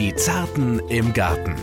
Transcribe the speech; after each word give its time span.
Die 0.00 0.14
Zarten 0.16 0.78
im 0.88 1.12
Garten. 1.12 1.54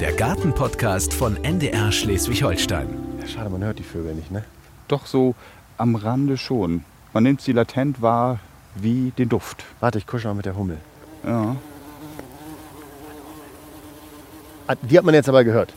Der 0.00 0.12
Gartenpodcast 0.12 1.14
von 1.14 1.42
NDR 1.42 1.90
Schleswig-Holstein. 1.90 2.86
Ja, 3.22 3.26
schade, 3.26 3.48
man 3.48 3.64
hört 3.64 3.78
die 3.78 3.84
Vögel 3.84 4.14
nicht, 4.14 4.30
ne? 4.30 4.44
Doch 4.86 5.06
so 5.06 5.34
am 5.78 5.94
Rande 5.94 6.36
schon. 6.36 6.84
Man 7.14 7.22
nimmt 7.22 7.40
sie 7.40 7.52
latent 7.52 8.02
wahr 8.02 8.38
wie 8.74 9.14
den 9.16 9.30
Duft. 9.30 9.64
Warte, 9.80 9.96
ich 9.96 10.06
kuschel 10.06 10.28
mal 10.28 10.34
mit 10.34 10.44
der 10.44 10.58
Hummel. 10.58 10.76
Ja, 11.26 11.56
Ah, 14.66 14.74
Die 14.82 14.98
hat 14.98 15.04
man 15.06 15.14
jetzt 15.14 15.30
aber 15.30 15.42
gehört. 15.42 15.72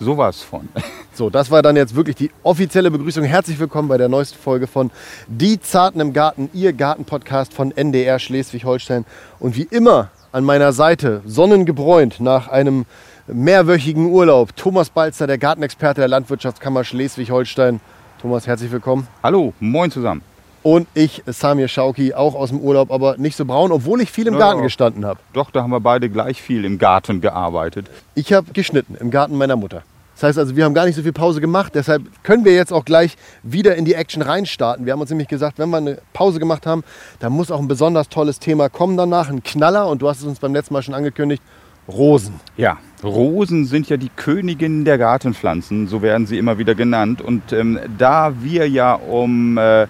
sowas 0.00 0.42
von. 0.42 0.68
So, 1.12 1.30
das 1.30 1.50
war 1.52 1.60
dann 1.62 1.76
jetzt 1.76 1.94
wirklich 1.94 2.16
die 2.16 2.30
offizielle 2.42 2.90
Begrüßung. 2.90 3.22
Herzlich 3.24 3.58
willkommen 3.60 3.86
bei 3.88 3.98
der 3.98 4.08
neuesten 4.08 4.38
Folge 4.38 4.66
von 4.66 4.90
Die 5.28 5.60
Zarten 5.60 6.00
im 6.00 6.12
Garten, 6.12 6.50
Ihr 6.52 6.72
Gartenpodcast 6.72 7.54
von 7.54 7.70
NDR 7.76 8.18
Schleswig-Holstein. 8.18 9.04
Und 9.38 9.54
wie 9.56 9.64
immer 9.70 10.10
an 10.32 10.44
meiner 10.44 10.72
Seite, 10.72 11.22
sonnengebräunt 11.24 12.20
nach 12.20 12.48
einem 12.48 12.86
mehrwöchigen 13.26 14.06
Urlaub, 14.06 14.54
Thomas 14.56 14.90
Balzer, 14.90 15.26
der 15.26 15.38
Gartenexperte 15.38 16.00
der 16.00 16.08
Landwirtschaftskammer 16.08 16.84
Schleswig-Holstein. 16.84 17.80
Thomas, 18.20 18.46
herzlich 18.46 18.70
willkommen. 18.70 19.08
Hallo, 19.22 19.52
moin 19.60 19.90
zusammen. 19.90 20.22
Und 20.62 20.86
ich, 20.94 21.22
Samir 21.26 21.68
Schauki, 21.68 22.12
auch 22.12 22.34
aus 22.34 22.50
dem 22.50 22.60
Urlaub, 22.60 22.90
aber 22.92 23.16
nicht 23.16 23.34
so 23.34 23.46
braun, 23.46 23.72
obwohl 23.72 24.02
ich 24.02 24.10
viel 24.10 24.26
im 24.26 24.34
Ja. 24.34 24.40
Garten 24.40 24.62
gestanden 24.62 25.06
habe. 25.06 25.18
Doch, 25.32 25.50
da 25.50 25.62
haben 25.62 25.70
wir 25.70 25.80
beide 25.80 26.10
gleich 26.10 26.42
viel 26.42 26.64
im 26.66 26.78
Garten 26.78 27.20
gearbeitet. 27.22 27.88
Ich 28.14 28.32
habe 28.34 28.52
geschnitten 28.52 28.94
im 29.00 29.10
Garten 29.10 29.36
meiner 29.36 29.56
Mutter. 29.56 29.82
Das 30.20 30.28
heißt 30.28 30.38
also, 30.38 30.54
wir 30.54 30.66
haben 30.66 30.74
gar 30.74 30.84
nicht 30.84 30.96
so 30.96 31.02
viel 31.02 31.14
Pause 31.14 31.40
gemacht. 31.40 31.74
Deshalb 31.74 32.02
können 32.22 32.44
wir 32.44 32.54
jetzt 32.54 32.74
auch 32.74 32.84
gleich 32.84 33.16
wieder 33.42 33.76
in 33.76 33.86
die 33.86 33.94
Action 33.94 34.20
reinstarten. 34.20 34.84
Wir 34.84 34.92
haben 34.92 35.00
uns 35.00 35.08
nämlich 35.08 35.28
gesagt, 35.28 35.58
wenn 35.58 35.70
wir 35.70 35.78
eine 35.78 35.98
Pause 36.12 36.38
gemacht 36.38 36.66
haben, 36.66 36.84
dann 37.20 37.32
muss 37.32 37.50
auch 37.50 37.58
ein 37.58 37.68
besonders 37.68 38.10
tolles 38.10 38.38
Thema 38.38 38.68
kommen 38.68 38.98
danach. 38.98 39.30
Ein 39.30 39.42
Knaller. 39.42 39.88
Und 39.88 40.02
du 40.02 40.08
hast 40.10 40.20
es 40.20 40.26
uns 40.26 40.38
beim 40.38 40.52
letzten 40.52 40.74
Mal 40.74 40.82
schon 40.82 40.92
angekündigt. 40.92 41.42
Rosen. 41.88 42.34
Ja, 42.58 42.76
Rosen 43.02 43.64
sind 43.64 43.88
ja 43.88 43.96
die 43.96 44.10
Königinnen 44.10 44.84
der 44.84 44.98
Gartenpflanzen, 44.98 45.88
so 45.88 46.02
werden 46.02 46.26
sie 46.26 46.36
immer 46.36 46.58
wieder 46.58 46.74
genannt. 46.74 47.22
Und 47.22 47.54
ähm, 47.54 47.80
da 47.96 48.34
wir 48.42 48.68
ja 48.68 48.92
um 48.92 49.56
äh, 49.56 49.86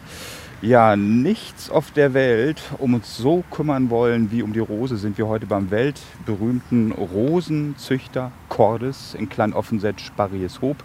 ja, 0.62 0.94
nichts 0.97 1.70
auf 1.70 1.91
der 1.91 2.12
Welt 2.12 2.61
um 2.78 2.94
uns 2.94 3.16
so 3.16 3.42
kümmern 3.50 3.89
wollen 3.91 4.30
wie 4.30 4.42
um 4.42 4.53
die 4.53 4.61
Rose, 4.61 4.97
sind 4.97 5.16
wir 5.16 5.27
heute 5.27 5.47
beim 5.47 5.70
weltberühmten 5.70 6.92
Rosenzüchter 6.92 8.30
Cordes 8.48 9.14
in 9.14 9.28
Kleinoffenset 9.28 10.00
Sparrieshoop. 10.00 10.77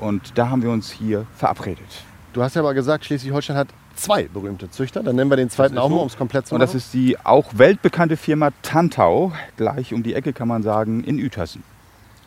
Und 0.00 0.38
da 0.38 0.50
haben 0.50 0.62
wir 0.62 0.70
uns 0.70 0.90
hier 0.90 1.26
verabredet. 1.36 2.04
Du 2.32 2.42
hast 2.42 2.54
ja 2.54 2.62
aber 2.62 2.74
gesagt, 2.74 3.04
Schleswig-Holstein 3.04 3.56
hat 3.56 3.68
zwei 3.94 4.24
berühmte 4.24 4.70
Züchter. 4.70 5.02
Dann 5.02 5.16
nennen 5.16 5.30
wir 5.30 5.36
den 5.36 5.50
zweiten 5.50 5.78
auch 5.78 5.88
mal, 5.88 5.96
um 5.96 6.06
es 6.06 6.16
komplett 6.16 6.46
zu 6.46 6.54
Und 6.54 6.60
machen. 6.60 6.68
das 6.68 6.74
ist 6.74 6.92
die 6.92 7.18
auch 7.24 7.46
weltbekannte 7.54 8.16
Firma 8.16 8.50
Tantau, 8.62 9.32
gleich 9.56 9.94
um 9.94 10.02
die 10.02 10.14
Ecke 10.14 10.32
kann 10.32 10.48
man 10.48 10.62
sagen, 10.62 11.02
in 11.04 11.18
Uetersen. 11.18 11.62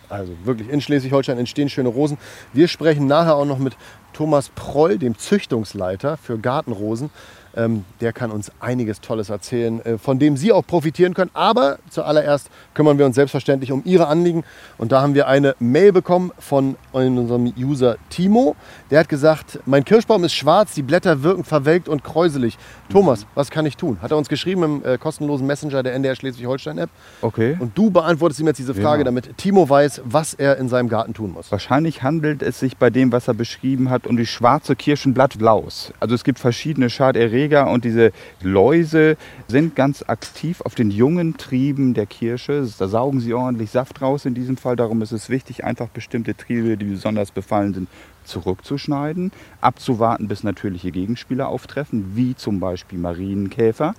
Also 0.10 0.34
wirklich 0.44 0.70
in 0.70 0.82
Schleswig-Holstein 0.82 1.38
entstehen 1.38 1.70
schöne 1.70 1.90
Rosen. 1.90 2.18
Wir 2.54 2.68
sprechen 2.68 3.06
nachher 3.06 3.36
auch 3.36 3.46
noch 3.46 3.60
mit 3.60 3.78
Thomas 4.20 4.50
Proll, 4.54 4.98
dem 4.98 5.18
Züchtungsleiter 5.18 6.18
für 6.18 6.38
Gartenrosen. 6.38 7.10
Ähm, 7.56 7.84
der 8.00 8.14
kann 8.14 8.30
uns 8.30 8.52
einiges 8.60 9.02
Tolles 9.02 9.30
erzählen, 9.30 9.84
äh, 9.84 9.98
von 9.98 10.20
dem 10.20 10.38
Sie 10.38 10.52
auch 10.52 10.66
profitieren 10.66 11.16
können. 11.16 11.32
Aber 11.34 11.80
zuallererst 11.90 12.50
kümmern 12.76 13.00
wir 13.00 13.08
uns 13.08 13.16
selbstverständlich 13.16 13.72
um 13.72 13.82
Ihre 13.86 14.08
Anliegen. 14.08 14.44
Und 14.78 14.92
da 14.92 15.02
haben 15.02 15.16
wir 15.16 15.28
eine 15.28 15.56
Mail 15.60 15.92
bekommen 15.92 16.32
von 16.38 16.76
unserem 16.92 17.52
User 17.58 17.98
Timo. 18.10 18.56
Der 18.92 19.00
hat 19.00 19.10
gesagt, 19.10 19.60
mein 19.66 19.84
Kirschbaum 19.84 20.24
ist 20.26 20.34
schwarz, 20.34 20.74
die 20.76 20.84
Blätter 20.84 21.24
wirken 21.24 21.44
verwelkt 21.44 21.90
und 21.90 22.04
kräuselig. 22.04 22.56
Thomas, 22.90 23.26
was 23.34 23.50
kann 23.50 23.66
ich 23.66 23.78
tun? 23.78 23.98
Hat 24.00 24.12
er 24.12 24.18
uns 24.18 24.30
geschrieben 24.30 24.62
im 24.64 24.86
äh, 24.86 24.98
kostenlosen 25.00 25.48
Messenger 25.48 25.82
der 25.82 25.96
NDR 25.96 26.16
Schleswig-Holstein-App. 26.16 26.90
Okay. 27.22 27.58
Und 27.60 27.76
du 27.76 27.90
beantwortest 27.90 28.40
ihm 28.42 28.48
jetzt 28.48 28.60
diese 28.60 28.76
Frage, 28.76 29.00
Ja. 29.02 29.06
damit 29.06 29.38
Timo 29.38 29.68
weiß, 29.68 30.04
was 30.06 30.36
er 30.36 30.58
in 30.58 30.70
seinem 30.70 30.88
Garten 30.88 31.16
tun 31.16 31.32
muss. 31.34 31.52
Wahrscheinlich 31.52 32.04
handelt 32.04 32.44
es 32.44 32.60
sich 32.60 32.78
bei 32.78 32.92
dem, 32.92 33.12
was 33.12 33.28
er 33.28 33.34
beschrieben 33.34 33.90
hat, 33.90 34.06
um 34.10 34.18
die 34.18 34.26
schwarze 34.26 34.76
Kirschenblattlaus. 34.76 35.94
Also 36.00 36.16
es 36.16 36.24
gibt 36.24 36.40
verschiedene 36.40 36.90
Schaderreger 36.90 37.70
und 37.70 37.86
diese 37.86 38.12
Läuse 38.42 39.18
sind 39.48 39.76
ganz 39.76 40.04
aktiv 40.08 40.62
auf 40.62 40.74
den 40.74 40.90
jungen 40.90 41.38
Trieben 41.38 41.94
der 41.94 42.08
Kirsche. 42.08 42.68
Da 42.80 42.88
saugen 42.88 43.20
sie 43.20 43.34
ordentlich 43.34 43.70
Saft 43.70 44.02
raus 44.02 44.26
in 44.26 44.34
diesem 44.34 44.58
Fall. 44.58 44.76
Darum 44.76 45.04
ist 45.04 45.12
es 45.12 45.30
wichtig, 45.30 45.64
einfach 45.64 45.90
bestimmte 45.90 46.36
Triebe, 46.36 46.76
die 46.76 46.86
besonders 46.86 47.32
befallen 47.32 47.74
sind, 47.76 47.88
zurückzuschneiden, 48.30 49.32
abzuwarten, 49.60 50.28
bis 50.28 50.44
natürliche 50.44 50.92
Gegenspieler 50.92 51.50
auftreffen, 51.50 52.16
wie 52.16 52.36
zum 52.36 52.60
Beispiel 52.60 53.00
Marienkäfer. 53.00 53.94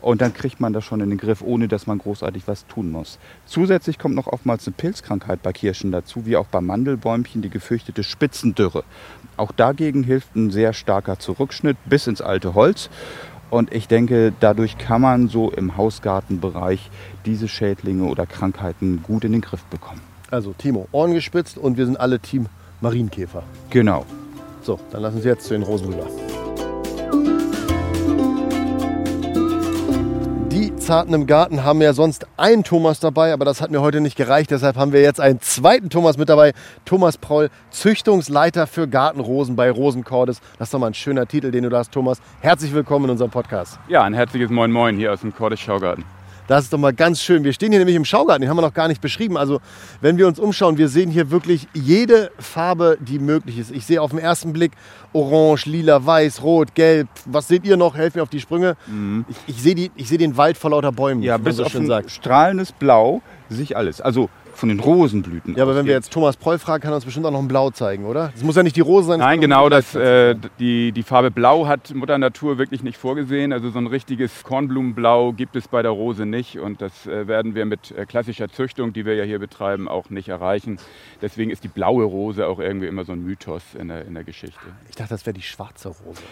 Und 0.00 0.20
dann 0.20 0.34
kriegt 0.34 0.60
man 0.60 0.74
das 0.74 0.84
schon 0.84 1.00
in 1.00 1.08
den 1.08 1.18
Griff, 1.18 1.40
ohne 1.40 1.66
dass 1.66 1.86
man 1.86 1.96
großartig 1.96 2.42
was 2.46 2.66
tun 2.66 2.90
muss. 2.90 3.18
Zusätzlich 3.46 3.98
kommt 3.98 4.14
noch 4.14 4.26
oftmals 4.26 4.66
eine 4.66 4.74
Pilzkrankheit 4.76 5.42
bei 5.42 5.54
Kirschen 5.54 5.92
dazu, 5.92 6.26
wie 6.26 6.36
auch 6.36 6.46
bei 6.46 6.60
Mandelbäumchen, 6.60 7.40
die 7.40 7.48
gefürchtete 7.48 8.02
Spitzendürre. 8.02 8.84
Auch 9.38 9.50
dagegen 9.50 10.02
hilft 10.02 10.36
ein 10.36 10.50
sehr 10.50 10.74
starker 10.74 11.18
Zurückschnitt 11.18 11.78
bis 11.86 12.06
ins 12.06 12.20
alte 12.20 12.52
Holz. 12.52 12.90
Und 13.48 13.72
ich 13.72 13.88
denke, 13.88 14.34
dadurch 14.40 14.76
kann 14.76 15.00
man 15.00 15.28
so 15.28 15.50
im 15.50 15.78
Hausgartenbereich 15.78 16.90
diese 17.24 17.48
Schädlinge 17.48 18.04
oder 18.04 18.26
Krankheiten 18.26 19.02
gut 19.02 19.24
in 19.24 19.32
den 19.32 19.40
Griff 19.40 19.64
bekommen. 19.64 20.02
Also 20.30 20.52
Timo, 20.52 20.86
Ohren 20.92 21.14
gespitzt 21.14 21.56
und 21.56 21.78
wir 21.78 21.86
sind 21.86 21.98
alle 21.98 22.18
Team 22.18 22.46
Marienkäfer. 22.84 23.42
Genau. 23.70 24.04
So, 24.62 24.78
dann 24.92 25.02
lassen 25.02 25.20
Sie 25.20 25.28
jetzt 25.28 25.46
zu 25.46 25.54
den 25.54 25.62
Rosen 25.62 25.92
rüber. 25.92 26.06
Die 30.52 30.76
Zarten 30.76 31.14
im 31.14 31.26
Garten 31.26 31.64
haben 31.64 31.80
ja 31.80 31.94
sonst 31.94 32.26
einen 32.36 32.62
Thomas 32.62 33.00
dabei, 33.00 33.32
aber 33.32 33.46
das 33.46 33.62
hat 33.62 33.70
mir 33.70 33.80
heute 33.80 34.00
nicht 34.00 34.16
gereicht. 34.16 34.50
Deshalb 34.50 34.76
haben 34.76 34.92
wir 34.92 35.00
jetzt 35.00 35.18
einen 35.18 35.40
zweiten 35.40 35.88
Thomas 35.88 36.18
mit 36.18 36.28
dabei. 36.28 36.52
Thomas 36.84 37.16
Proll, 37.16 37.48
Züchtungsleiter 37.70 38.66
für 38.66 38.86
Gartenrosen 38.86 39.56
bei 39.56 39.70
Rosenkordes. 39.70 40.40
Das 40.58 40.68
ist 40.68 40.74
doch 40.74 40.78
mal 40.78 40.88
ein 40.88 40.94
schöner 40.94 41.26
Titel, 41.26 41.50
den 41.50 41.64
du 41.64 41.70
da 41.70 41.78
hast, 41.78 41.90
Thomas. 41.90 42.20
Herzlich 42.40 42.74
willkommen 42.74 43.06
in 43.06 43.12
unserem 43.12 43.30
Podcast. 43.30 43.78
Ja, 43.88 44.02
ein 44.02 44.14
herzliches 44.14 44.50
Moin 44.50 44.70
Moin 44.70 44.96
hier 44.96 45.12
aus 45.12 45.22
dem 45.22 45.34
Cordes 45.34 45.58
Schaugarten. 45.58 46.04
Das 46.46 46.64
ist 46.64 46.72
doch 46.72 46.78
mal 46.78 46.92
ganz 46.92 47.22
schön. 47.22 47.42
Wir 47.42 47.52
stehen 47.54 47.70
hier 47.70 47.78
nämlich 47.78 47.96
im 47.96 48.04
Schaugarten, 48.04 48.42
den 48.42 48.50
haben 48.50 48.56
wir 48.58 48.62
noch 48.62 48.74
gar 48.74 48.88
nicht 48.88 49.00
beschrieben. 49.00 49.36
Also, 49.38 49.60
wenn 50.02 50.18
wir 50.18 50.26
uns 50.26 50.38
umschauen, 50.38 50.76
wir 50.76 50.88
sehen 50.88 51.10
hier 51.10 51.30
wirklich 51.30 51.68
jede 51.72 52.30
Farbe, 52.38 52.98
die 53.00 53.18
möglich 53.18 53.58
ist. 53.58 53.70
Ich 53.70 53.86
sehe 53.86 54.00
auf 54.02 54.10
den 54.10 54.18
ersten 54.18 54.52
Blick 54.52 54.72
Orange, 55.14 55.66
Lila, 55.66 56.04
Weiß, 56.04 56.42
Rot, 56.42 56.74
Gelb. 56.74 57.08
Was 57.24 57.48
seht 57.48 57.64
ihr 57.64 57.76
noch? 57.78 57.96
Helft 57.96 58.16
mir 58.16 58.22
auf 58.22 58.28
die 58.28 58.40
Sprünge. 58.40 58.76
Ich, 59.28 59.56
ich 59.56 59.62
sehe 59.62 59.74
die, 59.74 59.90
ich 59.96 60.08
sehe 60.08 60.18
den 60.18 60.36
Wald 60.36 60.58
vor 60.58 60.70
lauter 60.70 60.92
Bäumen, 60.92 61.22
Ja, 61.22 61.38
bis 61.38 61.56
so 61.56 61.64
auf 61.64 61.72
schön 61.72 61.82
ein 61.82 61.86
sagt. 61.86 62.10
strahlendes 62.10 62.72
Blau 62.72 63.22
sich 63.48 63.76
alles. 63.76 64.00
Also 64.00 64.28
von 64.56 64.68
den 64.68 64.80
Rosenblüten. 64.80 65.56
Ja, 65.56 65.64
aber 65.64 65.74
wenn 65.76 65.86
wir 65.86 65.92
jetzt 65.92 66.12
Thomas 66.12 66.36
Proll 66.36 66.58
fragen, 66.58 66.82
kann 66.82 66.92
er 66.92 66.96
uns 66.96 67.04
bestimmt 67.04 67.26
auch 67.26 67.30
noch 67.30 67.40
ein 67.40 67.48
Blau 67.48 67.70
zeigen, 67.70 68.04
oder? 68.04 68.30
Das 68.32 68.42
muss 68.42 68.56
ja 68.56 68.62
nicht 68.62 68.76
die 68.76 68.80
Rose 68.80 69.08
sein. 69.08 69.18
Nein, 69.20 69.40
genau, 69.40 69.68
die 69.68 69.70
das, 69.70 69.94
äh, 69.94 70.34
die, 70.58 70.92
die 70.92 71.02
Farbe 71.02 71.30
Blau 71.30 71.66
hat 71.66 71.94
Mutter 71.94 72.18
Natur 72.18 72.58
wirklich 72.58 72.82
nicht 72.82 72.98
vorgesehen. 72.98 73.52
Also 73.52 73.70
so 73.70 73.78
ein 73.78 73.86
richtiges 73.86 74.44
Kornblumenblau 74.44 75.32
gibt 75.32 75.56
es 75.56 75.68
bei 75.68 75.82
der 75.82 75.90
Rose 75.90 76.26
nicht. 76.26 76.58
Und 76.58 76.80
das 76.80 77.06
äh, 77.06 77.26
werden 77.26 77.54
wir 77.54 77.64
mit 77.64 77.90
äh, 77.90 78.06
klassischer 78.06 78.48
Züchtung, 78.48 78.92
die 78.92 79.04
wir 79.04 79.14
ja 79.14 79.24
hier 79.24 79.38
betreiben, 79.38 79.88
auch 79.88 80.10
nicht 80.10 80.28
erreichen. 80.28 80.78
Deswegen 81.22 81.50
ist 81.50 81.64
die 81.64 81.68
blaue 81.68 82.04
Rose 82.04 82.46
auch 82.46 82.58
irgendwie 82.58 82.86
immer 82.86 83.04
so 83.04 83.12
ein 83.12 83.22
Mythos 83.22 83.62
in 83.78 83.88
der, 83.88 84.04
in 84.04 84.14
der 84.14 84.24
Geschichte. 84.24 84.60
Ich 84.88 84.96
dachte, 84.96 85.10
das 85.10 85.26
wäre 85.26 85.34
die 85.34 85.42
schwarze 85.42 85.88
Rose. 85.88 86.22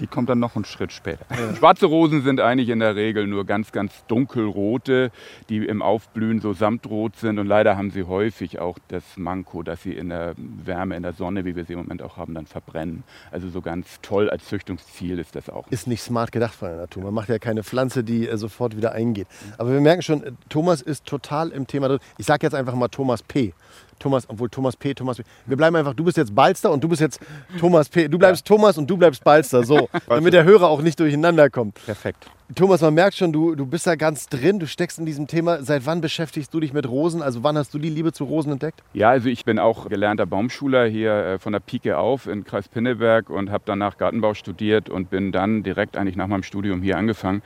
Die 0.00 0.06
kommt 0.06 0.28
dann 0.28 0.38
noch 0.38 0.56
einen 0.56 0.64
Schritt 0.64 0.92
später. 0.92 1.24
Schwarze 1.56 1.86
Rosen 1.86 2.22
sind 2.22 2.40
eigentlich 2.40 2.70
in 2.70 2.80
der 2.80 2.96
Regel 2.96 3.26
nur 3.26 3.44
ganz, 3.44 3.72
ganz 3.72 4.04
dunkelrote, 4.06 5.10
die 5.48 5.58
im 5.58 5.82
Aufblühen 5.82 6.40
so 6.40 6.52
samtrot 6.52 7.16
sind. 7.16 7.38
Und 7.38 7.46
leider 7.46 7.76
haben 7.76 7.90
sie 7.90 8.04
häufig 8.04 8.58
auch 8.58 8.78
das 8.88 9.04
Manko, 9.16 9.62
dass 9.62 9.82
sie 9.82 9.92
in 9.92 10.08
der 10.08 10.34
Wärme, 10.36 10.96
in 10.96 11.02
der 11.02 11.12
Sonne, 11.12 11.44
wie 11.44 11.56
wir 11.56 11.64
sie 11.64 11.74
im 11.74 11.80
Moment 11.80 12.02
auch 12.02 12.16
haben, 12.16 12.34
dann 12.34 12.46
verbrennen. 12.46 13.04
Also 13.30 13.48
so 13.48 13.60
ganz 13.60 14.00
toll 14.02 14.30
als 14.30 14.46
Züchtungsziel 14.46 15.18
ist 15.18 15.36
das 15.36 15.48
auch. 15.50 15.68
Ist 15.68 15.86
nicht 15.86 16.02
smart 16.02 16.32
gedacht 16.32 16.54
von 16.54 16.68
der 16.68 16.78
Natur. 16.78 17.04
Man 17.04 17.14
macht 17.14 17.28
ja 17.28 17.38
keine 17.38 17.62
Pflanze, 17.62 18.02
die 18.02 18.28
äh, 18.28 18.36
sofort 18.36 18.76
wieder 18.76 18.92
eingeht. 18.92 19.28
Aber 19.58 19.72
wir 19.72 19.80
merken 19.80 20.02
schon, 20.02 20.22
äh, 20.22 20.32
Thomas 20.48 20.82
ist 20.82 21.04
total 21.06 21.50
im 21.50 21.66
Thema 21.66 21.88
drin. 21.88 21.98
Ich 22.18 22.26
sage 22.26 22.46
jetzt 22.46 22.54
einfach 22.54 22.74
mal 22.74 22.88
Thomas 22.88 23.22
P. 23.22 23.52
Thomas, 23.98 24.28
obwohl 24.28 24.48
Thomas 24.48 24.76
P, 24.76 24.94
Thomas 24.94 25.18
P. 25.18 25.24
Wir 25.46 25.56
bleiben 25.56 25.76
einfach, 25.76 25.94
du 25.94 26.04
bist 26.04 26.16
jetzt 26.16 26.34
Balster 26.34 26.70
und 26.70 26.82
du 26.82 26.88
bist 26.88 27.00
jetzt 27.00 27.20
Thomas 27.58 27.88
P. 27.88 28.08
Du 28.08 28.18
bleibst 28.18 28.46
Thomas 28.46 28.78
und 28.78 28.88
du 28.88 28.96
bleibst 28.96 29.22
Balster, 29.24 29.64
so. 29.64 29.88
damit 30.08 30.32
der 30.32 30.44
Hörer 30.44 30.68
auch 30.68 30.82
nicht 30.82 30.98
durcheinander 30.98 31.50
kommt. 31.50 31.74
Perfekt. 31.84 32.26
Thomas, 32.54 32.82
man 32.82 32.92
merkt 32.92 33.16
schon, 33.16 33.32
du, 33.32 33.54
du 33.54 33.64
bist 33.64 33.86
da 33.86 33.94
ganz 33.94 34.26
drin, 34.26 34.58
du 34.58 34.66
steckst 34.66 34.98
in 34.98 35.06
diesem 35.06 35.26
Thema. 35.26 35.62
Seit 35.62 35.86
wann 35.86 36.02
beschäftigst 36.02 36.52
du 36.52 36.60
dich 36.60 36.74
mit 36.74 36.86
Rosen? 36.86 37.22
Also 37.22 37.42
wann 37.42 37.56
hast 37.56 37.72
du 37.72 37.78
die 37.78 37.88
Liebe 37.88 38.12
zu 38.12 38.24
Rosen 38.24 38.52
entdeckt? 38.52 38.82
Ja, 38.92 39.08
also 39.10 39.28
ich 39.28 39.46
bin 39.46 39.58
auch 39.58 39.88
gelernter 39.88 40.26
Baumschuler 40.26 40.86
hier 40.86 41.12
äh, 41.12 41.38
von 41.38 41.52
der 41.54 41.60
Pike 41.60 41.96
auf 41.96 42.26
in 42.26 42.44
Kreis 42.44 42.68
Pinneberg 42.68 43.30
und 43.30 43.50
habe 43.50 43.62
danach 43.64 43.96
Gartenbau 43.96 44.34
studiert 44.34 44.90
und 44.90 45.08
bin 45.08 45.32
dann 45.32 45.62
direkt 45.62 45.96
eigentlich 45.96 46.16
nach 46.16 46.26
meinem 46.26 46.42
Studium 46.42 46.82
hier 46.82 46.98
angefangen. 46.98 47.42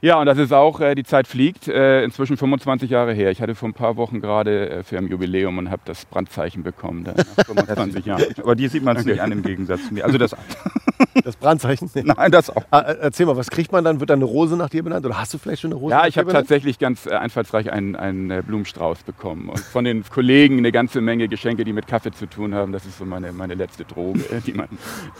Ja, 0.00 0.20
und 0.20 0.26
das 0.26 0.38
ist 0.38 0.52
auch, 0.52 0.80
äh, 0.80 0.94
die 0.94 1.04
Zeit 1.04 1.26
fliegt, 1.26 1.68
äh, 1.68 2.02
inzwischen 2.04 2.36
25 2.36 2.90
Jahre 2.90 3.12
her. 3.12 3.30
Ich 3.30 3.40
hatte 3.40 3.54
vor 3.54 3.68
ein 3.68 3.74
paar 3.74 3.96
Wochen 3.96 4.20
gerade 4.20 4.68
äh, 4.70 4.82
für 4.82 4.98
ein 4.98 5.08
Jubiläum 5.08 5.58
und 5.58 5.70
habe 5.70 5.82
das 5.84 6.04
Brandzeichen 6.04 6.62
bekommen, 6.62 7.04
dann 7.04 7.16
nach 7.16 7.44
25 7.46 8.06
Jahren. 8.06 8.24
Aber 8.42 8.54
dir 8.54 8.68
sieht 8.68 8.82
man 8.82 8.96
es 8.96 9.04
nicht 9.04 9.20
an 9.20 9.32
im 9.32 9.42
Gegensatz 9.42 9.88
zu 9.88 9.94
mir. 9.94 10.04
Also 10.04 10.18
das, 10.18 10.36
Das 11.24 11.36
Brandzeichen? 11.36 11.90
Nee. 11.94 12.02
nein, 12.04 12.30
das 12.30 12.50
auch. 12.50 12.64
Ah, 12.70 12.80
äh, 12.80 12.96
Erzähl 13.00 13.26
mal, 13.26 13.36
was 13.36 13.50
kriegt 13.50 13.72
man 13.72 13.84
dann? 13.84 14.00
Wird 14.00 14.10
dann 14.10 14.18
eine 14.18 14.24
Rose 14.24 14.56
nach 14.56 14.68
dir 14.68 14.82
benannt? 14.82 15.06
Oder 15.06 15.18
hast 15.18 15.32
du 15.32 15.38
vielleicht 15.38 15.62
schon 15.62 15.72
eine 15.72 15.80
Rose 15.80 15.94
Ja, 15.94 16.06
ich 16.06 16.18
habe 16.18 16.32
tatsächlich 16.32 16.78
ganz 16.78 17.06
äh, 17.06 17.10
einfallsreich 17.14 17.72
einen, 17.72 17.96
einen 17.96 18.30
äh, 18.30 18.42
Blumenstrauß 18.46 19.02
bekommen. 19.04 19.48
Und 19.48 19.60
von 19.60 19.84
den 19.84 20.04
Kollegen 20.04 20.58
eine 20.58 20.72
ganze 20.72 21.00
Menge 21.00 21.28
Geschenke, 21.28 21.64
die 21.64 21.72
mit 21.72 21.86
Kaffee 21.86 22.10
zu 22.12 22.26
tun 22.26 22.54
haben. 22.54 22.72
Das 22.72 22.84
ist 22.84 22.98
so 22.98 23.04
meine, 23.04 23.32
meine 23.32 23.54
letzte 23.54 23.84
Droge, 23.84 24.20
die 24.46 24.52
man 24.52 24.68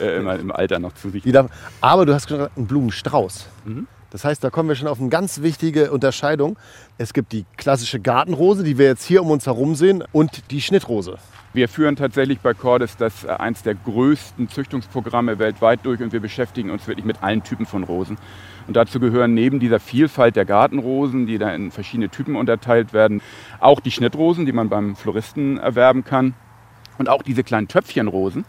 äh, 0.00 0.19
immer 0.19 0.38
im 0.38 0.50
Alter 0.50 0.79
noch 0.79 0.94
zu 0.94 1.11
sich 1.11 1.23
Die 1.23 1.32
darf, 1.32 1.50
aber 1.81 2.06
du 2.06 2.15
hast 2.15 2.26
gesagt, 2.26 2.56
einen 2.56 2.67
Blumenstrauß. 2.67 3.49
Mhm. 3.65 3.87
Das 4.14 4.25
heißt, 4.25 4.44
da 4.44 4.50
kommen 4.50 4.69
wir 4.69 4.76
schon 4.76 4.87
auf 4.87 5.00
eine 5.00 5.08
ganz 5.08 5.43
wichtige 5.43 5.90
Unterscheidung. 5.90 6.56
Es 6.99 7.14
gibt 7.14 7.32
die 7.32 7.44
klassische 7.56 7.99
Gartenrose, 7.99 8.62
die 8.62 8.78
wir 8.78 8.87
jetzt 8.87 9.05
hier 9.05 9.20
um 9.20 9.32
uns 9.32 9.46
herum 9.46 9.75
sehen, 9.75 10.05
und 10.12 10.52
die 10.52 10.61
Schnittrose. 10.61 11.19
Wir 11.52 11.69
führen 11.69 11.96
tatsächlich 11.96 12.38
bei 12.38 12.55
Cordes 12.55 12.96
das 12.96 13.25
äh, 13.25 13.31
eins 13.31 13.64
der 13.64 13.75
größten 13.75 14.49
Züchtungsprogramme 14.49 15.40
weltweit 15.40 15.81
durch 15.82 16.00
und 16.00 16.12
wir 16.12 16.20
beschäftigen 16.20 16.70
uns 16.70 16.87
wirklich 16.87 17.05
mit 17.05 17.25
allen 17.25 17.43
Typen 17.43 17.66
von 17.66 17.82
Rosen. 17.82 18.16
Und 18.69 18.76
dazu 18.76 19.00
gehören 19.00 19.34
neben 19.34 19.58
dieser 19.58 19.81
Vielfalt 19.81 20.37
der 20.37 20.44
Gartenrosen, 20.44 21.26
die 21.26 21.38
da 21.38 21.52
in 21.52 21.72
verschiedene 21.72 22.08
Typen 22.08 22.37
unterteilt 22.37 22.93
werden, 22.93 23.20
auch 23.58 23.81
die 23.81 23.90
Schnittrosen, 23.90 24.46
die 24.46 24.52
man 24.52 24.69
beim 24.69 24.94
Floristen 24.94 25.58
erwerben 25.58 26.05
kann 26.05 26.34
und 26.99 27.08
auch 27.08 27.23
diese 27.23 27.44
kleinen 27.44 27.69
Töpfchenrosen, 27.69 28.44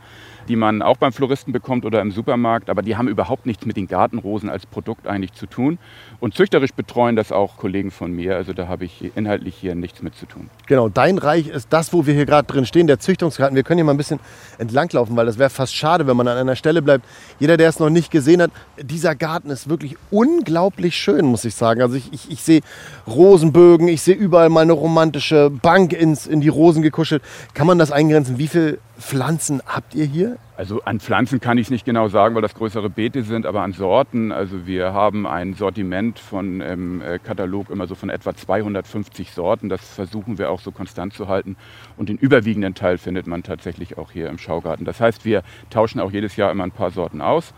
die 0.48 0.56
man 0.56 0.82
auch 0.82 0.98
beim 0.98 1.12
Floristen 1.12 1.54
bekommt 1.54 1.86
oder 1.86 2.02
im 2.02 2.12
Supermarkt, 2.12 2.70
aber 2.70 2.82
die 2.82 2.96
haben 2.96 3.08
überhaupt 3.08 3.46
nichts 3.46 3.66
mit 3.66 3.78
den 3.78 3.88
Gartenrosen 3.88 4.50
als 4.50 4.66
Produkt 4.66 5.08
eigentlich 5.08 5.34
zu 5.34 5.48
tun. 5.48 5.80
Und 6.20 6.36
züchterisch 6.36 6.74
betreuen 6.74 7.16
das 7.16 7.32
auch 7.32 7.58
Kollegen 7.58 7.92
von 7.92 8.12
mir, 8.12 8.36
also 8.36 8.54
da 8.54 8.68
habe 8.68 8.86
ich 8.86 9.12
inhaltlich 9.16 9.56
hier 9.56 9.76
nichts 9.76 10.02
mit 10.02 10.16
zu 10.16 10.26
tun. 10.26 10.50
Genau, 10.68 10.90
dein 10.90 11.18
Reich 11.18 11.48
ist 11.48 11.68
das, 11.72 11.94
wo 11.94 12.06
wir 12.06 12.14
hier 12.14 12.26
gerade 12.26 12.48
drin 12.48 12.66
stehen, 12.66 12.88
der 12.88 13.00
Züchtungsgarten. 13.00 13.56
Wir 13.56 13.64
können 13.64 13.80
hier 13.80 13.86
mal 13.86 13.94
ein 13.94 13.98
bisschen 13.98 14.20
entlanglaufen, 14.58 15.16
weil 15.16 15.26
das 15.26 15.38
wäre 15.38 15.50
fast 15.50 15.76
schade, 15.76 16.08
wenn 16.08 16.18
man 16.18 16.28
an 16.28 16.38
einer 16.38 16.56
Stelle 16.56 16.82
bleibt. 16.82 17.06
Jeder, 17.40 17.58
der 17.58 17.70
es 17.70 17.80
noch 17.80 17.90
nicht 17.90 18.12
gesehen 18.12 18.42
hat, 18.42 18.52
dieser 18.82 19.16
Garten 19.16 19.50
ist 19.50 19.70
wirklich 19.70 19.98
unglaublich 20.12 20.96
schön, 20.96 21.26
muss 21.26 21.46
ich 21.46 21.56
sagen. 21.56 21.82
Also 21.82 21.96
ich, 21.96 22.14
ich, 22.14 22.32
ich 22.32 22.44
sehe 22.44 22.62
Rosenbögen, 23.08 23.88
ich 23.88 24.02
sehe 24.02 24.16
überall 24.16 24.50
mal 24.50 24.62
eine 24.62 24.74
romantische 24.74 25.50
Bank 25.50 25.94
ins, 25.94 26.28
in 26.28 26.42
die 26.42 26.50
Rosen 26.50 26.82
gekuschelt. 26.82 27.24
Kann 27.54 27.68
man 27.68 27.80
das 27.80 27.92
eingrenzen? 27.92 28.35
Wie 28.38 28.48
viele 28.48 28.80
Pflanzen 29.00 29.62
habt 29.66 29.96
ihr 29.96 30.06
hier? 30.06 30.38
Also 30.58 30.82
an 30.84 31.00
Pflanzen 31.00 31.40
kann 31.40 31.58
ich 31.58 31.68
es 31.68 31.72
nicht 31.72 31.86
genau 31.86 32.10
sagen, 32.10 32.36
weil 32.36 32.42
das 32.42 32.54
größere 32.54 32.90
Beete 32.90 33.24
sind, 33.24 33.46
aber 33.46 33.62
an 33.62 33.72
Sorten. 33.72 34.32
Also 34.32 34.66
wir 34.66 34.94
haben 34.94 35.26
ein 35.26 35.54
Sortiment 35.54 36.20
von 36.20 36.60
im 36.60 37.02
äh, 37.02 37.20
Katalog 37.20 37.70
immer 37.70 37.88
so 37.88 37.96
von 37.96 38.10
etwa 38.10 38.36
250 38.36 39.32
Sorten. 39.32 39.70
Das 39.70 39.88
versuchen 39.88 40.38
wir 40.38 40.50
auch 40.50 40.60
so 40.60 40.72
konstant 40.72 41.14
zu 41.14 41.28
halten. 41.28 41.56
Und 41.96 42.10
den 42.10 42.18
überwiegenden 42.18 42.74
Teil 42.74 42.98
findet 42.98 43.26
man 43.26 43.44
tatsächlich 43.44 43.98
auch 43.98 44.12
hier 44.12 44.28
im 44.28 44.38
Schaugarten. 44.38 44.86
Das 44.86 45.00
heißt, 45.00 45.24
wir 45.24 45.44
tauschen 45.70 46.02
auch 46.02 46.12
jedes 46.12 46.36
Jahr 46.36 46.52
immer 46.52 46.64
ein 46.64 46.72
paar 46.72 46.92
Sorten 46.92 47.22
aus. 47.22 47.54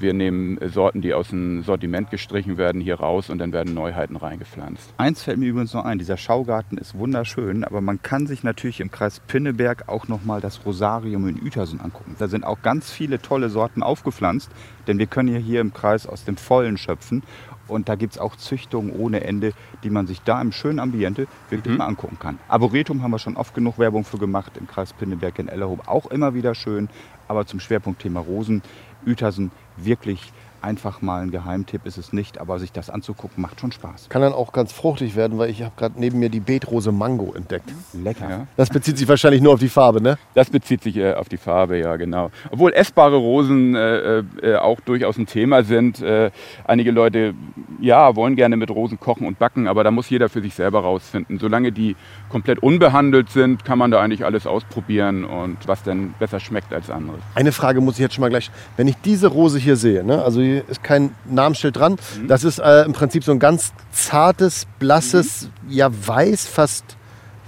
Wir 0.00 0.12
nehmen 0.12 0.58
Sorten, 0.70 1.02
die 1.02 1.14
aus 1.14 1.28
dem 1.28 1.62
Sortiment 1.62 2.10
gestrichen 2.10 2.58
werden, 2.58 2.80
hier 2.80 2.96
raus 2.96 3.30
und 3.30 3.38
dann 3.38 3.52
werden 3.52 3.74
Neuheiten 3.74 4.16
reingepflanzt. 4.16 4.92
Eins 4.96 5.22
fällt 5.22 5.38
mir 5.38 5.46
übrigens 5.46 5.72
noch 5.72 5.84
ein, 5.84 5.98
dieser 5.98 6.16
Schaugarten 6.16 6.78
ist 6.78 6.98
wunderschön, 6.98 7.64
aber 7.64 7.80
man 7.80 8.02
kann 8.02 8.26
sich 8.26 8.42
natürlich 8.42 8.80
im 8.80 8.90
Kreis 8.90 9.20
Pinneberg 9.20 9.88
auch 9.88 10.08
nochmal 10.08 10.40
das 10.40 10.66
Rosarium 10.66 11.28
in 11.28 11.42
Uetersen 11.42 11.80
angucken. 11.80 12.16
Da 12.18 12.28
sind 12.28 12.44
auch 12.44 12.62
ganz 12.62 12.90
viele 12.90 13.20
tolle 13.20 13.50
Sorten 13.50 13.82
aufgepflanzt, 13.82 14.50
denn 14.86 14.98
wir 14.98 15.06
können 15.06 15.28
ja 15.28 15.38
hier 15.38 15.60
im 15.60 15.72
Kreis 15.72 16.06
aus 16.06 16.24
dem 16.24 16.36
Vollen 16.36 16.76
schöpfen 16.76 17.22
und 17.68 17.88
da 17.88 17.94
gibt 17.94 18.14
es 18.14 18.18
auch 18.18 18.36
Züchtungen 18.36 18.90
ohne 18.92 19.24
Ende, 19.24 19.52
die 19.82 19.90
man 19.90 20.06
sich 20.06 20.20
da 20.22 20.40
im 20.40 20.52
schönen 20.52 20.78
Ambiente 20.78 21.26
wirklich 21.50 21.76
mal 21.76 21.86
angucken 21.86 22.18
kann. 22.18 22.38
Arboretum 22.48 23.02
haben 23.02 23.10
wir 23.10 23.18
schon 23.18 23.36
oft 23.36 23.54
genug 23.54 23.78
Werbung 23.78 24.04
für 24.04 24.18
gemacht, 24.18 24.52
im 24.58 24.66
Kreis 24.66 24.92
Pinneberg 24.92 25.38
in 25.38 25.48
Ellerhof 25.48 25.86
auch 25.86 26.06
immer 26.10 26.34
wieder 26.34 26.54
schön, 26.54 26.88
aber 27.28 27.46
zum 27.46 27.60
Schwerpunktthema 27.60 28.20
Rosen, 28.20 28.62
Uetersen 29.06 29.50
wirklich 29.76 30.32
einfach 30.64 31.02
mal 31.02 31.22
ein 31.22 31.30
Geheimtipp 31.30 31.84
ist 31.86 31.98
es 31.98 32.12
nicht, 32.12 32.40
aber 32.40 32.58
sich 32.58 32.72
das 32.72 32.90
anzugucken 32.90 33.42
macht 33.42 33.60
schon 33.60 33.70
Spaß. 33.70 34.08
Kann 34.08 34.22
dann 34.22 34.32
auch 34.32 34.52
ganz 34.52 34.72
fruchtig 34.72 35.14
werden, 35.14 35.38
weil 35.38 35.50
ich 35.50 35.62
habe 35.62 35.72
gerade 35.76 35.94
neben 35.98 36.18
mir 36.18 36.30
die 36.30 36.40
Beetrose 36.40 36.90
Mango 36.90 37.34
entdeckt. 37.34 37.70
Lecker. 37.92 38.28
Ja. 38.28 38.46
Das 38.56 38.70
bezieht 38.70 38.96
sich 38.98 39.06
wahrscheinlich 39.06 39.42
nur 39.42 39.52
auf 39.52 39.60
die 39.60 39.68
Farbe, 39.68 40.00
ne? 40.00 40.18
Das 40.34 40.48
bezieht 40.50 40.82
sich 40.82 40.96
äh, 40.96 41.12
auf 41.14 41.28
die 41.28 41.36
Farbe, 41.36 41.78
ja 41.78 41.96
genau. 41.96 42.30
Obwohl 42.50 42.72
essbare 42.72 43.16
Rosen 43.16 43.74
äh, 43.74 44.18
äh, 44.18 44.56
auch 44.56 44.80
durchaus 44.80 45.18
ein 45.18 45.26
Thema 45.26 45.62
sind. 45.64 46.00
Äh, 46.00 46.30
einige 46.64 46.90
Leute 46.90 47.34
ja, 47.80 48.16
wollen 48.16 48.34
gerne 48.34 48.56
mit 48.56 48.70
Rosen 48.70 48.98
kochen 48.98 49.26
und 49.26 49.38
backen, 49.38 49.68
aber 49.68 49.84
da 49.84 49.90
muss 49.90 50.08
jeder 50.08 50.30
für 50.30 50.40
sich 50.40 50.54
selber 50.54 50.80
rausfinden. 50.80 51.38
Solange 51.38 51.72
die 51.72 51.94
komplett 52.30 52.62
unbehandelt 52.62 53.28
sind, 53.30 53.64
kann 53.64 53.78
man 53.78 53.90
da 53.90 54.00
eigentlich 54.00 54.24
alles 54.24 54.46
ausprobieren 54.46 55.24
und 55.24 55.58
was 55.66 55.82
denn 55.82 56.14
besser 56.18 56.40
schmeckt 56.40 56.72
als 56.72 56.88
anderes. 56.90 57.20
Eine 57.34 57.52
Frage 57.52 57.82
muss 57.82 57.94
ich 57.94 58.00
jetzt 58.00 58.14
schon 58.14 58.22
mal 58.22 58.30
gleich. 58.30 58.50
Wenn 58.78 58.88
ich 58.88 58.96
diese 59.04 59.26
Rose 59.26 59.58
hier 59.58 59.76
sehe, 59.76 60.02
ne, 60.04 60.22
also 60.22 60.40
hier 60.40 60.53
ist 60.58 60.82
kein 60.82 61.14
Namensschild 61.24 61.76
dran, 61.76 61.96
das 62.28 62.44
ist 62.44 62.58
äh, 62.58 62.82
im 62.82 62.92
Prinzip 62.92 63.24
so 63.24 63.32
ein 63.32 63.38
ganz 63.38 63.72
zartes, 63.92 64.66
blasses, 64.78 65.48
ja 65.68 65.90
weiß, 65.90 66.46
fast, 66.46 66.84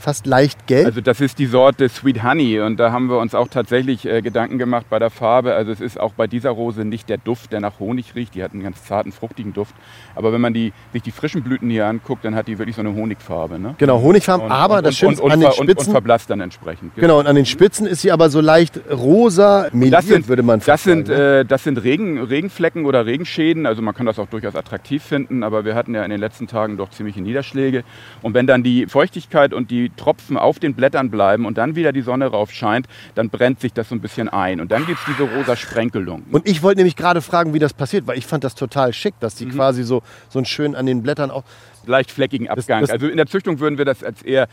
fast 0.06 0.24
leicht 0.26 0.68
gelb. 0.68 0.86
Also 0.86 1.00
das 1.00 1.20
ist 1.20 1.40
die 1.40 1.46
Sorte 1.46 1.88
Sweet 1.88 2.22
Honey 2.22 2.60
und 2.60 2.78
da 2.78 2.92
haben 2.92 3.08
wir 3.10 3.18
uns 3.18 3.34
auch 3.34 3.48
tatsächlich 3.48 4.06
äh, 4.06 4.22
Gedanken 4.22 4.56
gemacht 4.56 4.86
bei 4.88 5.00
der 5.00 5.10
Farbe. 5.10 5.54
Also 5.56 5.72
es 5.72 5.80
ist 5.80 5.98
auch 5.98 6.12
bei 6.12 6.28
dieser 6.28 6.50
Rose 6.50 6.84
nicht 6.84 7.08
der 7.08 7.18
Duft, 7.18 7.50
der 7.50 7.58
nach 7.58 7.80
Honig 7.80 8.14
riecht. 8.14 8.36
Die 8.36 8.44
hat 8.44 8.52
einen 8.52 8.62
ganz 8.62 8.84
zarten, 8.84 9.10
fruchtigen 9.10 9.52
Duft. 9.52 9.74
Aber 10.14 10.32
wenn 10.32 10.40
man 10.40 10.54
die, 10.54 10.72
sich 10.92 11.02
die 11.02 11.10
frischen 11.10 11.42
Blüten 11.42 11.68
hier 11.70 11.86
anguckt, 11.88 12.24
dann 12.24 12.36
hat 12.36 12.46
die 12.46 12.56
wirklich 12.56 12.76
so 12.76 12.82
eine 12.82 12.94
Honigfarbe. 12.94 13.58
Ne? 13.58 13.74
genau, 13.78 14.00
Honigfarben, 14.00 14.46
Und- 14.46 14.52
aber 14.52 14.76
und, 14.78 14.86
das 14.86 15.02
und, 15.02 15.20
an 15.20 15.40
den 15.40 15.50
ver- 15.50 15.58
und, 15.58 15.70
Spitzen. 15.70 15.90
verblasst 15.92 16.30
dann 16.30 16.38
entsprechend. 16.40 16.94
Genau, 16.94 17.18
und 17.18 17.26
an 17.26 17.34
den 17.34 17.44
Spitzen 17.44 17.88
ist 17.88 18.02
sie 18.02 18.12
aber 18.12 18.30
so 18.30 18.40
leicht 18.40 18.78
rosa 18.88 19.66
meliert, 19.72 19.92
Das 19.94 20.06
sind, 20.06 20.28
würde 20.28 20.44
man 20.44 20.60
das 20.60 20.66
fast 20.66 20.84
sind, 20.84 21.08
sagen. 21.08 21.18
ne? 21.20 21.38
äh, 21.40 21.44
das 21.44 21.64
sind 21.64 21.82
Regen, 21.82 22.20
Regenflecken 22.22 22.86
oder 22.86 23.06
Regenschäden. 23.06 23.66
Also 23.66 23.82
man 23.82 23.92
kann 23.92 24.06
das 24.06 24.20
auch 24.20 24.28
durchaus 24.28 24.54
attraktiv 24.54 25.02
finden, 25.02 25.42
aber 25.42 25.64
wir 25.64 25.74
hatten 25.74 25.96
ja 25.96 26.04
in 26.04 26.10
den 26.12 26.20
letzten 26.20 26.46
Tagen 26.46 26.76
doch 26.76 26.90
ziemliche 26.90 27.20
Niederschläge. 27.20 27.82
Und 28.22 28.34
wenn 28.34 28.46
dann 28.46 28.62
die 28.62 28.86
Feuchtigkeit 28.86 29.52
und 29.52 29.72
die 29.72 29.90
Tropfen 29.96 30.36
auf 30.36 30.58
den 30.58 30.74
Blättern 30.74 31.10
bleiben 31.10 31.46
und 31.46 31.58
dann 31.58 31.74
wieder 31.76 31.92
die 31.92 32.02
Sonne 32.02 32.26
rauf 32.26 32.52
scheint, 32.52 32.86
dann 33.14 33.30
brennt 33.30 33.60
sich 33.60 33.72
das 33.72 33.88
so 33.88 33.94
ein 33.94 34.00
bisschen 34.00 34.28
ein. 34.28 34.60
Und 34.60 34.70
dann 34.70 34.86
gibt 34.86 34.98
es 35.00 35.04
diese 35.06 35.28
rosa 35.30 35.56
Sprenkelung. 35.56 36.22
Und 36.30 36.48
ich 36.48 36.62
wollte 36.62 36.78
nämlich 36.78 36.96
gerade 36.96 37.20
fragen, 37.22 37.54
wie 37.54 37.58
das 37.58 37.72
passiert, 37.74 38.06
weil 38.06 38.18
ich 38.18 38.26
fand 38.26 38.44
das 38.44 38.54
total 38.54 38.92
schick, 38.92 39.14
dass 39.20 39.34
die 39.34 39.46
Mhm. 39.46 39.50
quasi 39.52 39.82
so, 39.84 40.02
so 40.28 40.38
ein 40.38 40.44
schön 40.44 40.74
an 40.74 40.86
den 40.86 41.02
Blättern 41.02 41.30
auch. 41.30 41.44
leicht 41.88 42.10
fleckigen 42.10 42.48
Abgang. 42.48 42.80
das- 42.80 42.90
also 42.90 43.06
in 43.06 43.16
der 43.16 43.26
Züchtung 43.26 43.60
würden 43.60 43.78
wir 43.78 43.84
das 43.84 44.02
als 44.02 44.20
eher 44.22 44.48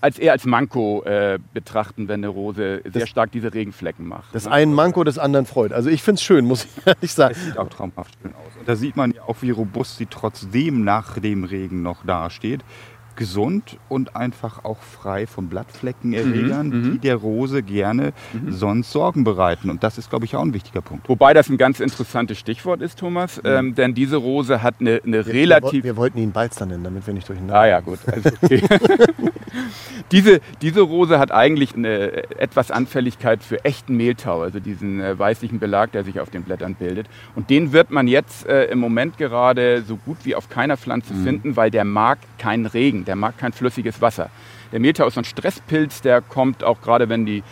als, 0.00 0.18
eher 0.18 0.32
als 0.32 0.46
Manko 0.46 1.02
äh, 1.04 1.38
betrachten, 1.52 2.08
wenn 2.08 2.20
eine 2.20 2.28
Rose 2.28 2.80
sehr 2.90 3.06
stark 3.06 3.30
diese 3.32 3.52
Regenflecken 3.52 4.08
macht. 4.08 4.34
Das 4.34 4.46
ne? 4.46 4.52
einen 4.52 4.72
Manko 4.72 5.04
des 5.04 5.18
anderen 5.18 5.44
freut. 5.44 5.74
Also 5.74 5.90
ich 5.90 6.02
finde 6.02 6.14
es 6.20 6.22
schön, 6.22 6.46
muss 6.46 6.64
ich 6.64 6.70
ehrlich 6.86 7.12
sagen. 7.12 7.34
Sieht 7.34 7.58
auch 7.58 7.68
traumhaft 7.68 8.14
schön 8.22 8.32
aus. 8.32 8.56
Und 8.58 8.66
da 8.66 8.76
sieht 8.76 8.96
man 8.96 9.12
ja 9.12 9.20
auch, 9.26 9.36
wie 9.42 9.50
robust 9.50 9.98
sie 9.98 10.06
trotzdem 10.06 10.82
nach 10.84 11.18
dem 11.18 11.44
Regen 11.44 11.82
noch 11.82 12.02
dasteht. 12.06 12.62
Gesund 13.20 13.76
und 13.90 14.16
einfach 14.16 14.64
auch 14.64 14.78
frei 14.78 15.26
von 15.26 15.48
Blattfleckenerregern, 15.50 16.92
die 16.92 16.98
der 16.98 17.16
Rose 17.16 17.62
gerne 17.62 18.14
sonst 18.48 18.92
Sorgen 18.92 19.24
bereiten. 19.24 19.68
Und 19.68 19.84
das 19.84 19.98
ist, 19.98 20.08
glaube 20.08 20.24
ich, 20.24 20.36
auch 20.36 20.42
ein 20.42 20.54
wichtiger 20.54 20.80
Punkt. 20.80 21.06
Wobei 21.06 21.34
das 21.34 21.50
ein 21.50 21.58
ganz 21.58 21.80
interessantes 21.80 22.38
Stichwort 22.38 22.80
ist, 22.80 22.98
Thomas, 22.98 23.38
ähm, 23.44 23.74
denn 23.74 23.92
diese 23.92 24.16
Rose 24.16 24.62
hat 24.62 24.76
eine, 24.80 25.02
eine 25.04 25.26
relativ 25.26 25.84
Wir, 25.84 25.92
wir 25.92 25.96
wollten 25.98 26.16
ihn 26.16 26.32
Balzer 26.32 26.64
nennen, 26.64 26.82
damit 26.82 27.06
wir 27.06 27.12
nicht 27.12 27.28
durcheinander. 27.28 27.56
Ah 27.56 27.66
ja, 27.66 27.80
gut. 27.80 27.98
Also, 28.06 28.30
okay. 28.42 28.62
diese, 30.12 30.40
diese 30.62 30.80
Rose 30.80 31.18
hat 31.18 31.30
eigentlich 31.30 31.74
eine 31.74 32.30
etwas 32.40 32.70
Anfälligkeit 32.70 33.42
für 33.42 33.62
echten 33.66 33.98
Mehltau, 33.98 34.40
also 34.40 34.60
diesen 34.60 35.00
äh, 35.02 35.18
weißlichen 35.18 35.58
Belag, 35.58 35.92
der 35.92 36.04
sich 36.04 36.20
auf 36.20 36.30
den 36.30 36.42
Blättern 36.42 36.74
bildet. 36.74 37.06
Und 37.34 37.50
den 37.50 37.72
wird 37.72 37.90
man 37.90 38.08
jetzt 38.08 38.46
äh, 38.46 38.64
im 38.64 38.78
Moment 38.78 39.18
gerade 39.18 39.82
so 39.82 39.96
gut 39.96 40.18
wie 40.24 40.34
auf 40.34 40.48
keiner 40.48 40.78
Pflanze 40.78 41.12
finden, 41.14 41.56
weil 41.56 41.70
der 41.70 41.84
mag 41.84 42.18
keinen 42.38 42.64
Regen, 42.64 43.04
der 43.10 43.16
mag 43.16 43.36
kein 43.36 43.52
flüssiges 43.52 44.00
Wasser. 44.00 44.30
Der 44.70 44.78
Mehltau 44.78 45.04
ist 45.08 45.14
so 45.14 45.20
ein 45.20 45.24
Stresspilz, 45.24 46.00
der 46.00 46.20
kommt 46.20 46.62
auch 46.62 46.80
gerade, 46.80 47.08
wenn 47.08 47.26
die 47.26 47.42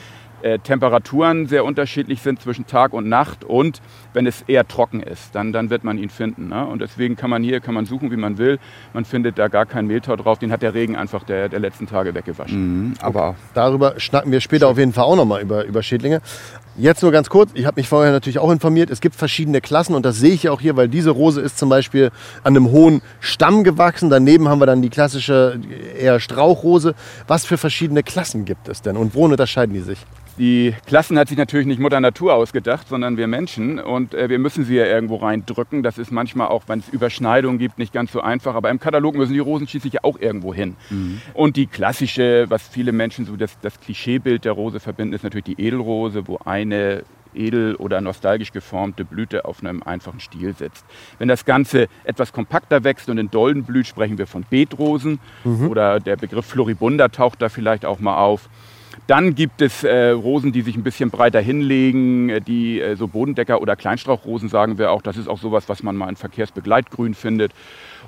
äh, 0.42 0.60
Temperaturen 0.60 1.48
sehr 1.48 1.64
unterschiedlich 1.64 2.22
sind 2.22 2.40
zwischen 2.40 2.68
Tag 2.68 2.92
und 2.92 3.08
Nacht 3.08 3.42
und 3.42 3.82
wenn 4.18 4.26
es 4.26 4.42
eher 4.48 4.66
trocken 4.66 5.00
ist, 5.00 5.32
dann, 5.32 5.52
dann 5.52 5.70
wird 5.70 5.84
man 5.84 5.96
ihn 5.96 6.10
finden. 6.10 6.48
Ne? 6.48 6.66
Und 6.66 6.82
deswegen 6.82 7.14
kann 7.14 7.30
man 7.30 7.44
hier 7.44 7.60
kann 7.60 7.72
man 7.72 7.86
suchen, 7.86 8.10
wie 8.10 8.16
man 8.16 8.36
will. 8.36 8.58
Man 8.92 9.04
findet 9.04 9.38
da 9.38 9.46
gar 9.46 9.64
keinen 9.64 9.86
Mehltau 9.86 10.16
drauf. 10.16 10.40
Den 10.40 10.50
hat 10.50 10.60
der 10.60 10.74
Regen 10.74 10.96
einfach 10.96 11.22
der, 11.22 11.48
der 11.48 11.60
letzten 11.60 11.86
Tage 11.86 12.16
weggewaschen. 12.16 12.88
Mhm, 12.88 12.94
aber 13.00 13.36
Darüber 13.54 13.94
schnacken 14.00 14.32
wir 14.32 14.40
später 14.40 14.66
auf 14.66 14.76
jeden 14.76 14.92
Fall 14.92 15.04
auch 15.04 15.14
nochmal 15.14 15.40
über, 15.40 15.64
über 15.66 15.84
Schädlinge. 15.84 16.20
Jetzt 16.76 17.02
nur 17.02 17.12
ganz 17.12 17.30
kurz, 17.30 17.52
ich 17.54 17.64
habe 17.64 17.78
mich 17.78 17.88
vorher 17.88 18.10
natürlich 18.10 18.40
auch 18.40 18.50
informiert, 18.50 18.90
es 18.90 19.00
gibt 19.00 19.14
verschiedene 19.14 19.60
Klassen 19.60 19.94
und 19.94 20.04
das 20.04 20.16
sehe 20.16 20.32
ich 20.32 20.44
ja 20.44 20.50
auch 20.50 20.60
hier, 20.60 20.76
weil 20.76 20.88
diese 20.88 21.10
Rose 21.10 21.40
ist 21.40 21.56
zum 21.56 21.68
Beispiel 21.68 22.10
an 22.42 22.56
einem 22.56 22.72
hohen 22.72 23.02
Stamm 23.20 23.62
gewachsen. 23.62 24.10
Daneben 24.10 24.48
haben 24.48 24.60
wir 24.60 24.66
dann 24.66 24.82
die 24.82 24.90
klassische 24.90 25.60
eher 25.96 26.18
Strauchrose. 26.18 26.96
Was 27.28 27.44
für 27.44 27.56
verschiedene 27.56 28.02
Klassen 28.02 28.44
gibt 28.44 28.68
es 28.68 28.82
denn 28.82 28.96
und 28.96 29.14
wo 29.14 29.24
unterscheiden 29.24 29.74
die 29.74 29.80
sich? 29.80 29.98
Die 30.38 30.72
Klassen 30.86 31.18
hat 31.18 31.28
sich 31.28 31.36
natürlich 31.36 31.66
nicht 31.66 31.80
Mutter 31.80 31.98
Natur 31.98 32.34
ausgedacht, 32.34 32.88
sondern 32.88 33.16
wir 33.16 33.26
Menschen. 33.26 33.80
Und 33.80 34.07
äh, 34.14 34.28
wir 34.28 34.38
müssen 34.38 34.64
sie 34.64 34.76
ja 34.76 34.86
irgendwo 34.86 35.16
reindrücken. 35.16 35.82
Das 35.82 35.98
ist 35.98 36.10
manchmal 36.10 36.48
auch, 36.48 36.64
wenn 36.66 36.80
es 36.80 36.88
Überschneidungen 36.88 37.58
gibt, 37.58 37.78
nicht 37.78 37.92
ganz 37.92 38.12
so 38.12 38.20
einfach. 38.20 38.54
Aber 38.54 38.70
im 38.70 38.78
Katalog 38.78 39.14
müssen 39.16 39.32
die 39.32 39.38
Rosen 39.38 39.68
schließlich 39.68 39.94
ja 39.94 40.00
auch 40.02 40.18
irgendwo 40.18 40.54
hin. 40.54 40.76
Und 41.34 41.56
die 41.56 41.66
klassische, 41.66 42.46
was 42.48 42.66
viele 42.68 42.92
Menschen 42.92 43.26
so 43.26 43.36
das, 43.36 43.58
das 43.60 43.80
Klischeebild 43.80 44.44
der 44.44 44.52
Rose 44.52 44.80
verbinden, 44.80 45.14
ist 45.14 45.24
natürlich 45.24 45.44
die 45.44 45.60
Edelrose, 45.60 46.26
wo 46.26 46.38
eine 46.44 47.04
edel 47.34 47.74
oder 47.76 48.00
nostalgisch 48.00 48.52
geformte 48.52 49.04
Blüte 49.04 49.44
auf 49.44 49.60
einem 49.60 49.82
einfachen 49.82 50.20
Stiel 50.20 50.54
sitzt. 50.54 50.84
Wenn 51.18 51.28
das 51.28 51.44
Ganze 51.44 51.88
etwas 52.04 52.32
kompakter 52.32 52.84
wächst 52.84 53.08
und 53.08 53.18
in 53.18 53.30
Dolden 53.30 53.64
blüht, 53.64 53.86
sprechen 53.86 54.18
wir 54.18 54.26
von 54.26 54.44
Beetrosen 54.48 55.20
mhm. 55.44 55.68
oder 55.68 56.00
der 56.00 56.16
Begriff 56.16 56.46
Floribunda 56.46 57.08
taucht 57.08 57.42
da 57.42 57.48
vielleicht 57.48 57.84
auch 57.84 58.00
mal 58.00 58.18
auf. 58.18 58.48
Dann 59.08 59.34
gibt 59.34 59.62
es 59.62 59.84
äh, 59.84 60.10
Rosen, 60.10 60.52
die 60.52 60.60
sich 60.60 60.76
ein 60.76 60.82
bisschen 60.82 61.08
breiter 61.08 61.40
hinlegen, 61.40 62.28
äh, 62.28 62.40
die 62.42 62.78
äh, 62.78 62.94
so 62.94 63.08
Bodendecker 63.08 63.62
oder 63.62 63.74
Kleinstrauchrosen 63.74 64.50
sagen 64.50 64.76
wir 64.76 64.90
auch. 64.92 65.00
Das 65.00 65.16
ist 65.16 65.28
auch 65.28 65.38
sowas, 65.38 65.66
was 65.66 65.82
man 65.82 65.96
mal 65.96 66.10
in 66.10 66.16
Verkehrsbegleitgrün 66.16 67.14
findet. 67.14 67.52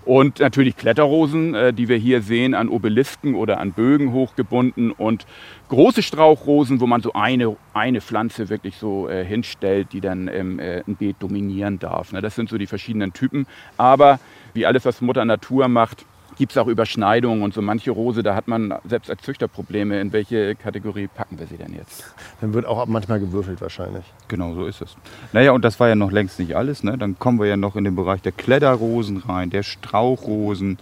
Und 0.05 0.41
natürlich 0.41 0.77
Kletterrosen, 0.77 1.55
äh, 1.55 1.73
die 1.73 1.89
wir 1.89 1.97
hier 1.97 2.21
sehen, 2.21 2.55
an 2.55 2.69
Obelisken 2.69 3.35
oder 3.35 3.61
an 3.61 3.73
Bögen 3.73 4.13
hochgebunden. 4.13 4.93
Und 4.93 5.25
große 5.71 6.03
Strauchrosen, 6.03 6.83
wo 6.83 6.87
man 6.87 7.01
so 7.01 7.15
eine, 7.15 7.57
eine 7.73 8.03
Pflanze 8.03 8.51
wirklich 8.51 8.77
so 8.77 9.09
äh, 9.09 9.25
hinstellt, 9.25 9.95
die 9.95 10.03
dann 10.03 10.29
ähm, 10.29 10.59
äh, 10.59 10.83
ein 10.87 10.97
Beet 10.97 11.17
dominieren 11.21 11.79
darf. 11.79 12.13
Ne? 12.13 12.21
Das 12.21 12.35
sind 12.35 12.51
so 12.51 12.59
die 12.59 12.67
verschiedenen 12.67 13.15
Typen. 13.15 13.47
Aber 13.79 14.21
wie 14.53 14.67
alles, 14.67 14.85
was 14.85 15.01
Mutter 15.01 15.25
Natur 15.25 15.67
macht, 15.69 16.05
gibt 16.41 16.53
es 16.53 16.59
auch 16.59 16.69
Überschneidungen 16.69 17.43
und 17.43 17.53
so 17.53 17.61
manche 17.61 17.91
Rose, 17.91 18.23
da 18.23 18.35
hat 18.35 18.49
man 18.49 18.75
selbst 18.89 19.11
als 19.11 19.21
Züchter 19.21 19.47
Probleme. 19.47 20.01
In 20.01 20.11
welche 20.15 20.55
Kategorie 20.55 21.07
packen 21.07 21.39
wir 21.39 21.47
sie 21.47 21.59
denn 21.59 21.75
jetzt? 21.75 22.15
Dann 22.41 22.55
wird 22.55 22.65
auch 22.65 22.87
manchmal 22.87 23.21
gewürfelt 23.21 23.61
wahrscheinlich. 23.61 24.05
Genau, 24.29 24.55
so 24.55 24.65
ist 24.65 24.81
es. 24.81 24.97
Naja, 25.35 25.53
und 25.53 25.67
das 25.67 25.79
war 25.79 25.91
ja 25.91 25.97
noch 25.97 26.11
längst 26.11 26.39
nicht 26.39 26.57
alles. 26.57 26.83
Ne? 26.83 26.97
Dann 26.97 27.19
kommen 27.19 27.39
wir 27.39 27.47
ja 27.47 27.59
noch 27.59 27.77
in 27.77 27.85
den 27.85 27.95
Bereich 27.95 28.23
der 28.23 28.33
Kletterrosen 28.33 29.19
rein, 29.19 29.51
der 29.51 29.63
Strauchrosen, 29.63 30.79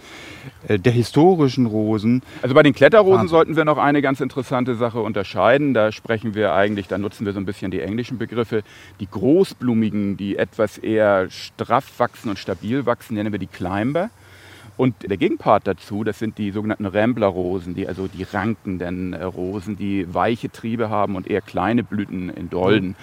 äh, 0.69 0.79
der 0.79 0.93
historischen 0.93 1.65
Rosen. 1.65 2.23
Also 2.41 2.55
bei 2.55 2.63
den 2.63 2.73
Kletterrosen 2.73 3.25
ah. 3.25 3.29
sollten 3.29 3.57
wir 3.57 3.65
noch 3.65 3.77
eine 3.77 4.01
ganz 4.01 4.21
interessante 4.21 4.75
Sache 4.75 5.01
unterscheiden. 5.01 5.73
Da 5.73 5.91
sprechen 5.91 6.35
wir 6.35 6.53
eigentlich, 6.53 6.87
da 6.87 6.97
nutzen 6.97 7.25
wir 7.25 7.33
so 7.33 7.39
ein 7.41 7.45
bisschen 7.45 7.69
die 7.69 7.81
englischen 7.81 8.17
Begriffe. 8.17 8.63
Die 9.01 9.09
großblumigen, 9.09 10.15
die 10.15 10.37
etwas 10.37 10.77
eher 10.77 11.29
straff 11.29 11.99
wachsen 11.99 12.29
und 12.29 12.39
stabil 12.39 12.85
wachsen, 12.85 13.15
nennen 13.15 13.33
wir 13.33 13.39
die 13.39 13.47
Climber. 13.47 14.09
Und 14.79 15.09
der 15.09 15.17
Gegenpart 15.17 15.67
dazu, 15.67 16.05
das 16.05 16.19
sind 16.19 16.37
die 16.37 16.51
sogenannten 16.51 16.85
Ramblerrosen, 16.85 17.75
die, 17.75 17.85
also 17.85 18.07
die 18.07 18.23
rankenden 18.23 19.11
äh, 19.11 19.23
Rosen, 19.25 19.75
die 19.75 20.13
weiche 20.13 20.49
Triebe 20.49 20.89
haben 20.89 21.17
und 21.17 21.27
eher 21.27 21.41
kleine 21.41 21.83
Blüten 21.83 22.29
in 22.29 22.49
Dolden. 22.49 22.95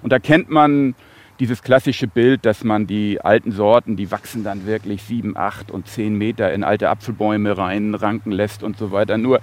Und 0.00 0.12
da 0.12 0.20
kennt 0.20 0.48
man 0.48 0.94
dieses 1.40 1.62
klassische 1.62 2.06
Bild, 2.06 2.46
dass 2.46 2.62
man 2.62 2.86
die 2.86 3.20
alten 3.20 3.50
Sorten, 3.50 3.96
die 3.96 4.10
wachsen 4.10 4.44
dann 4.44 4.66
wirklich 4.66 5.02
sieben, 5.02 5.36
acht 5.36 5.70
und 5.70 5.88
zehn 5.88 6.16
Meter 6.16 6.52
in 6.52 6.62
alte 6.62 6.88
Apfelbäume 6.88 7.58
reinranken 7.58 8.30
lässt 8.30 8.62
und 8.62 8.76
so 8.76 8.92
weiter. 8.92 9.18
Nur 9.18 9.40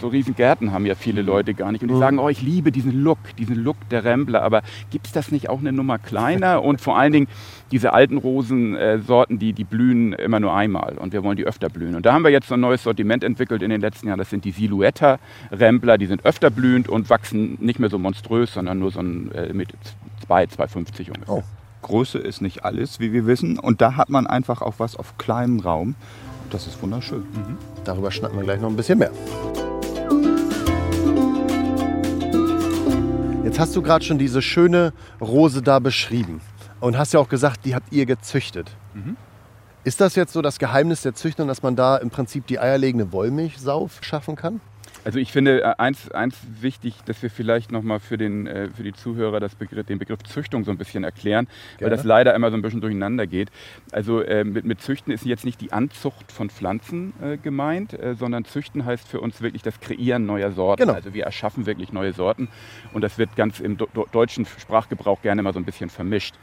so 0.00 0.08
riesen 0.08 0.34
Gärten 0.34 0.72
haben 0.72 0.86
ja 0.86 0.94
viele 0.94 1.22
Leute 1.22 1.54
gar 1.54 1.72
nicht. 1.72 1.82
Und 1.82 1.88
die 1.88 1.94
mhm. 1.94 2.00
sagen, 2.00 2.18
oh, 2.18 2.28
ich 2.28 2.42
liebe 2.42 2.72
diesen 2.72 3.02
Look, 3.02 3.18
diesen 3.38 3.56
Look 3.56 3.76
der 3.90 4.04
Rambler. 4.04 4.42
Aber 4.42 4.62
gibt 4.90 5.06
es 5.06 5.12
das 5.12 5.32
nicht 5.32 5.48
auch 5.48 5.60
eine 5.60 5.72
Nummer 5.72 5.98
kleiner? 5.98 6.62
Und 6.64 6.80
vor 6.80 6.98
allen 6.98 7.12
Dingen 7.12 7.28
diese 7.70 7.92
alten 7.92 8.18
Rosensorten, 8.18 9.38
die, 9.38 9.52
die 9.52 9.64
blühen 9.64 10.12
immer 10.12 10.40
nur 10.40 10.54
einmal. 10.54 10.98
Und 10.98 11.12
wir 11.12 11.24
wollen 11.24 11.36
die 11.36 11.44
öfter 11.44 11.68
blühen. 11.68 11.94
Und 11.96 12.06
da 12.06 12.12
haben 12.12 12.22
wir 12.22 12.30
jetzt 12.30 12.48
so 12.48 12.54
ein 12.54 12.60
neues 12.60 12.82
Sortiment 12.82 13.24
entwickelt 13.24 13.62
in 13.62 13.70
den 13.70 13.80
letzten 13.80 14.08
Jahren. 14.08 14.18
Das 14.18 14.30
sind 14.30 14.44
die 14.44 14.52
Silhouetta-Rambler. 14.52 15.98
Die 15.98 16.06
sind 16.06 16.24
öfter 16.24 16.50
blühend 16.50 16.88
und 16.88 17.10
wachsen 17.10 17.58
nicht 17.60 17.78
mehr 17.78 17.90
so 17.90 17.98
monströs, 17.98 18.54
sondern 18.54 18.78
nur 18.78 18.92
so 18.92 19.00
ein, 19.00 19.32
äh, 19.32 19.52
mit 19.52 19.68
2, 20.26 20.44
2,50 20.44 21.08
ungefähr. 21.08 21.23
Oh. 21.26 21.42
Größe 21.82 22.18
ist 22.18 22.40
nicht 22.40 22.64
alles, 22.64 23.00
wie 23.00 23.12
wir 23.12 23.26
wissen. 23.26 23.58
Und 23.58 23.80
da 23.80 23.96
hat 23.96 24.08
man 24.08 24.26
einfach 24.26 24.62
auch 24.62 24.74
was 24.78 24.96
auf 24.96 25.18
kleinem 25.18 25.60
Raum. 25.60 25.94
Das 26.50 26.66
ist 26.66 26.80
wunderschön. 26.82 27.20
Mhm. 27.20 27.58
Darüber 27.84 28.10
schnacken 28.10 28.38
wir 28.38 28.44
gleich 28.44 28.60
noch 28.60 28.70
ein 28.70 28.76
bisschen 28.76 28.98
mehr. 28.98 29.10
Jetzt 33.44 33.58
hast 33.58 33.76
du 33.76 33.82
gerade 33.82 34.04
schon 34.04 34.18
diese 34.18 34.40
schöne 34.40 34.92
Rose 35.20 35.62
da 35.62 35.78
beschrieben 35.78 36.40
und 36.80 36.96
hast 36.96 37.12
ja 37.12 37.20
auch 37.20 37.28
gesagt, 37.28 37.64
die 37.64 37.74
habt 37.74 37.92
ihr 37.92 38.06
gezüchtet. 38.06 38.70
Mhm. 38.94 39.16
Ist 39.84 40.00
das 40.00 40.14
jetzt 40.14 40.32
so 40.32 40.40
das 40.40 40.58
Geheimnis 40.58 41.02
der 41.02 41.14
Züchtung, 41.14 41.46
dass 41.46 41.62
man 41.62 41.76
da 41.76 41.98
im 41.98 42.08
Prinzip 42.08 42.46
die 42.46 42.58
eierlegende 42.58 43.12
Wollmilchsau 43.12 43.90
schaffen 44.00 44.34
kann? 44.34 44.60
Also 45.04 45.18
ich 45.18 45.32
finde 45.32 45.62
äh, 45.62 45.74
eins, 45.78 46.10
eins 46.10 46.36
wichtig, 46.60 46.94
dass 47.04 47.22
wir 47.22 47.30
vielleicht 47.30 47.70
nochmal 47.70 48.00
für, 48.00 48.14
äh, 48.14 48.68
für 48.70 48.82
die 48.82 48.92
Zuhörer 48.92 49.38
das 49.38 49.54
Begriff, 49.54 49.86
den 49.86 49.98
Begriff 49.98 50.22
Züchtung 50.22 50.64
so 50.64 50.70
ein 50.70 50.78
bisschen 50.78 51.04
erklären, 51.04 51.46
Gerne. 51.76 51.90
weil 51.90 51.96
das 51.96 52.04
leider 52.04 52.34
immer 52.34 52.50
so 52.50 52.56
ein 52.56 52.62
bisschen 52.62 52.80
durcheinander 52.80 53.26
geht. 53.26 53.50
Also 53.92 54.22
äh, 54.22 54.44
mit, 54.44 54.64
mit, 54.64 54.80
Züchten 54.80 55.12
ist 55.12 55.24
jetzt 55.24 55.44
nicht 55.44 55.60
die 55.60 55.72
Anzucht 55.72 56.32
von 56.32 56.48
Pflanzen 56.50 57.12
äh, 57.22 57.36
gemeint, 57.36 57.92
äh, 57.92 58.14
sondern 58.14 58.44
Züchten 58.44 58.84
heißt 58.84 59.06
für 59.06 59.20
uns 59.20 59.42
wirklich 59.42 59.62
das 59.62 59.80
Kreieren 59.80 60.26
neuer 60.26 60.52
Sorten. 60.52 60.82
Genau. 60.82 60.94
Also 60.94 61.12
wir 61.12 61.24
erschaffen 61.24 61.66
wirklich 61.66 61.92
neue 61.92 62.12
Sorten 62.12 62.48
und 62.92 63.02
das 63.02 63.18
wird 63.18 63.36
ganz 63.36 63.60
im 63.60 63.76
do 63.76 63.88
deutschen 64.12 64.46
Sprachgebrauch 64.46 65.22
gerne 65.22 65.42
mal 65.42 65.52
so 65.52 65.58
ein 65.58 65.64
bisschen 65.64 65.90
vermischt. 65.90 66.34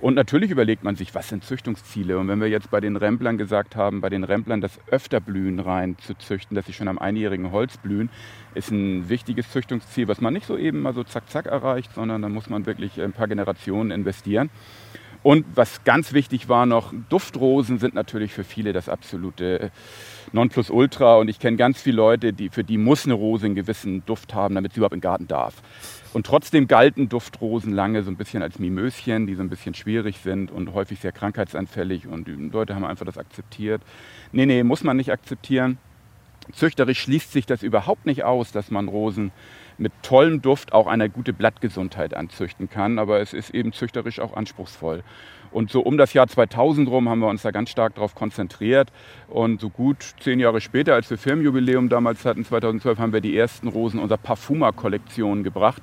Und 0.00 0.14
natürlich 0.14 0.52
überlegt 0.52 0.84
man 0.84 0.94
sich, 0.94 1.12
was 1.16 1.28
sind 1.28 1.44
Züchtungsziele? 1.44 2.18
Und 2.18 2.28
wenn 2.28 2.40
wir 2.40 2.48
jetzt 2.48 2.70
bei 2.70 2.80
den 2.80 2.96
Remplern 2.96 3.36
gesagt 3.36 3.74
haben, 3.74 4.00
bei 4.00 4.08
den 4.08 4.22
Remplern 4.22 4.60
das 4.60 4.78
Öfterblühen 4.90 5.58
rein 5.58 5.96
zu 5.98 6.14
züchten, 6.14 6.54
dass 6.54 6.66
sie 6.66 6.72
schon 6.72 6.86
am 6.86 6.98
einjährigen 6.98 7.50
Holz 7.50 7.78
blühen, 7.78 8.08
ist 8.54 8.70
ein 8.70 9.08
wichtiges 9.08 9.50
Züchtungsziel, 9.50 10.06
was 10.06 10.20
man 10.20 10.34
nicht 10.34 10.46
so 10.46 10.56
eben 10.56 10.82
mal 10.82 10.94
so 10.94 11.02
zack 11.02 11.28
zack 11.28 11.46
erreicht, 11.46 11.92
sondern 11.94 12.22
da 12.22 12.28
muss 12.28 12.48
man 12.48 12.64
wirklich 12.64 13.00
ein 13.00 13.12
paar 13.12 13.26
Generationen 13.26 13.90
investieren. 13.90 14.50
Und 15.22 15.44
was 15.54 15.84
ganz 15.84 16.12
wichtig 16.12 16.48
war 16.48 16.66
noch, 16.66 16.92
Duftrosen 17.08 17.78
sind 17.78 17.94
natürlich 17.94 18.32
für 18.32 18.44
viele 18.44 18.72
das 18.72 18.88
absolute 18.88 19.70
Nonplusultra. 20.32 21.16
Und 21.16 21.28
ich 21.28 21.38
kenne 21.40 21.56
ganz 21.56 21.80
viele 21.80 21.96
Leute, 21.96 22.32
die, 22.32 22.48
für 22.50 22.64
die 22.64 22.78
muss 22.78 23.04
eine 23.04 23.14
Rose 23.14 23.46
einen 23.46 23.54
gewissen 23.54 24.04
Duft 24.06 24.34
haben, 24.34 24.54
damit 24.54 24.72
sie 24.72 24.78
überhaupt 24.78 24.94
den 24.94 25.00
Garten 25.00 25.26
darf. 25.26 25.54
Und 26.12 26.26
trotzdem 26.26 26.68
galten 26.68 27.08
Duftrosen 27.08 27.72
lange 27.72 28.02
so 28.02 28.10
ein 28.10 28.16
bisschen 28.16 28.42
als 28.42 28.58
Mimöschen, 28.58 29.26
die 29.26 29.34
so 29.34 29.42
ein 29.42 29.50
bisschen 29.50 29.74
schwierig 29.74 30.18
sind 30.18 30.50
und 30.50 30.72
häufig 30.72 31.00
sehr 31.00 31.12
krankheitsanfällig. 31.12 32.06
Und 32.06 32.28
Leute 32.52 32.74
haben 32.74 32.84
einfach 32.84 33.06
das 33.06 33.18
akzeptiert. 33.18 33.82
Nee, 34.32 34.46
nee, 34.46 34.62
muss 34.62 34.84
man 34.84 34.96
nicht 34.96 35.10
akzeptieren. 35.10 35.78
Züchterisch 36.52 37.00
schließt 37.00 37.32
sich 37.32 37.44
das 37.44 37.62
überhaupt 37.62 38.06
nicht 38.06 38.24
aus, 38.24 38.52
dass 38.52 38.70
man 38.70 38.88
Rosen 38.88 39.32
mit 39.78 39.92
tollem 40.02 40.42
Duft 40.42 40.72
auch 40.72 40.86
eine 40.86 41.08
gute 41.08 41.32
Blattgesundheit 41.32 42.14
anzüchten 42.14 42.68
kann. 42.68 42.98
Aber 42.98 43.20
es 43.20 43.32
ist 43.32 43.50
eben 43.50 43.72
züchterisch 43.72 44.20
auch 44.20 44.36
anspruchsvoll. 44.36 45.02
Und 45.50 45.70
so 45.70 45.80
um 45.80 45.96
das 45.96 46.12
Jahr 46.12 46.28
2000 46.28 46.88
rum 46.88 47.08
haben 47.08 47.20
wir 47.20 47.28
uns 47.28 47.42
da 47.42 47.50
ganz 47.50 47.70
stark 47.70 47.94
darauf 47.94 48.14
konzentriert. 48.14 48.92
Und 49.28 49.60
so 49.60 49.70
gut 49.70 50.14
zehn 50.20 50.40
Jahre 50.40 50.60
später, 50.60 50.94
als 50.94 51.08
wir 51.10 51.18
Firmenjubiläum 51.18 51.88
damals 51.88 52.24
hatten, 52.24 52.44
2012, 52.44 52.98
haben 52.98 53.12
wir 53.12 53.20
die 53.20 53.36
ersten 53.36 53.68
Rosen 53.68 54.00
unserer 54.00 54.18
Parfuma-Kollektion 54.18 55.44
gebracht. 55.44 55.82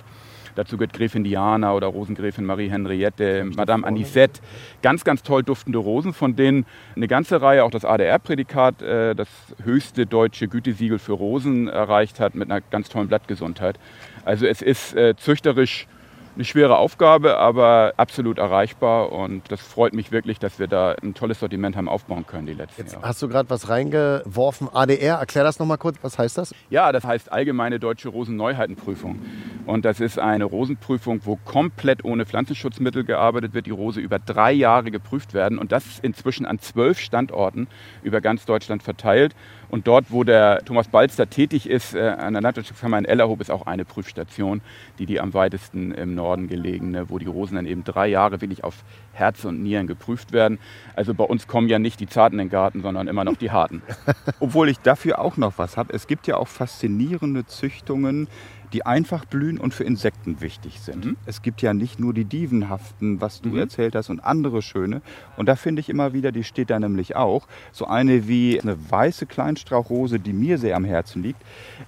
Dazu 0.56 0.78
gehört 0.78 0.94
Gräfin 0.94 1.24
Diana 1.24 1.74
oder 1.74 1.88
Rosengräfin 1.88 2.46
Marie 2.46 2.70
Henriette, 2.70 3.46
Madame 3.56 3.86
Anisette. 3.86 4.42
Ganz, 4.82 5.04
ganz 5.04 5.22
toll 5.22 5.44
duftende 5.44 5.80
Rosen, 5.80 6.14
von 6.14 6.36
denen 6.36 6.66
eine 6.96 7.08
ganze 7.08 7.42
Reihe 7.42 7.64
auch 7.64 7.72
das 7.72 7.86
ADR-Prädikat, 7.86 8.82
äh, 8.82 9.16
das 9.16 9.28
höchste 9.64 10.06
deutsche 10.06 10.48
Gütesiegel 10.48 11.00
für 11.00 11.14
Rosen 11.14 11.68
erreicht 11.68 12.20
hat, 12.20 12.36
mit 12.36 12.50
einer 12.50 12.62
ganz 12.62 12.90
tollen 12.90 13.08
Blattgesundheit. 13.08 13.78
Also 14.24 14.46
es 14.48 14.62
ist 14.62 14.96
äh, 14.96 15.16
züchterisch 15.16 15.88
eine 16.36 16.46
schwere 16.46 16.77
Aufgabe, 16.77 17.38
aber 17.38 17.94
absolut 17.98 18.38
erreichbar. 18.38 19.12
Und 19.12 19.51
das 19.51 19.62
freut 19.62 19.94
mich 19.94 20.12
wirklich, 20.12 20.39
dass 20.39 20.60
wir 20.60 20.68
da 20.68 20.96
ein 21.01 21.13
tolles 21.13 21.39
Sortiment 21.39 21.75
haben 21.75 21.89
aufbauen 21.89 22.25
können 22.27 22.46
die 22.46 22.54
letzten 22.54 22.82
Jetzt 22.82 22.94
Jahre. 22.94 23.08
Hast 23.08 23.22
du 23.22 23.27
gerade 23.27 23.50
was 23.50 23.70
reingeworfen? 23.70 24.70
ADR, 24.74 25.15
erklär 25.15 25.44
das 25.44 25.60
nochmal 25.60 25.77
kurz. 25.77 25.98
Was 26.01 26.18
heißt 26.18 26.38
das? 26.38 26.54
Ja, 26.70 26.92
das 26.92 27.04
heißt 27.04 27.32
Allgemeine 27.32 27.80
Deutsche 27.80 28.10
Rosenneuheitenprüfung. 28.10 29.22
Und 29.65 29.86
das 29.86 30.00
ist 30.00 30.20
eine 30.20 30.46
Rosenprüfung, 30.46 31.22
wo 31.24 31.38
komplett 31.38 32.04
ohne 32.04 32.25
Pflanzenschutzmittel 32.25 33.04
gearbeitet 33.04 33.54
wird. 33.54 33.65
Die 33.65 33.72
Rose 33.72 34.00
über 34.00 34.20
drei 34.20 34.51
Jahre 34.51 34.92
geprüft 34.92 35.34
werden. 35.34 35.58
Und 35.58 35.72
das 35.72 36.00
inzwischen 36.00 36.46
an 36.46 36.60
zwölf 36.60 37.00
Standorten 37.00 37.68
über 38.04 38.22
ganz 38.22 38.46
Deutschland 38.46 38.84
verteilt. 38.84 39.36
Und 39.75 39.88
dort, 39.88 40.05
wo 40.08 40.24
der 40.24 40.60
Thomas 40.63 40.88
Balster 40.88 41.29
tätig 41.29 41.70
ist, 41.70 41.96
äh, 41.96 42.00
an 42.00 42.32
der 42.32 42.41
Landwirtschaftskammer 42.41 42.98
in 42.98 43.03
Ellerhof, 43.03 43.41
ist 43.41 43.51
auch 43.51 43.65
eine 43.65 43.84
Prüfstation, 43.84 44.62
die 45.00 45.05
die 45.05 45.20
am 45.20 45.34
weitesten 45.34 45.91
im 45.91 46.15
Norden 46.15 46.48
gelegene, 46.48 47.10
wo 47.10 47.20
die 47.20 47.25
Rosen 47.25 47.55
dann 47.55 47.65
eben 47.65 47.84
drei 47.84 48.08
Jahre 48.08 48.39
wirklich 48.39 48.63
auf 48.63 48.86
Herz 49.12 49.44
und 49.44 49.62
Nieren 49.62 49.86
geprüft 49.86 50.32
werden. 50.32 50.60
Also 50.96 51.13
bei 51.13 51.25
uns 51.25 51.46
kommen 51.46 51.67
ja 51.67 51.77
nicht 51.77 52.00
die 52.00 52.08
Zarten 52.08 52.39
in 52.39 52.46
den 52.46 52.51
Garten, 52.51 52.84
sondern 52.84 53.10
immer 53.10 53.25
noch 53.25 53.36
die 53.36 53.51
Harten. 53.51 53.82
Obwohl 54.39 54.70
ich 54.70 54.79
dafür 54.79 55.20
auch 55.20 55.36
noch 55.36 55.58
was 55.58 55.75
habe. 55.75 55.91
Es 55.91 56.08
gibt 56.08 56.25
ja 56.25 56.38
auch 56.38 56.48
faszinierende 56.48 57.46
Züchtungen, 57.46 58.29
die 58.75 58.86
einfach 58.86 59.24
blühen 59.24 59.58
und 59.58 59.74
für 59.74 59.86
Insekten 59.86 60.41
wichtig 60.41 60.82
sind. 60.82 61.05
Mhm. 61.05 61.17
Es 61.25 61.41
gibt 61.41 61.62
ja 61.62 61.74
nicht 61.74 61.98
nur 61.98 62.13
die 62.13 62.25
dievenhaften, 62.25 63.22
was 63.22 63.39
du 63.39 63.51
mhm. 63.51 63.60
erzählt 63.60 63.96
hast, 63.96 64.10
und 64.10 64.20
andere 64.20 64.62
schöne. 64.62 65.01
Und 65.38 65.46
da 65.46 65.55
finde 65.55 65.79
ich 65.79 65.88
immer 65.88 66.12
wieder, 66.12 66.34
die 66.34 66.44
steht 66.44 66.70
da 66.70 66.77
nämlich 66.77 67.15
auch. 67.15 67.48
So 67.72 67.86
eine 67.86 68.27
wie 68.27 68.60
eine 68.60 68.75
weiße 68.91 69.27
Kleinstrauchrose, 69.27 70.20
die 70.20 70.34
mir 70.34 70.58
sehr 70.58 70.75
am 70.75 70.84
Herzen 70.84 71.24
liegt, 71.24 71.41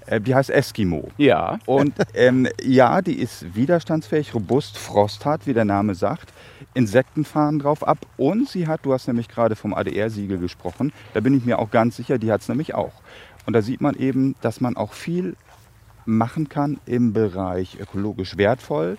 äh, 0.06 0.22
die 0.22 0.34
heißt 0.34 0.50
Eskimo. 0.50 1.10
Ja. 1.18 1.60
Und 1.66 1.94
ähm, 2.14 2.48
ja, 2.64 3.02
die 3.02 3.20
ist 3.20 3.54
widerstandsfähig, 3.54 4.34
robust, 4.34 4.78
frosthart, 4.78 5.46
wie 5.46 5.54
der 5.54 5.66
Name 5.66 5.94
sagt. 5.94 6.32
Insekten 6.74 7.26
fahren 7.26 7.60
drauf 7.60 7.86
ab 7.86 7.98
und 8.16 8.48
sie 8.48 8.66
hat, 8.66 8.86
du 8.86 8.94
hast 8.94 9.08
nämlich 9.08 9.28
gerade 9.28 9.58
vom 9.58 9.74
ADR-Siegel 9.74 10.38
gesprochen, 10.38 10.94
da 11.14 11.20
bin 11.20 11.36
ich 11.36 11.44
mir 11.44 11.60
auch 11.60 11.70
ganz 11.70 11.98
sicher, 11.98 12.18
die 12.18 12.32
hat 12.32 12.40
es 12.40 12.48
nämlich 12.48 12.76
auch. 12.76 12.94
Und 13.46 13.54
da 13.54 13.62
sieht 13.62 13.82
man 13.82 13.96
eben, 13.96 14.36
dass 14.42 14.62
man 14.62 14.78
auch 14.78 14.94
viel 14.94 15.36
machen 16.08 16.50
kann 16.50 16.80
im 16.86 17.14
Bereich 17.14 17.78
ökologisch 17.80 18.38
wertvoll 18.38 18.98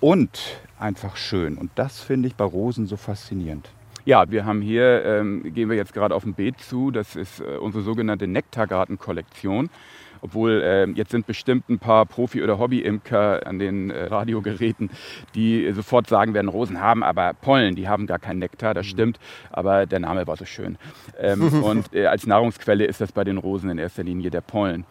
und 0.00 0.60
einfach 0.78 1.16
schön. 1.16 1.56
Und 1.56 1.70
das 1.74 2.00
finde 2.00 2.28
ich 2.28 2.34
bei 2.34 2.44
Rosen 2.44 2.86
so 2.86 2.96
faszinierend. 2.96 3.68
Ja, 4.06 4.30
wir 4.30 4.46
haben 4.46 4.62
hier, 4.62 5.04
ähm, 5.04 5.52
gehen 5.54 5.68
wir 5.68 5.76
jetzt 5.76 5.92
gerade 5.92 6.14
auf 6.14 6.24
ein 6.24 6.32
Beet 6.34 6.58
zu, 6.58 6.90
das 6.90 7.16
ist 7.16 7.40
äh, 7.40 7.58
unsere 7.58 7.84
sogenannte 7.84 8.26
Nektargarten-Kollektion. 8.26 9.68
Obwohl 10.22 10.62
äh, 10.62 10.86
jetzt 10.90 11.10
sind 11.10 11.26
bestimmt 11.26 11.68
ein 11.68 11.78
paar 11.78 12.06
Profi- 12.06 12.42
oder 12.42 12.58
Hobby-Imker 12.58 13.46
an 13.46 13.58
den 13.58 13.90
äh, 13.90 14.04
Radiogeräten, 14.04 14.90
die 15.34 15.70
sofort 15.72 16.08
sagen 16.08 16.34
werden, 16.34 16.48
Rosen 16.48 16.80
haben 16.80 17.02
aber 17.02 17.34
Pollen, 17.34 17.74
die 17.74 17.88
haben 17.88 18.06
gar 18.06 18.18
keinen 18.18 18.38
Nektar, 18.38 18.74
das 18.74 18.86
mhm. 18.86 18.90
stimmt, 18.90 19.20
aber 19.50 19.86
der 19.86 20.00
Name 20.00 20.26
war 20.26 20.36
so 20.36 20.44
schön. 20.44 20.78
Ähm, 21.18 21.62
und 21.62 21.94
äh, 21.94 22.06
als 22.06 22.26
Nahrungsquelle 22.26 22.84
ist 22.84 23.00
das 23.00 23.12
bei 23.12 23.24
den 23.24 23.38
Rosen 23.38 23.70
in 23.70 23.78
erster 23.78 24.02
Linie 24.02 24.30
der 24.30 24.40
Pollen. 24.40 24.84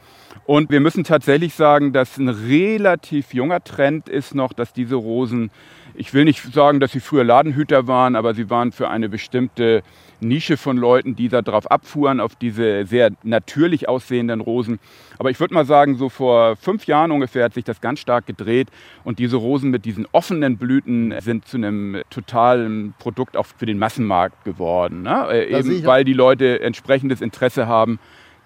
Und 0.45 0.69
wir 0.69 0.79
müssen 0.79 1.03
tatsächlich 1.03 1.53
sagen, 1.53 1.93
dass 1.93 2.17
ein 2.17 2.29
relativ 2.29 3.33
junger 3.33 3.63
Trend 3.63 4.09
ist 4.09 4.36
noch, 4.36 4.53
dass 4.53 4.74
diese 4.74 4.95
Rosen, 4.95 5.51
ich 6.00 6.13
will 6.13 6.24
nicht 6.24 6.53
sagen, 6.53 6.79
dass 6.79 6.94
sie 6.94 7.01
früher 7.01 7.25
Ladenhüter 7.25 7.86
waren, 7.86 8.15
aber 8.15 8.34
sie 8.34 8.50
waren 8.50 8.72
für 8.72 8.89
eine 8.89 9.10
bestimmte 9.10 9.84
Nische 10.22 10.56
von 10.56 10.77
Leuten, 10.77 11.18
die 11.18 11.27
da 11.27 11.41
drauf 11.41 11.70
abfuhren, 11.70 12.22
auf 12.22 12.38
diese 12.38 12.86
sehr 12.86 13.12
natürlich 13.24 13.89
aussehenden 13.89 14.39
Rosen. 14.39 14.79
Aber 15.18 15.29
ich 15.29 15.39
würde 15.41 15.53
mal 15.53 15.65
sagen, 15.65 15.98
so 15.98 16.08
vor 16.08 16.56
fünf 16.56 16.86
Jahren 16.86 17.12
ungefähr 17.12 17.44
hat 17.44 17.53
sich 17.53 17.65
das 17.65 17.82
ganz 17.82 18.00
stark 18.00 18.25
gedreht 18.25 18.70
und 19.03 19.20
diese 19.20 19.36
Rosen 19.36 19.72
mit 19.72 19.84
diesen 19.84 20.08
offenen 20.13 20.58
Blüten 20.58 21.13
sind 21.20 21.46
zu 21.46 21.58
einem 21.58 22.01
totalen 22.10 22.94
Produkt 22.98 23.36
auch 23.36 23.46
für 23.46 23.65
den 23.65 23.77
Massenmarkt 23.77 24.46
geworden. 24.46 25.01
Ne? 25.01 25.27
Äh, 25.29 25.60
eben 25.60 25.86
weil 25.86 26.06
die 26.06 26.13
Leute 26.13 26.62
entsprechendes 26.62 27.20
Interesse 27.20 27.68
haben 27.68 28.00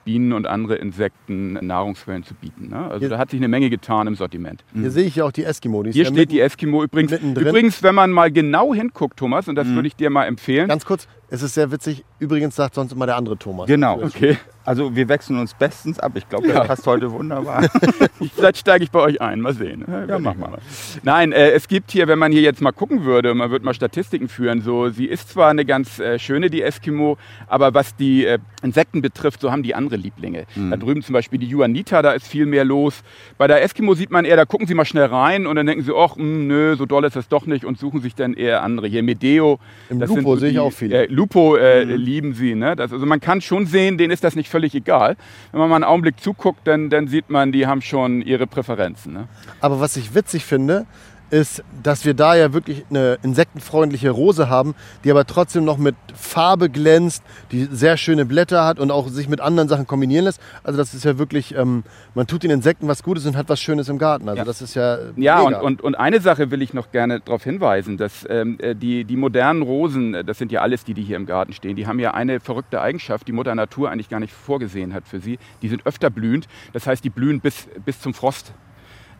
Bienen 0.05 0.33
und 0.33 0.47
andere 0.47 0.75
Insekten 0.75 1.53
Nahrungsquellen 1.53 2.23
zu 2.23 2.33
bieten. 2.33 2.69
Ne? 2.69 2.77
Also 2.77 2.99
Hier, 2.99 3.09
da 3.09 3.17
hat 3.17 3.31
sich 3.31 3.39
eine 3.39 3.47
Menge 3.47 3.69
getan 3.69 4.07
im 4.07 4.15
Sortiment. 4.15 4.63
Hier 4.73 4.83
mhm. 4.83 4.89
sehe 4.89 5.05
ich 5.05 5.15
ja 5.15 5.25
auch 5.25 5.31
die 5.31 5.43
Eskimo. 5.43 5.83
Die 5.83 5.91
Hier 5.91 6.05
steht 6.05 6.15
mitten, 6.15 6.31
die 6.31 6.39
Eskimo 6.39 6.83
übrigens. 6.83 7.11
Übrigens, 7.13 7.83
wenn 7.83 7.95
man 7.95 8.11
mal 8.11 8.31
genau 8.31 8.73
hinguckt, 8.73 9.17
Thomas, 9.17 9.47
und 9.47 9.55
das 9.55 9.67
mhm. 9.67 9.75
würde 9.75 9.87
ich 9.87 9.95
dir 9.95 10.09
mal 10.09 10.25
empfehlen. 10.25 10.67
Ganz 10.67 10.85
kurz, 10.85 11.07
es 11.33 11.41
ist 11.41 11.55
sehr 11.55 11.71
witzig. 11.71 12.05
Übrigens 12.19 12.55
sagt 12.55 12.75
sonst 12.75 12.91
immer 12.91 13.07
der 13.07 13.15
andere 13.15 13.35
Thomas. 13.37 13.65
Genau. 13.65 13.99
Okay. 14.03 14.37
Also 14.65 14.95
wir 14.95 15.09
wechseln 15.09 15.39
uns 15.39 15.53
bestens 15.53 15.99
ab. 15.99 16.13
Ich 16.15 16.29
glaube, 16.29 16.47
ja. 16.47 16.59
das 16.59 16.67
passt 16.67 16.87
heute 16.87 17.11
wunderbar. 17.11 17.67
Vielleicht 18.35 18.57
steige 18.59 18.83
ich 18.83 18.91
bei 18.91 18.99
euch 18.99 19.19
ein. 19.19 19.41
Mal 19.41 19.53
sehen. 19.53 19.83
Ja, 20.07 20.19
mach 20.19 20.35
mal. 20.35 20.59
Nein, 21.01 21.31
äh, 21.31 21.51
es 21.51 21.67
gibt 21.67 21.91
hier, 21.91 22.07
wenn 22.07 22.19
man 22.19 22.31
hier 22.31 22.41
jetzt 22.41 22.61
mal 22.61 22.71
gucken 22.71 23.03
würde, 23.03 23.33
man 23.33 23.51
würde 23.51 23.65
mal 23.65 23.73
Statistiken 23.73 24.29
führen, 24.29 24.61
so, 24.61 24.89
sie 24.89 25.05
ist 25.05 25.29
zwar 25.29 25.49
eine 25.49 25.65
ganz 25.65 25.99
äh, 25.99 26.17
schöne, 26.19 26.49
die 26.49 26.61
Eskimo, 26.61 27.17
aber 27.47 27.73
was 27.73 27.95
die 27.95 28.25
äh, 28.25 28.39
Insekten 28.61 29.01
betrifft, 29.01 29.41
so 29.41 29.51
haben 29.51 29.63
die 29.63 29.75
andere 29.75 29.97
Lieblinge. 29.97 30.45
Mhm. 30.55 30.71
Da 30.71 30.77
drüben 30.77 31.01
zum 31.01 31.13
Beispiel 31.13 31.39
die 31.39 31.47
Juanita, 31.47 32.01
da 32.01 32.11
ist 32.11 32.27
viel 32.27 32.45
mehr 32.45 32.63
los. 32.63 33.01
Bei 33.37 33.47
der 33.47 33.61
Eskimo 33.63 33.95
sieht 33.95 34.11
man 34.11 34.23
eher, 34.23 34.37
da 34.37 34.45
gucken 34.45 34.67
sie 34.67 34.75
mal 34.75 34.85
schnell 34.85 35.05
rein 35.05 35.45
und 35.45 35.55
dann 35.57 35.65
denken 35.65 35.83
sie, 35.83 35.93
ach, 35.93 36.15
hm, 36.15 36.47
nö, 36.47 36.75
so 36.77 36.85
doll 36.85 37.03
ist 37.03 37.17
das 37.17 37.27
doch 37.27 37.45
nicht 37.45 37.65
und 37.65 37.77
suchen 37.77 38.01
sich 38.01 38.15
dann 38.15 38.33
eher 38.33 38.63
andere. 38.63 38.87
Hier 38.87 39.03
Medeo. 39.03 39.59
Im 39.89 39.99
Lupo 39.99 40.37
sehe 40.37 40.51
ich 40.51 40.59
auch 40.59 40.71
viele. 40.71 41.03
Äh, 41.03 41.07
Lupo 41.07 41.22
äh, 41.27 41.85
mhm. 41.85 41.95
lieben 41.95 42.33
sie. 42.33 42.55
Ne? 42.55 42.75
Das, 42.75 42.91
also 42.91 43.05
man 43.05 43.19
kann 43.19 43.41
schon 43.41 43.65
sehen, 43.65 43.97
denen 43.97 44.11
ist 44.11 44.23
das 44.23 44.35
nicht 44.35 44.49
völlig 44.49 44.75
egal. 44.75 45.15
Wenn 45.51 45.59
man 45.59 45.69
mal 45.69 45.75
einen 45.77 45.83
Augenblick 45.85 46.19
zuguckt, 46.19 46.67
dann, 46.67 46.89
dann 46.89 47.07
sieht 47.07 47.29
man, 47.29 47.51
die 47.51 47.67
haben 47.67 47.81
schon 47.81 48.21
ihre 48.21 48.47
Präferenzen. 48.47 49.13
Ne? 49.13 49.27
Aber 49.59 49.79
was 49.79 49.97
ich 49.97 50.15
witzig 50.15 50.45
finde, 50.45 50.85
ist, 51.33 51.63
dass 51.81 52.05
wir 52.05 52.13
da 52.13 52.35
ja 52.35 52.53
wirklich 52.53 52.85
eine 52.91 53.17
insektenfreundliche 53.23 54.11
Rose 54.11 54.49
haben, 54.49 54.75
die 55.03 55.09
aber 55.09 55.25
trotzdem 55.25 55.65
noch 55.65 55.77
mit 55.77 55.95
Farbe 56.13 56.69
glänzt, 56.69 57.23
die 57.51 57.67
sehr 57.71 57.97
schöne 57.97 58.25
Blätter 58.25 58.63
hat 58.63 58.79
und 58.79 58.91
auch 58.91 59.07
sich 59.07 59.27
mit 59.27 59.41
anderen 59.41 59.67
Sachen 59.67 59.87
kombinieren 59.87 60.25
lässt. 60.25 60.39
Also 60.63 60.77
das 60.77 60.93
ist 60.93 61.03
ja 61.03 61.17
wirklich, 61.17 61.55
ähm, 61.55 61.83
man 62.13 62.27
tut 62.27 62.43
den 62.43 62.51
Insekten 62.51 62.87
was 62.87 63.01
Gutes 63.01 63.25
und 63.25 63.35
hat 63.35 63.49
was 63.49 63.59
Schönes 63.59 63.89
im 63.89 63.97
Garten. 63.97 64.29
Also 64.29 64.37
ja. 64.37 64.45
das 64.45 64.61
ist 64.61 64.75
ja 64.75 64.99
Ja, 65.15 65.41
und, 65.41 65.55
und, 65.55 65.81
und, 65.81 65.95
eine 65.95 66.21
Sache 66.21 66.51
will 66.51 66.61
ich 66.61 66.75
noch 66.75 66.91
gerne 66.91 67.19
darauf 67.19 67.43
hinweisen, 67.43 67.97
dass 67.97 68.27
ähm, 68.29 68.57
äh, 68.59 68.75
die, 68.75 69.03
die 69.03 69.15
modernen 69.15 69.63
Rosen, 69.63 70.13
äh, 70.13 70.23
das 70.23 70.37
sind 70.37 70.51
ja 70.51 70.61
alles 70.61 70.83
die, 70.83 70.93
die 70.93 71.01
hier 71.01 71.17
im 71.17 71.25
Garten 71.25 71.53
stehen, 71.53 71.75
die 71.75 71.87
haben 71.87 71.99
ja 71.99 72.13
eine 72.13 72.41
verrückte 72.41 72.79
Eigenschaft, 72.79 73.27
die 73.27 73.31
Mutter 73.31 73.55
Natur 73.55 73.89
eigentlich 73.89 74.09
gar 74.09 74.19
nicht 74.19 74.33
vorgesehen 74.33 74.93
hat 74.93 75.07
für 75.07 75.19
sie. 75.19 75.39
Die 75.63 75.69
sind 75.69 75.87
öfter 75.87 76.11
blühend, 76.11 76.47
das 76.73 76.85
heißt, 76.85 77.03
die 77.03 77.09
blühen 77.09 77.39
bis, 77.39 77.67
bis 77.83 77.99
zum 77.99 78.13
Frost 78.13 78.53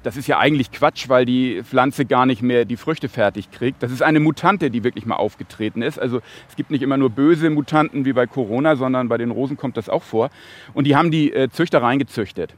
das 0.03 0.17
ist 0.17 0.27
ja 0.27 0.37
eigentlich 0.37 0.71
Quatsch, 0.71 1.09
weil 1.09 1.25
die 1.25 1.63
Pflanze 1.63 2.05
gar 2.05 2.25
nicht 2.25 2.41
mehr 2.41 2.65
die 2.65 2.77
Früchte 2.77 3.09
fertig 3.09 3.51
kriegt. 3.51 3.81
Das 3.81 3.91
ist 3.91 4.03
eine 4.03 4.19
Mutante, 4.19 4.69
die 4.69 4.83
wirklich 4.83 5.05
mal 5.05 5.15
aufgetreten 5.15 5.81
ist. 5.81 5.97
Also 5.97 6.21
es 6.49 6.55
gibt 6.55 6.71
nicht 6.71 6.81
immer 6.81 6.97
nur 6.97 7.09
böse 7.09 7.49
Mutanten 7.49 8.05
wie 8.05 8.13
bei 8.13 8.27
Corona, 8.27 8.75
sondern 8.75 9.07
bei 9.07 9.17
den 9.17 9.31
Rosen 9.31 9.57
kommt 9.57 9.77
das 9.77 9.89
auch 9.89 10.03
vor. 10.03 10.29
Und 10.73 10.85
die 10.85 10.95
haben 10.95 11.09
die 11.09 11.33
äh, 11.33 11.49
Züchter 11.49 11.81
reingezüchtet. 11.81 12.55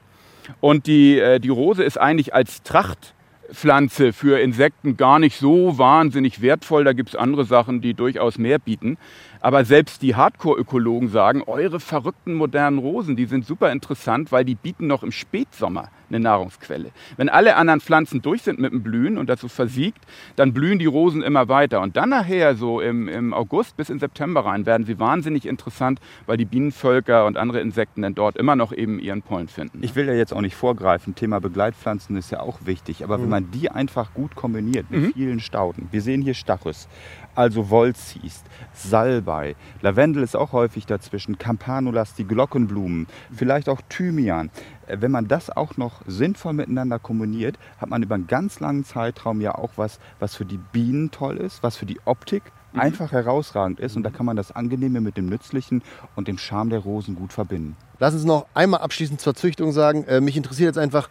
Und 0.59 0.87
die, 0.87 1.19
äh, 1.19 1.39
die 1.39 1.49
Rose 1.49 1.83
ist 1.83 1.97
eigentlich 1.97 2.33
als 2.33 2.63
Trachtpflanze 2.63 4.13
für 4.13 4.39
Insekten 4.39 4.97
gar 4.97 5.19
nicht 5.19 5.37
so 5.37 5.77
wahnsinnig 5.77 6.41
wertvoll. 6.41 6.83
Da 6.83 6.93
gibt 6.93 7.09
es 7.09 7.15
andere 7.15 7.45
Sachen, 7.45 7.81
die 7.81 7.93
durchaus 7.93 8.37
mehr 8.37 8.59
bieten. 8.59 8.97
Aber 9.41 9.65
selbst 9.65 10.01
die 10.01 10.15
Hardcore-Ökologen 10.15 11.09
sagen, 11.09 11.43
eure 11.45 11.79
verrückten 11.79 12.33
modernen 12.33 12.77
Rosen, 12.77 13.15
die 13.15 13.25
sind 13.25 13.45
super 13.45 13.71
interessant, 13.71 14.31
weil 14.31 14.45
die 14.45 14.55
bieten 14.55 14.87
noch 14.87 15.03
im 15.03 15.11
Spätsommer 15.11 15.89
eine 16.09 16.19
Nahrungsquelle. 16.19 16.91
Wenn 17.17 17.29
alle 17.29 17.55
anderen 17.55 17.81
Pflanzen 17.81 18.21
durch 18.21 18.43
sind 18.43 18.59
mit 18.59 18.71
dem 18.71 18.83
Blühen 18.83 19.17
und 19.17 19.29
das 19.29 19.41
so 19.41 19.47
versiegt, 19.47 19.99
dann 20.35 20.53
blühen 20.53 20.79
die 20.79 20.85
Rosen 20.85 21.21
immer 21.21 21.47
weiter. 21.47 21.81
Und 21.81 21.97
dann 21.97 22.09
nachher, 22.09 22.55
so 22.55 22.81
im, 22.81 23.07
im 23.07 23.33
August 23.33 23.77
bis 23.77 23.89
in 23.89 23.99
September 23.99 24.45
rein, 24.45 24.65
werden 24.65 24.85
sie 24.85 24.99
wahnsinnig 24.99 25.45
interessant, 25.45 25.99
weil 26.25 26.37
die 26.37 26.45
Bienenvölker 26.45 27.25
und 27.25 27.37
andere 27.37 27.59
Insekten 27.59 28.01
dann 28.01 28.15
dort 28.15 28.37
immer 28.37 28.55
noch 28.55 28.71
eben 28.71 28.99
ihren 28.99 29.21
Pollen 29.21 29.47
finden. 29.47 29.79
Ich 29.81 29.95
will 29.95 30.07
ja 30.07 30.13
jetzt 30.13 30.33
auch 30.33 30.41
nicht 30.41 30.55
vorgreifen, 30.55 31.15
Thema 31.15 31.39
Begleitpflanzen 31.39 32.15
ist 32.15 32.31
ja 32.31 32.39
auch 32.39 32.59
wichtig, 32.65 33.03
aber 33.03 33.17
mhm. 33.17 33.23
wenn 33.23 33.29
man 33.29 33.51
die 33.51 33.69
einfach 33.69 34.13
gut 34.13 34.35
kombiniert 34.35 34.89
mit 34.89 35.01
mhm. 35.01 35.13
vielen 35.13 35.39
Stauden, 35.39 35.87
wir 35.91 36.01
sehen 36.01 36.21
hier 36.21 36.33
Stachus, 36.33 36.87
also 37.35 37.69
Wolziest, 37.69 38.45
Salbei, 38.73 39.55
Lavendel 39.81 40.23
ist 40.23 40.35
auch 40.35 40.51
häufig 40.51 40.85
dazwischen, 40.85 41.37
Campanulas, 41.37 42.13
die 42.15 42.25
Glockenblumen, 42.25 43.07
vielleicht 43.33 43.69
auch 43.69 43.81
Thymian. 43.89 44.49
Äh, 44.87 44.97
wenn 45.01 45.11
man 45.11 45.27
das 45.27 45.49
auch 45.49 45.77
noch 45.77 46.01
sinnvoll 46.07 46.53
miteinander 46.53 46.99
kombiniert, 46.99 47.57
hat 47.79 47.89
man 47.89 48.03
über 48.03 48.15
einen 48.15 48.27
ganz 48.27 48.59
langen 48.59 48.85
Zeitraum 48.85 49.41
ja 49.41 49.55
auch 49.55 49.71
was, 49.75 49.99
was 50.19 50.35
für 50.35 50.45
die 50.45 50.59
Bienen 50.71 51.11
toll 51.11 51.37
ist, 51.37 51.63
was 51.63 51.77
für 51.77 51.85
die 51.85 51.99
Optik 52.05 52.43
mhm. 52.73 52.81
einfach 52.81 53.11
herausragend 53.11 53.79
ist. 53.79 53.95
Und 53.95 54.03
da 54.03 54.09
kann 54.09 54.25
man 54.25 54.35
das 54.35 54.51
Angenehme 54.51 55.01
mit 55.01 55.17
dem 55.17 55.27
Nützlichen 55.27 55.81
und 56.15 56.27
dem 56.27 56.37
Charme 56.37 56.69
der 56.69 56.79
Rosen 56.79 57.15
gut 57.15 57.33
verbinden. 57.33 57.75
Lass 57.99 58.13
uns 58.13 58.25
noch 58.25 58.45
einmal 58.53 58.81
abschließend 58.81 59.21
zur 59.21 59.35
Züchtung 59.35 59.71
sagen. 59.71 60.03
Äh, 60.05 60.21
mich 60.21 60.35
interessiert 60.37 60.67
jetzt 60.67 60.77
einfach, 60.77 61.09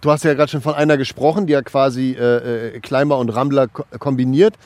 du 0.00 0.10
hast 0.10 0.24
ja 0.24 0.34
gerade 0.34 0.50
schon 0.50 0.62
von 0.62 0.74
einer 0.74 0.96
gesprochen, 0.96 1.46
die 1.46 1.52
ja 1.52 1.62
quasi 1.62 2.12
äh, 2.12 2.76
äh 2.76 2.80
Climber 2.80 3.18
und 3.18 3.30
Rambler 3.30 3.68
kombiniert 3.68 4.56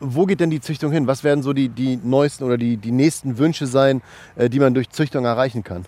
wo 0.00 0.26
geht 0.26 0.40
denn 0.40 0.50
die 0.50 0.60
Züchtung 0.60 0.92
hin? 0.92 1.06
Was 1.06 1.24
werden 1.24 1.42
so 1.42 1.52
die, 1.52 1.68
die 1.68 1.96
neuesten 1.96 2.44
oder 2.44 2.58
die, 2.58 2.76
die 2.76 2.92
nächsten 2.92 3.38
Wünsche 3.38 3.66
sein, 3.66 4.02
äh, 4.36 4.48
die 4.48 4.58
man 4.58 4.74
durch 4.74 4.90
Züchtung 4.90 5.24
erreichen 5.24 5.64
kann? 5.64 5.86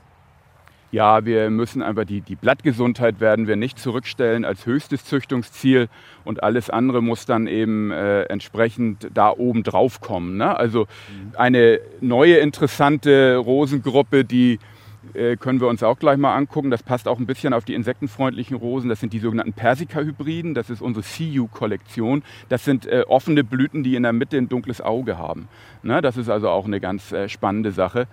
Ja, 0.92 1.24
wir 1.24 1.50
müssen 1.50 1.82
einfach 1.82 2.04
die, 2.04 2.20
die 2.20 2.34
Blattgesundheit 2.34 3.20
werden 3.20 3.46
wir 3.46 3.54
nicht 3.54 3.78
zurückstellen 3.78 4.44
als 4.44 4.66
höchstes 4.66 5.04
Züchtungsziel 5.04 5.88
und 6.24 6.42
alles 6.42 6.68
andere 6.68 7.00
muss 7.00 7.26
dann 7.26 7.46
eben 7.46 7.92
äh, 7.92 8.22
entsprechend 8.22 9.08
da 9.14 9.30
oben 9.30 9.62
drauf 9.62 10.00
kommen. 10.00 10.36
Ne? 10.36 10.56
Also 10.56 10.88
eine 11.36 11.78
neue 12.00 12.38
interessante 12.38 13.36
Rosengruppe, 13.36 14.24
die 14.24 14.58
äh, 15.14 15.36
können 15.36 15.60
wir 15.60 15.68
uns 15.68 15.82
auch 15.82 15.98
gleich 15.98 16.18
mal 16.18 16.34
angucken. 16.34 16.70
Das 16.70 16.82
passt 16.82 17.08
auch 17.08 17.18
ein 17.18 17.26
bisschen 17.26 17.52
auf 17.52 17.64
die 17.64 17.74
insektenfreundlichen 17.74 18.56
Rosen. 18.56 18.88
Das 18.88 19.00
sind 19.00 19.12
die 19.12 19.18
sogenannten 19.18 19.52
Persica-Hybriden. 19.52 20.54
Das 20.54 20.70
ist 20.70 20.82
unsere 20.82 21.04
CU-Kollektion. 21.04 22.22
Das 22.48 22.64
sind 22.64 22.86
äh, 22.86 23.04
offene 23.08 23.44
Blüten, 23.44 23.82
die 23.82 23.96
in 23.96 24.02
der 24.02 24.12
Mitte 24.12 24.36
ein 24.36 24.48
dunkles 24.48 24.80
Auge 24.80 25.18
haben. 25.18 25.48
Ne? 25.82 26.02
Das 26.02 26.16
ist 26.16 26.28
also 26.28 26.48
auch 26.48 26.66
eine 26.66 26.80
ganz 26.80 27.12
äh, 27.12 27.28
spannende 27.28 27.72
Sache. 27.72 28.06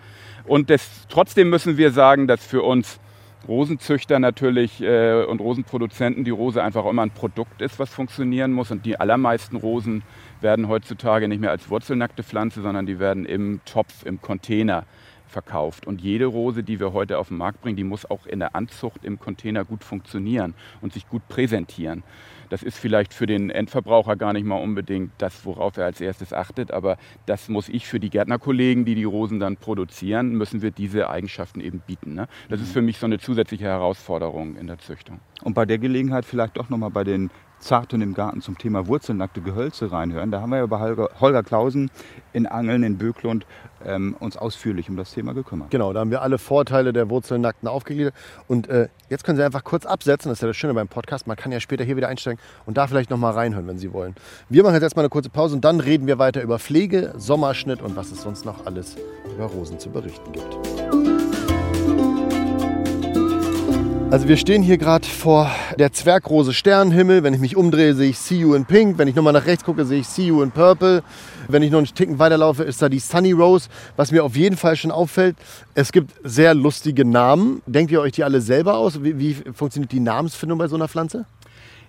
Und 0.45 0.69
das, 0.69 1.08
trotzdem 1.10 1.50
müssen 1.50 1.78
wir 1.78 1.91
sagen, 1.91 2.28
dass 2.28 2.45
für 2.45 2.63
uns 2.63 3.00
Rosenzüchter 3.47 4.19
natürlich 4.19 4.82
äh, 4.82 5.23
und 5.23 5.39
Rosenproduzenten 5.39 6.23
die 6.23 6.32
Rose 6.32 6.62
einfach 6.63 6.86
immer 6.86 7.04
ein 7.04 7.12
Produkt 7.12 7.62
ist, 7.62 7.80
was 7.80 7.93
funktionieren 7.93 8.52
muss. 8.52 8.71
Und 8.71 8.86
die 8.86 9.00
allermeisten 9.00 9.58
Rosen 9.58 10.04
werden 10.41 10.67
heutzutage 10.67 11.28
nicht 11.28 11.39
mehr 11.39 11.52
als 11.52 11.69
wurzelnackte 11.69 12.23
Pflanze, 12.23 12.62
sondern 12.62 12.86
die 12.86 13.00
werden 13.00 13.26
im 13.26 13.62
Topf, 13.65 14.06
im 14.06 14.21
Container 14.21 14.86
verkauft. 15.28 15.88
Und 15.88 16.02
jede 16.02 16.26
Rose, 16.26 16.63
die 16.63 16.80
wir 16.80 16.94
heute 16.94 17.18
auf 17.18 17.30
den 17.30 17.38
Markt 17.38 17.62
bringen, 17.62 17.76
die 17.76 17.84
muss 17.84 18.10
auch 18.10 18.26
in 18.26 18.40
der 18.40 18.56
Anzucht 18.56 19.04
im 19.04 19.20
Container 19.20 19.66
gut 19.66 19.84
funktionieren 19.84 20.54
und 20.82 20.94
sich 20.94 21.08
gut 21.08 21.28
präsentieren. 21.28 22.04
Das 22.50 22.63
ist 22.63 22.78
vielleicht 22.78 23.13
für 23.13 23.26
den 23.26 23.50
Endverbraucher 23.50 24.16
gar 24.16 24.34
nicht 24.34 24.46
mal 24.46 24.56
unbedingt 24.56 25.12
das, 25.18 25.46
worauf 25.46 25.78
er 25.78 25.86
als 25.86 26.00
erstes 26.00 26.32
achtet, 26.32 26.72
aber 26.72 26.98
das 27.26 27.50
muss 27.50 27.68
ich 27.68 27.88
für 27.88 28.00
die 28.00 28.10
Gärtnerkollegen, 28.10 28.86
die 28.86 28.96
die 28.96 29.04
Rosen 29.04 29.40
dann 29.40 29.58
produzieren, 29.58 30.32
müssen 30.32 30.62
wir 30.62 30.72
diese 30.72 31.10
Eigenschaften 31.10 31.60
eben 31.60 31.80
bieten. 31.80 32.13
Ne? 32.13 32.28
Das 32.50 32.62
ist 32.62 32.72
für 32.72 32.82
mich 32.82 33.00
so 33.00 33.06
eine 33.06 33.20
zusätzliche 33.20 33.66
Herausforderung 33.66 34.56
in 34.56 34.68
der 34.68 34.80
Züchtung. 34.80 35.20
Und 35.44 35.54
bei 35.54 35.66
der 35.66 35.78
Gelegenheit 35.78 36.26
vielleicht 36.26 36.58
auch 36.58 36.70
nochmal 36.70 36.92
bei 36.92 37.04
den 37.04 37.30
Zarten 37.60 38.02
im 38.02 38.13
Garten 38.13 38.41
zum 38.41 38.58
Thema 38.58 38.88
wurzelnackte 38.88 39.41
Gehölze 39.41 39.91
reinhören, 39.91 40.32
da 40.32 40.41
haben 40.41 40.52
wir 40.52 40.60
ja 40.60 40.65
bei 40.65 40.80
Holger, 40.80 41.10
Holger 41.20 41.43
Klausen 41.43 41.89
in 42.34 42.46
Angeln 42.46 42.84
in 42.84 42.98
Böklund 42.98 43.46
ähm, 43.86 44.15
uns 44.20 44.38
ausführlich 44.38 44.89
um 44.89 44.98
das 44.98 45.12
Thema 45.12 45.34
gekümmert. 45.34 45.72
Genau, 45.72 45.93
da 45.93 46.02
haben 46.02 46.12
wir 46.12 46.22
alle 46.22 46.38
Vorteile 46.38 46.93
der 46.93 47.10
Wurzelnackten 47.10 47.67
aufgegliedert. 47.67 48.13
Und 48.48 48.67
äh, 48.70 48.89
jetzt 49.10 49.24
können 49.24 49.38
Sie 49.38 49.43
einfach 49.43 49.63
kurz 49.63 49.86
absetzen, 49.86 50.30
das 50.30 50.38
ist 50.38 50.41
ja 50.41 50.48
das 50.48 50.58
Schöne 50.58 50.74
beim 50.74 50.88
Podcast, 50.88 51.28
man 51.28 51.38
kann 51.38 51.52
ja 51.52 51.60
später 51.60 51.84
hier 51.84 51.98
wieder 51.98 52.08
einsteigen 52.08 52.39
und 52.65 52.78
da 52.78 52.88
vielleicht 52.88 53.10
nochmal 53.10 53.34
reinhören, 53.34 53.67
wenn 53.67 53.78
Sie 53.78 53.93
wollen. 53.93 54.15
Wir 54.50 54.63
machen 54.63 54.76
jetzt 54.76 54.84
erstmal 54.84 55.04
eine 55.06 55.10
kurze 55.10 55.30
Pause 55.30 55.56
und 55.56 55.65
dann 55.65 55.80
reden 55.80 56.08
wir 56.08 56.20
weiter 56.20 56.41
über 56.41 56.60
Pflege, 56.60 57.13
Sommerschnitt 57.17 57.82
und 57.82 57.96
was 57.96 58.12
es 58.12 58.22
sonst 58.22 58.46
noch 58.46 58.65
alles 58.65 58.96
über 59.34 59.46
Rosen 59.46 59.80
zu 59.80 59.89
berichten 59.89 60.32
gibt. 60.32 61.16
Also 64.10 64.30
wir 64.30 64.38
stehen 64.38 64.63
hier 64.63 64.78
gerade 64.78 65.06
vor 65.06 65.52
der 65.78 65.91
Zwergrose 65.91 66.54
Sternenhimmel. 66.54 67.24
Wenn 67.24 67.34
ich 67.34 67.41
mich 67.41 67.58
umdrehe, 67.58 67.93
sehe 67.93 68.12
ich 68.12 68.17
See 68.17 68.38
You 68.38 68.54
in 68.54 68.65
Pink. 68.65 68.98
Wenn 68.98 69.10
ich 69.10 69.15
nochmal 69.15 69.34
nach 69.34 69.46
rechts 69.46 69.65
gucke, 69.65 69.84
sehe 69.84 70.00
ich 70.00 70.08
See 70.08 70.28
You 70.28 70.41
in 70.43 70.52
Purple. 70.52 71.04
Wenn 71.50 71.62
ich 71.62 71.72
noch 71.72 71.80
einen 71.80 71.88
Ticken 71.88 72.17
weiterlaufe, 72.17 72.63
ist 72.63 72.82
da 72.82 72.88
die 72.88 73.00
Sunny 73.00 73.34
Rose. 73.34 73.67
Was 73.98 74.13
mir 74.13 74.24
auf 74.24 74.38
jeden 74.38 74.56
Fall 74.56 74.78
schon 74.78 74.91
auffällt, 74.91 75.36
es 75.76 75.91
gibt 75.91 76.13
sehr 76.24 76.54
lustige 76.54 77.04
Namen. 77.04 77.62
Denkt 77.65 77.91
ihr 77.91 78.00
euch 78.00 78.13
die 78.13 78.24
alle 78.24 78.39
selber 78.39 78.78
aus? 78.78 79.04
Wie, 79.04 79.20
wie 79.20 79.34
funktioniert 79.54 79.91
die 79.91 80.00
Namensfindung 80.00 80.58
bei 80.58 80.70
so 80.70 80.78
einer 80.78 80.88
Pflanze? 80.88 81.26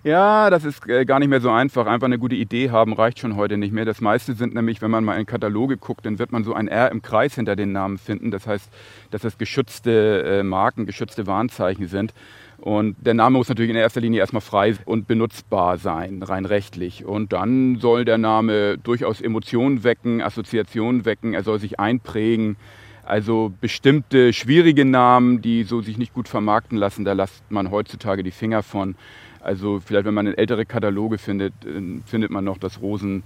Ja, 0.03 0.49
das 0.49 0.63
ist 0.63 0.87
äh, 0.87 1.03
gar 1.03 1.19
nicht 1.19 1.27
mehr 1.27 1.41
so 1.41 1.49
einfach. 1.49 1.85
Einfach 1.85 2.05
eine 2.05 2.19
gute 2.19 2.35
Idee 2.35 2.69
haben 2.69 2.93
reicht 2.93 3.19
schon 3.19 3.35
heute 3.35 3.57
nicht 3.57 3.73
mehr. 3.73 3.83
Das 3.83 3.99
meiste 3.99 4.33
sind 4.33 4.53
nämlich, 4.53 4.81
wenn 4.81 4.91
man 4.91 5.03
mal 5.03 5.19
in 5.19 5.25
Kataloge 5.25 5.75
guckt, 5.75 6.05
dann 6.05 6.19
wird 6.19 6.31
man 6.31 6.45
so 6.45 6.53
ein 6.53 6.69
R 6.69 6.89
im 6.91 7.01
Kreis 7.01 7.35
hinter 7.35 7.57
den 7.57 7.73
Namen 7.73 7.97
finden. 7.97 8.31
Das 8.31 8.47
heißt, 8.47 8.69
dass 9.11 9.23
das 9.23 9.37
geschützte 9.37 10.23
äh, 10.39 10.43
Marken, 10.43 10.85
geschützte 10.85 11.27
Warnzeichen 11.27 11.87
sind. 11.87 12.13
Und 12.59 12.95
der 13.01 13.13
Name 13.13 13.37
muss 13.37 13.49
natürlich 13.49 13.71
in 13.71 13.75
erster 13.75 13.99
Linie 13.99 14.21
erstmal 14.21 14.41
frei 14.41 14.75
und 14.85 15.07
benutzbar 15.07 15.77
sein, 15.77 16.23
rein 16.23 16.45
rechtlich. 16.45 17.03
Und 17.03 17.33
dann 17.33 17.77
soll 17.79 18.05
der 18.05 18.17
Name 18.17 18.77
durchaus 18.77 19.19
Emotionen 19.19 19.83
wecken, 19.83 20.21
Assoziationen 20.21 21.03
wecken, 21.03 21.33
er 21.33 21.43
soll 21.43 21.59
sich 21.59 21.79
einprägen. 21.79 22.55
Also 23.03 23.51
bestimmte 23.59 24.33
schwierige 24.33 24.85
Namen, 24.85 25.41
die 25.41 25.63
so 25.63 25.81
sich 25.81 25.97
nicht 25.97 26.13
gut 26.13 26.27
vermarkten 26.27 26.77
lassen, 26.77 27.05
da 27.05 27.13
lässt 27.13 27.49
man 27.49 27.71
heutzutage 27.71 28.23
die 28.23 28.31
Finger 28.31 28.61
von. 28.61 28.95
Also 29.41 29.79
vielleicht, 29.83 30.05
wenn 30.05 30.13
man 30.13 30.27
in 30.27 30.37
ältere 30.37 30.65
Kataloge 30.65 31.17
findet, 31.17 31.53
äh, 31.65 32.01
findet 32.05 32.31
man 32.31 32.43
noch, 32.43 32.57
dass 32.57 32.81
Rosen 32.81 33.23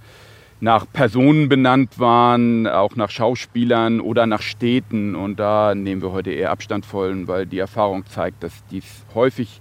nach 0.60 0.86
Personen 0.90 1.48
benannt 1.48 1.98
waren, 1.98 2.66
auch 2.66 2.96
nach 2.96 3.10
Schauspielern 3.10 4.00
oder 4.00 4.26
nach 4.26 4.42
Städten. 4.42 5.14
Und 5.14 5.38
da 5.38 5.74
nehmen 5.74 6.00
wir 6.00 6.12
heute 6.12 6.30
eher 6.30 6.50
Abstand 6.50 6.86
von, 6.86 7.28
weil 7.28 7.46
die 7.46 7.58
Erfahrung 7.58 8.06
zeigt, 8.06 8.42
dass 8.42 8.52
dies 8.70 8.84
häufig 9.14 9.60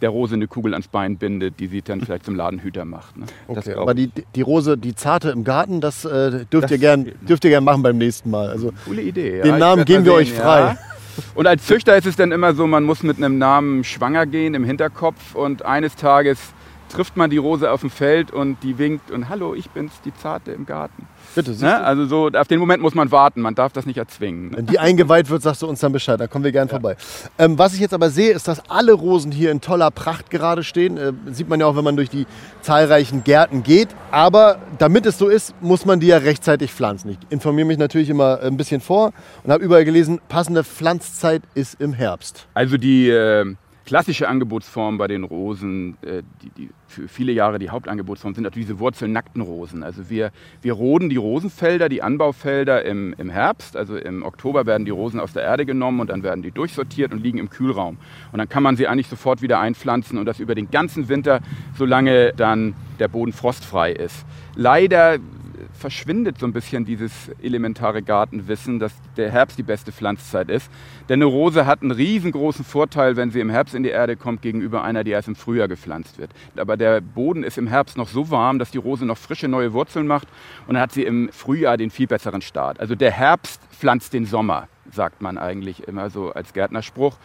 der 0.00 0.08
Rose 0.10 0.34
eine 0.34 0.46
Kugel 0.46 0.72
ans 0.72 0.88
Bein 0.88 1.18
bindet, 1.18 1.60
die 1.60 1.66
sie 1.66 1.82
dann 1.82 2.00
vielleicht 2.00 2.24
zum 2.24 2.34
Ladenhüter 2.34 2.86
macht. 2.86 3.18
Ne? 3.18 3.26
Okay, 3.48 3.74
aber 3.74 3.92
die, 3.92 4.10
die 4.34 4.40
Rose, 4.40 4.78
die 4.78 4.94
zarte 4.94 5.30
im 5.30 5.44
Garten, 5.44 5.82
das 5.82 6.06
äh, 6.06 6.46
dürft, 6.46 6.64
das 6.64 6.70
ihr 6.70 6.78
gern, 6.78 7.12
dürft 7.28 7.44
ihr 7.44 7.50
gern 7.50 7.64
machen 7.64 7.82
beim 7.82 7.98
nächsten 7.98 8.30
Mal. 8.30 8.48
Also, 8.48 8.72
Coole 8.86 9.02
Idee. 9.02 9.38
Ja. 9.38 9.42
Den 9.42 9.58
Namen 9.58 9.84
geben 9.84 10.04
wir 10.04 10.14
euch 10.14 10.32
frei. 10.32 10.60
Ja. 10.60 10.78
Und 11.34 11.46
als 11.46 11.66
Züchter 11.66 11.96
ist 11.96 12.06
es 12.06 12.16
dann 12.16 12.32
immer 12.32 12.54
so, 12.54 12.66
man 12.66 12.84
muss 12.84 13.02
mit 13.02 13.16
einem 13.16 13.38
Namen 13.38 13.84
schwanger 13.84 14.26
gehen 14.26 14.54
im 14.54 14.64
Hinterkopf. 14.64 15.34
Und 15.34 15.64
eines 15.64 15.96
Tages 15.96 16.38
trifft 16.90 17.16
man 17.16 17.30
die 17.30 17.38
Rose 17.38 17.70
auf 17.70 17.80
dem 17.80 17.90
Feld 17.90 18.30
und 18.30 18.62
die 18.62 18.78
winkt 18.78 19.10
und 19.10 19.28
hallo, 19.28 19.54
ich 19.54 19.70
bin's, 19.70 19.92
die 20.04 20.14
Zarte 20.14 20.52
im 20.52 20.66
Garten. 20.66 21.06
Bitte, 21.34 21.52
ne? 21.52 21.80
Also 21.80 22.06
so, 22.06 22.28
auf 22.28 22.48
den 22.48 22.58
Moment 22.58 22.82
muss 22.82 22.94
man 22.94 23.10
warten, 23.10 23.40
man 23.40 23.54
darf 23.54 23.72
das 23.72 23.86
nicht 23.86 23.96
erzwingen. 23.96 24.50
Ne? 24.50 24.56
Wenn 24.58 24.66
die 24.66 24.78
eingeweiht 24.78 25.30
wird, 25.30 25.42
sagst 25.42 25.62
du 25.62 25.66
uns 25.66 25.80
dann 25.80 25.92
Bescheid, 25.92 26.20
da 26.20 26.26
kommen 26.26 26.44
wir 26.44 26.52
gern 26.52 26.68
ja. 26.68 26.72
vorbei. 26.72 26.96
Ähm, 27.38 27.58
was 27.58 27.74
ich 27.74 27.80
jetzt 27.80 27.94
aber 27.94 28.10
sehe, 28.10 28.32
ist, 28.32 28.48
dass 28.48 28.68
alle 28.68 28.92
Rosen 28.92 29.32
hier 29.32 29.50
in 29.50 29.60
toller 29.60 29.90
Pracht 29.90 30.30
gerade 30.30 30.64
stehen. 30.64 30.96
Äh, 30.96 31.12
sieht 31.30 31.48
man 31.48 31.60
ja 31.60 31.66
auch, 31.66 31.76
wenn 31.76 31.84
man 31.84 31.96
durch 31.96 32.10
die 32.10 32.26
zahlreichen 32.60 33.24
Gärten 33.24 33.62
geht. 33.62 33.88
Aber 34.10 34.58
damit 34.78 35.06
es 35.06 35.18
so 35.18 35.28
ist, 35.28 35.54
muss 35.60 35.86
man 35.86 36.00
die 36.00 36.08
ja 36.08 36.18
rechtzeitig 36.18 36.72
pflanzen. 36.72 37.10
Ich 37.10 37.18
informiere 37.30 37.66
mich 37.66 37.78
natürlich 37.78 38.10
immer 38.10 38.40
ein 38.40 38.56
bisschen 38.56 38.80
vor 38.80 39.12
und 39.44 39.52
habe 39.52 39.64
überall 39.64 39.84
gelesen, 39.84 40.20
passende 40.28 40.64
Pflanzzeit 40.64 41.42
ist 41.54 41.80
im 41.80 41.92
Herbst. 41.92 42.46
Also 42.54 42.76
die... 42.76 43.08
Äh 43.08 43.54
klassische 43.90 44.28
Angebotsform 44.28 44.98
bei 44.98 45.08
den 45.08 45.24
Rosen, 45.24 45.96
äh, 46.02 46.22
die, 46.42 46.50
die, 46.50 46.70
für 46.86 47.08
viele 47.08 47.32
Jahre 47.32 47.58
die 47.58 47.70
Hauptangebotsform 47.70 48.36
sind 48.36 48.44
natürlich 48.44 48.68
diese 48.68 48.78
wurzelnackten 48.78 49.42
Rosen. 49.42 49.82
Also 49.82 50.08
wir, 50.08 50.30
wir 50.62 50.74
roden 50.74 51.08
die 51.08 51.16
Rosenfelder, 51.16 51.88
die 51.88 52.00
Anbaufelder 52.00 52.84
im, 52.84 53.16
im 53.18 53.30
Herbst. 53.30 53.76
Also 53.76 53.96
im 53.96 54.22
Oktober 54.22 54.64
werden 54.64 54.84
die 54.84 54.92
Rosen 54.92 55.18
aus 55.18 55.32
der 55.32 55.42
Erde 55.42 55.66
genommen 55.66 55.98
und 55.98 56.10
dann 56.10 56.22
werden 56.22 56.40
die 56.40 56.52
durchsortiert 56.52 57.12
und 57.12 57.20
liegen 57.20 57.38
im 57.38 57.50
Kühlraum. 57.50 57.96
Und 58.30 58.38
dann 58.38 58.48
kann 58.48 58.62
man 58.62 58.76
sie 58.76 58.86
eigentlich 58.86 59.08
sofort 59.08 59.42
wieder 59.42 59.58
einpflanzen 59.58 60.18
und 60.18 60.24
das 60.24 60.38
über 60.38 60.54
den 60.54 60.70
ganzen 60.70 61.08
Winter, 61.08 61.40
solange 61.76 62.32
dann 62.34 62.74
der 63.00 63.08
Boden 63.08 63.32
frostfrei 63.32 63.90
ist. 63.90 64.24
Leider 64.54 65.18
verschwindet 65.80 66.38
so 66.38 66.46
ein 66.46 66.52
bisschen 66.52 66.84
dieses 66.84 67.30
elementare 67.42 68.02
Gartenwissen, 68.02 68.78
dass 68.78 68.92
der 69.16 69.32
Herbst 69.32 69.58
die 69.58 69.62
beste 69.62 69.92
Pflanzzeit 69.92 70.50
ist. 70.50 70.70
Denn 71.08 71.18
eine 71.20 71.24
Rose 71.24 71.66
hat 71.66 71.82
einen 71.82 71.90
riesengroßen 71.90 72.64
Vorteil, 72.64 73.16
wenn 73.16 73.30
sie 73.30 73.40
im 73.40 73.50
Herbst 73.50 73.74
in 73.74 73.82
die 73.82 73.88
Erde 73.88 74.16
kommt, 74.16 74.42
gegenüber 74.42 74.84
einer, 74.84 75.02
die 75.02 75.10
erst 75.10 75.28
im 75.28 75.34
Frühjahr 75.34 75.68
gepflanzt 75.68 76.18
wird. 76.18 76.30
Aber 76.56 76.76
der 76.76 77.00
Boden 77.00 77.42
ist 77.42 77.58
im 77.58 77.66
Herbst 77.66 77.96
noch 77.96 78.08
so 78.08 78.30
warm, 78.30 78.58
dass 78.58 78.70
die 78.70 78.78
Rose 78.78 79.04
noch 79.04 79.18
frische 79.18 79.48
neue 79.48 79.72
Wurzeln 79.72 80.06
macht 80.06 80.28
und 80.66 80.74
dann 80.74 80.82
hat 80.82 80.92
sie 80.92 81.02
im 81.02 81.30
Frühjahr 81.32 81.76
den 81.76 81.90
viel 81.90 82.06
besseren 82.06 82.42
Start. 82.42 82.78
Also 82.78 82.94
der 82.94 83.10
Herbst 83.10 83.60
pflanzt 83.80 84.12
den 84.12 84.26
Sommer, 84.26 84.68
sagt 84.92 85.22
man 85.22 85.38
eigentlich 85.38 85.88
immer 85.88 86.10
so 86.10 86.32
als 86.32 86.52
Gärtnerspruch. 86.52 87.16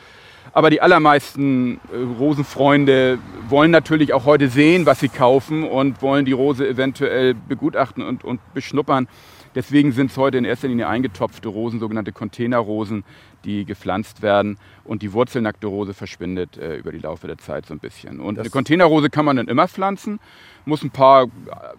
Aber 0.53 0.69
die 0.69 0.81
allermeisten 0.81 1.81
äh, 1.91 1.97
Rosenfreunde 2.19 3.19
wollen 3.49 3.71
natürlich 3.71 4.13
auch 4.13 4.25
heute 4.25 4.47
sehen, 4.47 4.85
was 4.85 4.99
sie 4.99 5.09
kaufen 5.09 5.63
und 5.63 6.01
wollen 6.01 6.25
die 6.25 6.31
Rose 6.31 6.67
eventuell 6.67 7.33
begutachten 7.33 8.03
und, 8.03 8.23
und 8.23 8.39
beschnuppern. 8.53 9.07
Deswegen 9.55 9.93
sind 9.93 10.11
es 10.11 10.17
heute 10.17 10.37
in 10.37 10.45
erster 10.45 10.67
Linie 10.67 10.87
eingetopfte 10.87 11.47
Rosen, 11.47 11.79
sogenannte 11.79 12.11
Containerrosen, 12.11 13.03
die 13.45 13.65
gepflanzt 13.65 14.21
werden 14.21 14.57
und 14.83 15.01
die 15.01 15.13
wurzelnackte 15.13 15.67
Rose 15.67 15.93
verschwindet 15.93 16.57
äh, 16.57 16.75
über 16.75 16.91
die 16.91 16.97
Laufe 16.97 17.27
der 17.27 17.37
Zeit 17.37 17.65
so 17.65 17.73
ein 17.73 17.79
bisschen. 17.79 18.19
Und 18.19 18.35
das 18.35 18.43
eine 18.43 18.49
Containerrose 18.49 19.09
kann 19.09 19.23
man 19.23 19.37
dann 19.37 19.47
immer 19.47 19.67
pflanzen, 19.67 20.19
muss 20.65 20.83
ein 20.83 20.89
paar 20.89 21.27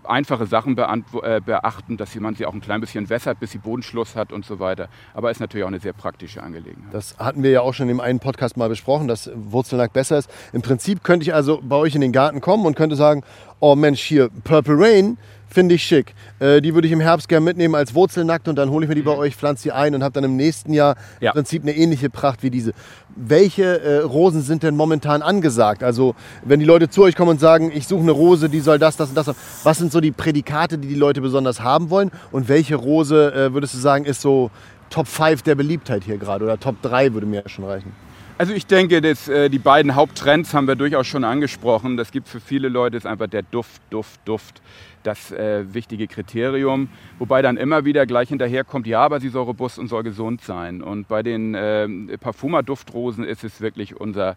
einfache 0.04 0.46
Sachen 0.46 0.78
äh, 0.78 1.40
beachten, 1.44 1.96
dass 1.96 2.14
man 2.14 2.34
sie 2.34 2.46
auch 2.46 2.54
ein 2.54 2.60
klein 2.60 2.80
bisschen 2.80 3.08
wässert, 3.10 3.40
bis 3.40 3.50
sie 3.50 3.58
Bodenschluss 3.58 4.16
hat 4.16 4.32
und 4.32 4.44
so 4.44 4.58
weiter. 4.58 4.88
Aber 5.12 5.30
ist 5.30 5.40
natürlich 5.40 5.64
auch 5.64 5.68
eine 5.68 5.80
sehr 5.80 5.92
praktische 5.92 6.42
Angelegenheit. 6.42 6.94
Das 6.94 7.18
hatten 7.18 7.42
wir 7.42 7.50
ja 7.50 7.60
auch 7.60 7.74
schon 7.74 7.88
im 7.88 8.00
einen 8.00 8.20
Podcast 8.20 8.56
mal 8.56 8.68
besprochen, 8.68 9.08
dass 9.08 9.30
Wurzelnack 9.34 9.92
besser 9.92 10.18
ist. 10.18 10.30
Im 10.52 10.62
Prinzip 10.62 11.02
könnte 11.02 11.24
ich 11.24 11.34
also 11.34 11.60
bei 11.62 11.76
euch 11.76 11.94
in 11.94 12.00
den 12.00 12.12
Garten 12.12 12.40
kommen 12.40 12.64
und 12.64 12.76
könnte 12.76 12.96
sagen, 12.96 13.22
oh 13.60 13.74
Mensch, 13.74 14.00
hier 14.02 14.30
Purple 14.44 14.76
Rain, 14.78 15.18
finde 15.48 15.74
ich 15.74 15.82
schick. 15.82 16.14
Äh, 16.38 16.60
die 16.60 16.74
würde 16.74 16.86
ich 16.86 16.92
im 16.92 17.00
Herbst 17.00 17.28
gerne 17.28 17.44
mitnehmen 17.44 17.74
als 17.74 17.94
Wurzelnackt 17.94 18.48
und 18.48 18.56
dann 18.56 18.70
hole 18.70 18.84
ich 18.84 18.88
mir 18.88 18.94
die 18.94 19.02
bei 19.02 19.14
mhm. 19.14 19.20
euch, 19.20 19.36
pflanze 19.36 19.64
sie 19.64 19.72
ein 19.72 19.94
und 19.94 20.02
habe 20.02 20.12
dann 20.12 20.24
im 20.24 20.36
nächsten 20.36 20.72
Jahr 20.72 20.96
ja. 21.20 21.30
im 21.30 21.34
Prinzip 21.34 21.62
eine 21.62 21.76
ähnliche 21.76 22.10
Pracht 22.10 22.42
wie 22.42 22.50
diese. 22.50 22.72
Welche 23.14 23.80
äh, 23.80 23.98
Rosen 23.98 24.42
sind 24.42 24.62
denn 24.62 24.76
momentan 24.76 25.22
angesagt? 25.22 25.82
Also 25.82 26.14
wenn 26.44 26.60
die 26.60 26.66
Leute 26.66 26.88
zu 26.88 27.02
euch 27.02 27.16
kommen 27.16 27.30
und 27.30 27.40
sagen, 27.40 27.72
ich 27.74 27.86
suche 27.86 28.02
eine 28.02 28.12
Rose, 28.12 28.48
die 28.48 28.60
soll 28.60 28.78
das, 28.78 28.96
das 28.96 29.08
und 29.08 29.14
das 29.14 29.28
haben, 29.28 29.38
was 29.62 29.78
sind 29.78 29.92
so 29.92 30.00
die 30.00 30.12
Prädikate, 30.12 30.78
die 30.78 30.88
die 30.88 30.94
Leute 30.94 31.20
besonders 31.20 31.60
haben 31.60 31.90
wollen? 31.90 32.10
Und 32.32 32.48
welche 32.48 32.76
Rose, 32.76 33.32
äh, 33.32 33.52
würdest 33.54 33.74
du 33.74 33.78
sagen, 33.78 34.04
ist 34.04 34.20
so 34.20 34.50
Top 34.90 35.08
5 35.08 35.42
der 35.42 35.54
Beliebtheit 35.54 36.04
hier 36.04 36.18
gerade 36.18 36.44
oder 36.44 36.60
Top 36.60 36.80
3 36.82 37.14
würde 37.14 37.26
mir 37.26 37.42
schon 37.46 37.64
reichen? 37.64 37.92
Also 38.38 38.52
ich 38.52 38.66
denke, 38.66 39.00
dass, 39.00 39.28
äh, 39.28 39.48
die 39.48 39.58
beiden 39.58 39.94
Haupttrends 39.94 40.52
haben 40.52 40.68
wir 40.68 40.76
durchaus 40.76 41.06
schon 41.06 41.24
angesprochen. 41.24 41.96
Das 41.96 42.12
gibt 42.12 42.28
für 42.28 42.38
viele 42.38 42.68
Leute 42.68 42.98
ist 42.98 43.06
einfach 43.06 43.28
der 43.28 43.42
Duft, 43.42 43.80
Duft, 43.88 44.20
Duft 44.26 44.60
das 45.06 45.32
äh, 45.32 45.72
wichtige 45.72 46.06
Kriterium. 46.06 46.88
Wobei 47.18 47.42
dann 47.42 47.56
immer 47.56 47.84
wieder 47.84 48.06
gleich 48.06 48.28
hinterherkommt, 48.28 48.86
ja, 48.86 49.00
aber 49.00 49.20
sie 49.20 49.28
soll 49.28 49.44
robust 49.44 49.78
und 49.78 49.88
soll 49.88 50.02
gesund 50.02 50.42
sein. 50.42 50.82
Und 50.82 51.08
bei 51.08 51.22
den 51.22 51.54
äh, 51.54 51.88
Parfuma-Duftrosen 52.18 53.24
ist 53.24 53.44
es 53.44 53.60
wirklich 53.60 53.98
unser 53.98 54.36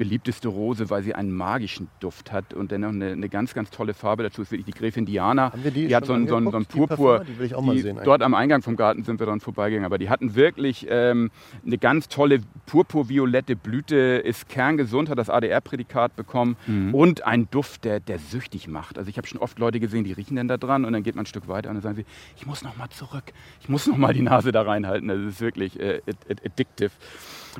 beliebteste 0.00 0.48
Rose, 0.48 0.88
weil 0.88 1.02
sie 1.02 1.14
einen 1.14 1.30
magischen 1.30 1.88
Duft 2.00 2.32
hat 2.32 2.54
und 2.54 2.70
dennoch 2.70 2.88
eine, 2.88 3.12
eine 3.12 3.28
ganz, 3.28 3.52
ganz 3.52 3.68
tolle 3.68 3.92
Farbe 3.92 4.22
dazu 4.22 4.40
ist 4.40 4.50
wirklich 4.50 4.64
die 4.64 4.78
Gräfin 4.80 5.04
Diana. 5.04 5.52
Haben 5.52 5.62
wir 5.62 5.70
die, 5.70 5.88
die 5.88 5.94
hat 5.94 6.06
so 6.06 6.14
einen, 6.14 6.26
so 6.26 6.36
einen, 6.36 6.50
so 6.50 6.56
einen 6.56 6.64
Purpur. 6.64 7.18
Die, 7.18 7.32
die 7.32 7.38
will 7.38 7.44
ich 7.44 7.54
auch 7.54 7.60
mal 7.60 7.76
sehen. 7.76 8.00
Dort 8.02 8.22
am 8.22 8.32
Eingang 8.32 8.62
vom 8.62 8.76
Garten 8.76 9.04
sind 9.04 9.20
wir 9.20 9.26
dann 9.26 9.40
vorbeigegangen. 9.40 9.84
Aber 9.84 9.98
die 9.98 10.08
hatten 10.08 10.34
wirklich 10.34 10.86
ähm, 10.88 11.30
eine 11.66 11.76
ganz 11.76 12.08
tolle 12.08 12.40
purpurviolette 12.64 13.56
Blüte, 13.56 13.94
ist 14.24 14.48
kerngesund, 14.48 15.10
hat 15.10 15.18
das 15.18 15.28
ADR-Prädikat 15.28 16.16
bekommen 16.16 16.56
mhm. 16.66 16.94
und 16.94 17.26
ein 17.26 17.50
Duft, 17.50 17.84
der, 17.84 18.00
der 18.00 18.18
süchtig 18.18 18.68
macht. 18.68 18.96
Also 18.96 19.10
ich 19.10 19.18
habe 19.18 19.28
schon 19.28 19.38
oft 19.38 19.58
Leute 19.58 19.80
gesehen, 19.80 20.04
die 20.04 20.12
riechen 20.12 20.36
dann 20.36 20.48
da 20.48 20.56
dran 20.56 20.86
und 20.86 20.94
dann 20.94 21.02
geht 21.02 21.14
man 21.14 21.24
ein 21.24 21.26
Stück 21.26 21.46
weiter 21.46 21.68
und 21.68 21.74
dann 21.74 21.82
sagen 21.82 21.96
sie, 21.96 22.06
ich 22.38 22.46
muss 22.46 22.62
noch 22.62 22.74
mal 22.78 22.88
zurück, 22.88 23.34
ich 23.60 23.68
muss 23.68 23.86
noch 23.86 23.98
mal 23.98 24.14
die 24.14 24.22
Nase 24.22 24.50
da 24.50 24.62
reinhalten. 24.62 25.08
Das 25.08 25.18
ist 25.18 25.42
wirklich 25.42 25.78
äh, 25.78 26.00
addictive. 26.42 26.90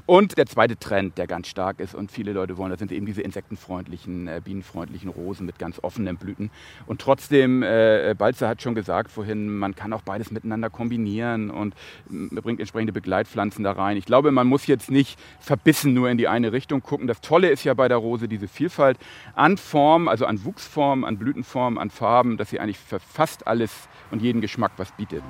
Und 0.07 0.39
der 0.39 0.47
zweite 0.47 0.79
Trend, 0.79 1.19
der 1.19 1.27
ganz 1.27 1.49
stark 1.49 1.81
ist 1.81 1.95
und 1.95 2.11
viele 2.11 2.33
Leute 2.33 2.57
wollen, 2.57 2.71
das 2.71 2.79
sind 2.79 2.93
eben 2.93 3.07
diese 3.07 3.23
insektenfreundlichen, 3.23 4.29
äh, 4.29 4.41
bienenfreundlichen 4.43 5.11
Rosen 5.11 5.47
mit 5.47 5.59
ganz 5.59 5.79
offenen 5.83 6.17
Blüten. 6.17 6.51
Und 6.87 7.01
trotzdem, 7.01 7.63
äh, 7.63 8.15
Balzer 8.17 8.49
hat 8.49 8.63
schon 8.63 8.75
gesagt 8.75 9.11
vorhin, 9.11 9.59
man 9.59 9.75
kann 9.75 9.93
auch 9.93 10.03
beides 10.03 10.31
miteinander 10.31 10.71
kombinieren 10.71 11.51
und 11.51 11.75
äh, 12.11 12.41
bringt 12.41 12.61
entsprechende 12.61 12.93
Begleitpflanzen 12.93 13.65
da 13.65 13.73
rein. 13.73 13.97
Ich 13.97 14.07
glaube, 14.07 14.31
man 14.31 14.47
muss 14.47 14.67
jetzt 14.67 14.91
nicht 14.91 15.19
verbissen 15.41 15.95
nur 15.95 16.09
in 16.09 16.19
die 16.19 16.29
eine 16.29 16.53
Richtung 16.53 16.83
gucken. 16.83 17.07
Das 17.07 17.21
Tolle 17.21 17.51
ist 17.51 17.65
ja 17.65 17.75
bei 17.75 17.89
der 17.89 17.99
Rose 17.99 18.29
diese 18.29 18.49
Vielfalt 18.49 18.99
an 19.35 19.57
Form, 19.57 20.09
also 20.09 20.27
an 20.27 20.45
Wuchsform, 20.45 21.05
an 21.05 21.19
Blütenform, 21.19 21.79
an 21.79 21.91
Farben, 21.91 22.37
dass 22.37 22.51
sie 22.51 22.61
eigentlich 22.61 22.79
für 22.79 23.01
fast 23.01 23.47
alles 23.47 23.89
und 24.11 24.23
jeden 24.23 24.41
Geschmack 24.41 24.73
was 24.77 24.93
bietet. 24.93 25.23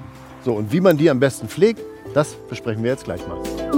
So, 0.42 0.55
und 0.55 0.73
wie 0.73 0.81
man 0.81 0.96
die 0.96 1.11
am 1.11 1.20
besten 1.20 1.49
pflegt, 1.49 1.81
das 2.14 2.35
besprechen 2.49 2.83
wir 2.83 2.90
jetzt 2.90 3.05
gleich 3.05 3.27
mal. 3.27 3.69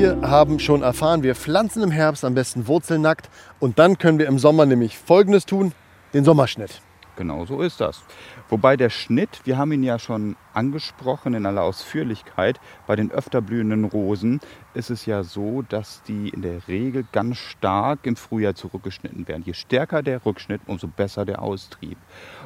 Wir 0.00 0.18
haben 0.22 0.58
schon 0.60 0.80
erfahren, 0.80 1.22
wir 1.22 1.34
pflanzen 1.34 1.82
im 1.82 1.90
Herbst 1.90 2.24
am 2.24 2.32
besten 2.32 2.66
wurzelnackt 2.66 3.28
und 3.58 3.78
dann 3.78 3.98
können 3.98 4.18
wir 4.18 4.28
im 4.28 4.38
Sommer 4.38 4.64
nämlich 4.64 4.96
Folgendes 4.96 5.44
tun, 5.44 5.72
den 6.14 6.24
Sommerschnitt. 6.24 6.80
Genau 7.16 7.44
so 7.44 7.60
ist 7.60 7.82
das. 7.82 8.00
Wobei 8.48 8.78
der 8.78 8.88
Schnitt, 8.88 9.42
wir 9.44 9.58
haben 9.58 9.72
ihn 9.72 9.82
ja 9.82 9.98
schon 9.98 10.36
angesprochen 10.54 11.34
in 11.34 11.44
aller 11.44 11.60
Ausführlichkeit, 11.60 12.58
bei 12.86 12.96
den 12.96 13.10
öfter 13.10 13.42
blühenden 13.42 13.84
Rosen 13.84 14.40
ist 14.72 14.88
es 14.88 15.04
ja 15.04 15.22
so, 15.22 15.60
dass 15.68 16.02
die 16.04 16.30
in 16.30 16.40
der 16.40 16.66
Regel 16.66 17.04
ganz 17.12 17.36
stark 17.36 18.06
im 18.06 18.16
Frühjahr 18.16 18.54
zurückgeschnitten 18.54 19.28
werden. 19.28 19.42
Je 19.44 19.52
stärker 19.52 20.02
der 20.02 20.24
Rückschnitt, 20.24 20.62
umso 20.66 20.86
besser 20.86 21.26
der 21.26 21.42
Austrieb. 21.42 21.98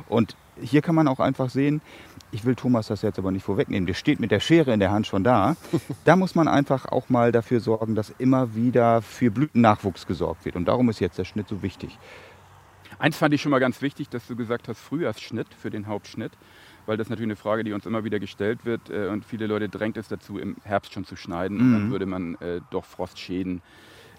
Und 0.08 0.36
hier 0.60 0.82
kann 0.82 0.96
man 0.96 1.06
auch 1.06 1.20
einfach 1.20 1.50
sehen, 1.50 1.82
ich 2.34 2.44
will 2.44 2.56
Thomas 2.56 2.88
das 2.88 3.02
jetzt 3.02 3.18
aber 3.18 3.30
nicht 3.30 3.44
vorwegnehmen, 3.44 3.86
der 3.86 3.94
steht 3.94 4.18
mit 4.18 4.32
der 4.32 4.40
Schere 4.40 4.72
in 4.72 4.80
der 4.80 4.90
Hand 4.90 5.06
schon 5.06 5.22
da. 5.22 5.56
Da 6.04 6.16
muss 6.16 6.34
man 6.34 6.48
einfach 6.48 6.86
auch 6.86 7.08
mal 7.08 7.32
dafür 7.32 7.60
sorgen, 7.60 7.94
dass 7.94 8.10
immer 8.18 8.54
wieder 8.54 9.00
für 9.00 9.30
Blütennachwuchs 9.30 10.06
gesorgt 10.06 10.44
wird. 10.44 10.56
Und 10.56 10.66
darum 10.66 10.90
ist 10.90 11.00
jetzt 11.00 11.16
der 11.16 11.24
Schnitt 11.24 11.48
so 11.48 11.62
wichtig. 11.62 11.98
Eins 12.98 13.16
fand 13.16 13.32
ich 13.34 13.40
schon 13.40 13.50
mal 13.50 13.60
ganz 13.60 13.80
wichtig, 13.80 14.08
dass 14.08 14.26
du 14.26 14.36
gesagt 14.36 14.68
hast, 14.68 14.80
Frühjahrsschnitt 14.80 15.48
für 15.54 15.70
den 15.70 15.86
Hauptschnitt, 15.86 16.32
weil 16.86 16.96
das 16.96 17.08
natürlich 17.08 17.28
eine 17.28 17.36
Frage, 17.36 17.64
die 17.64 17.72
uns 17.72 17.86
immer 17.86 18.04
wieder 18.04 18.18
gestellt 18.18 18.64
wird 18.64 18.90
äh, 18.90 19.08
und 19.08 19.24
viele 19.24 19.46
Leute 19.46 19.68
drängt 19.68 19.96
es 19.96 20.08
dazu, 20.08 20.38
im 20.38 20.56
Herbst 20.64 20.92
schon 20.92 21.04
zu 21.04 21.16
schneiden. 21.16 21.56
Mhm. 21.56 21.62
Und 21.62 21.72
dann 21.72 21.90
würde 21.90 22.06
man 22.06 22.34
äh, 22.36 22.60
doch 22.70 22.84
Frostschäden 22.84 23.62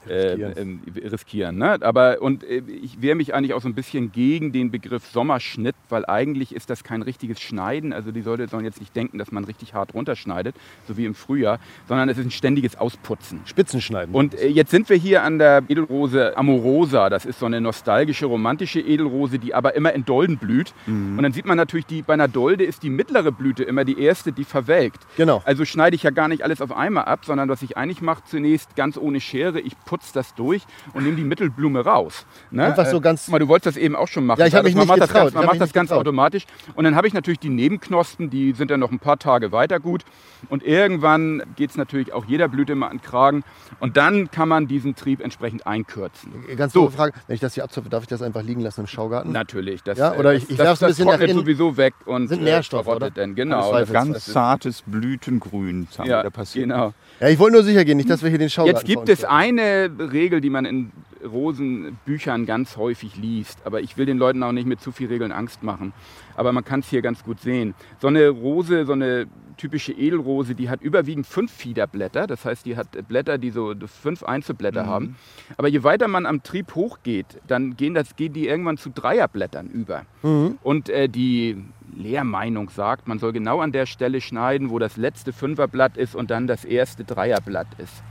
riskieren. 0.08 0.82
Äh, 0.96 1.08
riskieren 1.08 1.58
ne? 1.58 1.78
Aber 1.82 2.22
und 2.22 2.44
äh, 2.44 2.62
ich 2.82 3.02
wehre 3.02 3.15
mich 3.15 3.34
eigentlich 3.34 3.54
auch 3.54 3.62
so 3.62 3.68
ein 3.68 3.74
bisschen 3.74 4.12
gegen 4.12 4.52
den 4.52 4.72
Begriff 4.72 5.06
Sommerschnitt, 5.08 5.76
weil 5.89 6.06
eigentlich 6.06 6.54
ist 6.54 6.70
das 6.70 6.84
kein 6.84 7.02
richtiges 7.02 7.39
Schneiden. 7.39 7.94
Also 7.94 8.12
die 8.12 8.22
Leute 8.22 8.48
sollen 8.48 8.65
jetzt 8.65 8.80
nicht 8.80 8.96
denken, 8.96 9.18
dass 9.18 9.32
man 9.32 9.44
richtig 9.44 9.74
hart 9.74 9.94
runterschneidet, 9.94 10.56
so 10.88 10.98
wie 10.98 11.06
im 11.06 11.15
Frühjahr, 11.15 11.60
sondern 11.88 12.10
es 12.10 12.18
ist 12.18 12.26
ein 12.26 12.32
ständiges 12.32 12.78
Ausputzen. 12.78 13.41
Spitzenschneiden. 13.46 14.13
Und 14.13 14.36
äh, 14.36 14.48
jetzt 14.48 14.72
sind 14.72 14.89
wir 14.89 14.98
hier 14.98 15.24
an 15.24 15.39
der 15.39 15.63
Edelrose 15.68 16.38
Amorosa. 16.38 17.10
Das 17.10 17.26
ist 17.26 17.39
so 17.39 17.46
eine 17.46 17.62
nostalgische, 17.62 18.26
romantische 18.26 18.80
Edelrose, 18.80 19.39
die 19.39 19.54
aber 19.54 19.76
immer 19.76 19.94
in 19.94 20.06
Dolden 20.06 20.38
blüht. 20.38 20.74
Mhm. 20.86 21.18
Und 21.18 21.24
dann 21.24 21.34
sieht 21.34 21.46
man 21.46 21.58
natürlich, 21.58 21.86
die, 21.86 22.02
bei 22.02 22.13
einer 22.13 22.28
Dolde 22.28 22.63
ist 22.63 22.84
die 22.84 22.89
mittlere 22.89 23.32
Blüte 23.32 23.63
immer 23.63 23.86
die 23.86 24.00
erste, 24.00 24.32
die 24.32 24.44
verwelkt. 24.44 25.06
Genau. 25.18 25.41
Also 25.46 25.65
schneide 25.65 25.96
ich 25.96 26.04
ja 26.04 26.12
gar 26.12 26.28
nicht 26.28 26.44
alles 26.44 26.62
auf 26.62 26.72
einmal 26.72 27.06
ab, 27.06 27.26
sondern 27.26 27.50
was 27.50 27.62
ich 27.62 27.78
eigentlich 27.78 28.02
mache 28.02 28.24
zunächst 28.26 28.76
ganz 28.76 28.98
ohne 28.98 29.20
Schere, 29.20 29.60
ich 29.60 29.74
putze 29.86 29.95
putzt 29.96 30.16
das 30.18 30.36
durch 30.36 30.64
und 30.94 31.06
nimm 31.06 31.16
die 31.16 31.24
Mittelblume 31.24 31.86
raus. 31.86 32.26
Ne? 32.52 32.66
Einfach 32.66 32.86
so 32.86 33.00
ganz. 33.00 33.30
Mal, 33.30 33.40
du 33.40 33.48
wolltest 33.48 33.78
das 33.78 33.82
eben 33.82 33.96
auch 33.96 34.10
schon 34.10 34.26
machen. 34.26 34.42
Ja, 34.42 34.48
ich 34.48 34.54
habe 34.54 34.66
mich 34.66 34.76
man 34.76 34.82
nicht 34.82 34.90
macht 34.90 35.08
getraut. 35.08 35.28
Das 35.28 35.34
ganz, 35.34 35.34
man 35.34 35.46
macht 35.46 35.62
das 35.62 35.72
ganz 35.72 35.92
automatisch. 35.94 36.46
Und 36.74 36.84
dann 36.84 36.98
habe 36.98 37.08
ich 37.08 37.14
natürlich 37.14 37.40
die 37.40 37.50
Nebenknospen, 37.50 38.30
die 38.30 38.52
sind 38.52 38.72
dann 38.72 38.82
noch 38.82 38.92
ein 38.92 39.00
paar 39.00 39.18
Tage 39.18 39.54
weiter 39.54 39.80
gut. 39.80 40.04
Und 40.50 40.64
irgendwann 40.64 41.44
geht 41.56 41.70
es 41.70 41.78
natürlich 41.78 42.12
auch 42.12 42.26
jeder 42.26 42.50
Blüte 42.50 42.76
mal 42.76 42.88
an 42.88 42.98
den 42.98 43.04
Kragen. 43.04 43.44
Und 43.80 43.96
dann 43.96 44.30
kann 44.32 44.50
man 44.50 44.68
diesen 44.68 44.96
Trieb 44.96 45.22
entsprechend 45.22 45.66
einkürzen. 45.66 46.34
Ganz 46.58 46.74
so. 46.74 46.90
Frage, 46.90 47.14
wenn 47.28 47.36
ich 47.36 47.42
das 47.42 47.54
hier 47.54 47.64
abzupfe, 47.64 47.90
darf 47.90 48.04
ich 48.04 48.10
das 48.10 48.22
einfach 48.22 48.44
liegen 48.44 48.60
lassen 48.60 48.82
im 48.82 48.88
Schaugarten? 48.88 49.32
Natürlich. 49.32 49.82
Das, 49.82 49.98
ja, 49.98 50.14
oder 50.16 50.34
ich, 50.34 50.50
ich 50.50 50.58
das, 50.58 50.80
das, 50.80 50.84
ein 50.84 50.88
bisschen 50.90 51.08
nach 51.08 51.42
sowieso 51.42 51.78
weg 51.78 51.94
und 52.06 52.28
sind 52.28 52.44
Nährstoffe, 52.44 52.88
oder? 52.88 53.10
Dann. 53.12 53.36
Genau. 53.36 53.72
Das 53.72 53.92
ganz 53.92 54.26
zartes 54.26 54.82
Blütengrün 54.86 55.88
ja, 56.04 56.22
da 56.22 56.30
passiert. 56.30 56.68
Genau. 56.68 56.94
Ja, 57.19 57.30
ich 57.30 57.39
wollte 57.39 57.56
nur 57.56 57.63
sicher 57.63 57.86
gehen, 57.86 57.97
nicht, 57.97 58.10
dass 58.10 58.23
wir 58.23 58.30
hier 58.30 58.39
den 58.39 58.49
Schaugarten 58.49 58.78
Jetzt 58.78 58.88
gibt 58.88 59.10
es 59.10 59.23
eine 59.23 59.89
Regel, 60.12 60.41
die 60.41 60.49
man 60.49 60.65
in 60.65 60.91
Rosenbüchern 61.25 62.45
ganz 62.45 62.78
häufig 62.78 63.15
liest. 63.15 63.60
Aber 63.65 63.82
ich 63.82 63.97
will 63.97 64.06
den 64.06 64.17
Leuten 64.17 64.43
auch 64.43 64.51
nicht 64.51 64.67
mit 64.67 64.82
zu 64.82 64.91
viel 64.91 65.08
Regeln 65.08 65.32
Angst 65.32 65.63
machen. 65.63 65.93
Aber 66.36 66.51
man 66.51 66.63
kann 66.63 66.82
es 66.82 66.89
hier 66.89 67.01
ganz 67.01 67.23
gut 67.23 67.39
sehen. 67.39 67.73
So 67.99 68.08
eine 68.08 68.30
Rose, 68.30 68.86
so 68.86 68.93
eine 68.93 69.28
typische 69.58 69.93
Edelrose, 69.93 70.54
die 70.54 70.69
hat 70.69 70.82
überwiegend 70.82 71.25
fünf 71.25 71.51
Fiederblätter. 71.51 72.28
Das 72.28 72.45
heißt, 72.45 72.65
die 72.65 72.75
hat 72.75 73.08
Blätter, 73.08 73.38
die 73.38 73.51
so 73.51 73.73
fünf 73.86 74.23
Einzelblätter 74.23 74.84
mhm. 74.84 74.88
haben. 74.88 75.15
Aber 75.58 75.67
je 75.67 75.84
weiter 75.84 76.08
man 76.08 76.25
am 76.25 76.43
Trieb 76.43 76.75
hochgeht, 76.75 77.39
dann 77.47 77.78
gehen, 77.78 77.93
das, 77.93 78.15
gehen 78.15 78.34
die 78.34 78.47
irgendwann 78.47 78.78
zu 78.78 78.89
Dreierblättern 78.89 79.69
über. 79.69 80.06
Mhm. 80.23 80.58
Und 80.62 80.89
äh, 80.89 81.08
die 81.08 81.63
Lehrmeinung 81.96 82.70
sagt, 82.70 83.08
man 83.08 83.20
soll 83.20 83.34
genau 83.34 83.60
an 83.62 83.72
der 83.72 83.86
Stelle 83.86 84.22
schneiden, 84.22 84.70
wo 84.70 84.80
das 84.80 84.98
letzte 84.98 85.34
Fünferblatt 85.34 85.98
ist 85.98 86.16
und 86.16 86.32
dann 86.32 86.48
das 86.48 86.66
erste 86.66 87.04
Dreierblatt 87.04 87.68
ist. 87.78 88.04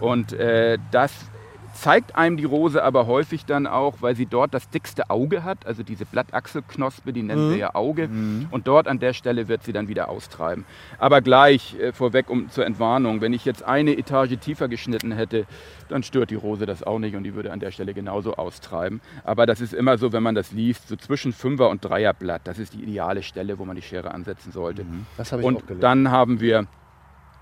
Und 0.00 0.32
äh, 0.32 0.78
das 0.90 1.30
zeigt 1.74 2.16
einem 2.16 2.36
die 2.36 2.44
Rose 2.44 2.82
aber 2.82 3.06
häufig 3.06 3.44
dann 3.44 3.66
auch, 3.66 3.96
weil 4.00 4.16
sie 4.16 4.26
dort 4.26 4.54
das 4.54 4.70
dickste 4.70 5.10
Auge 5.10 5.44
hat, 5.44 5.66
also 5.66 5.82
diese 5.82 6.06
Blattachselknospe, 6.06 7.12
die 7.12 7.22
nennen 7.22 7.48
mhm. 7.48 7.50
wir 7.50 7.58
ja 7.58 7.74
Auge. 7.74 8.08
Mhm. 8.08 8.46
Und 8.50 8.66
dort 8.66 8.88
an 8.88 8.98
der 8.98 9.12
Stelle 9.12 9.48
wird 9.48 9.62
sie 9.64 9.72
dann 9.72 9.88
wieder 9.88 10.08
austreiben. 10.08 10.64
Aber 10.98 11.20
gleich 11.20 11.78
äh, 11.78 11.92
vorweg 11.92 12.30
um 12.30 12.48
zur 12.48 12.64
Entwarnung, 12.64 13.20
wenn 13.20 13.32
ich 13.32 13.44
jetzt 13.44 13.62
eine 13.62 13.98
Etage 13.98 14.38
tiefer 14.38 14.68
geschnitten 14.68 15.12
hätte, 15.12 15.46
dann 15.88 16.02
stört 16.02 16.30
die 16.30 16.36
Rose 16.36 16.64
das 16.64 16.82
auch 16.82 16.98
nicht 16.98 17.16
und 17.16 17.24
die 17.24 17.34
würde 17.34 17.52
an 17.52 17.60
der 17.60 17.70
Stelle 17.70 17.92
genauso 17.92 18.34
austreiben. 18.34 19.00
Aber 19.24 19.46
das 19.46 19.60
ist 19.60 19.74
immer 19.74 19.98
so, 19.98 20.12
wenn 20.12 20.22
man 20.22 20.34
das 20.34 20.52
liest, 20.52 20.88
so 20.88 20.96
zwischen 20.96 21.32
Fünfer- 21.32 21.68
und 21.68 21.84
Dreierblatt, 21.84 22.42
das 22.44 22.58
ist 22.58 22.74
die 22.74 22.82
ideale 22.82 23.22
Stelle, 23.22 23.58
wo 23.58 23.64
man 23.64 23.76
die 23.76 23.82
Schere 23.82 24.12
ansetzen 24.12 24.52
sollte. 24.52 24.84
Mhm. 24.84 25.06
Das 25.16 25.32
habe 25.32 25.42
ich 25.42 25.48
und 25.48 25.56
auch 25.56 25.66
gelernt. 25.66 25.82
dann 25.82 26.10
haben 26.10 26.40
wir 26.40 26.66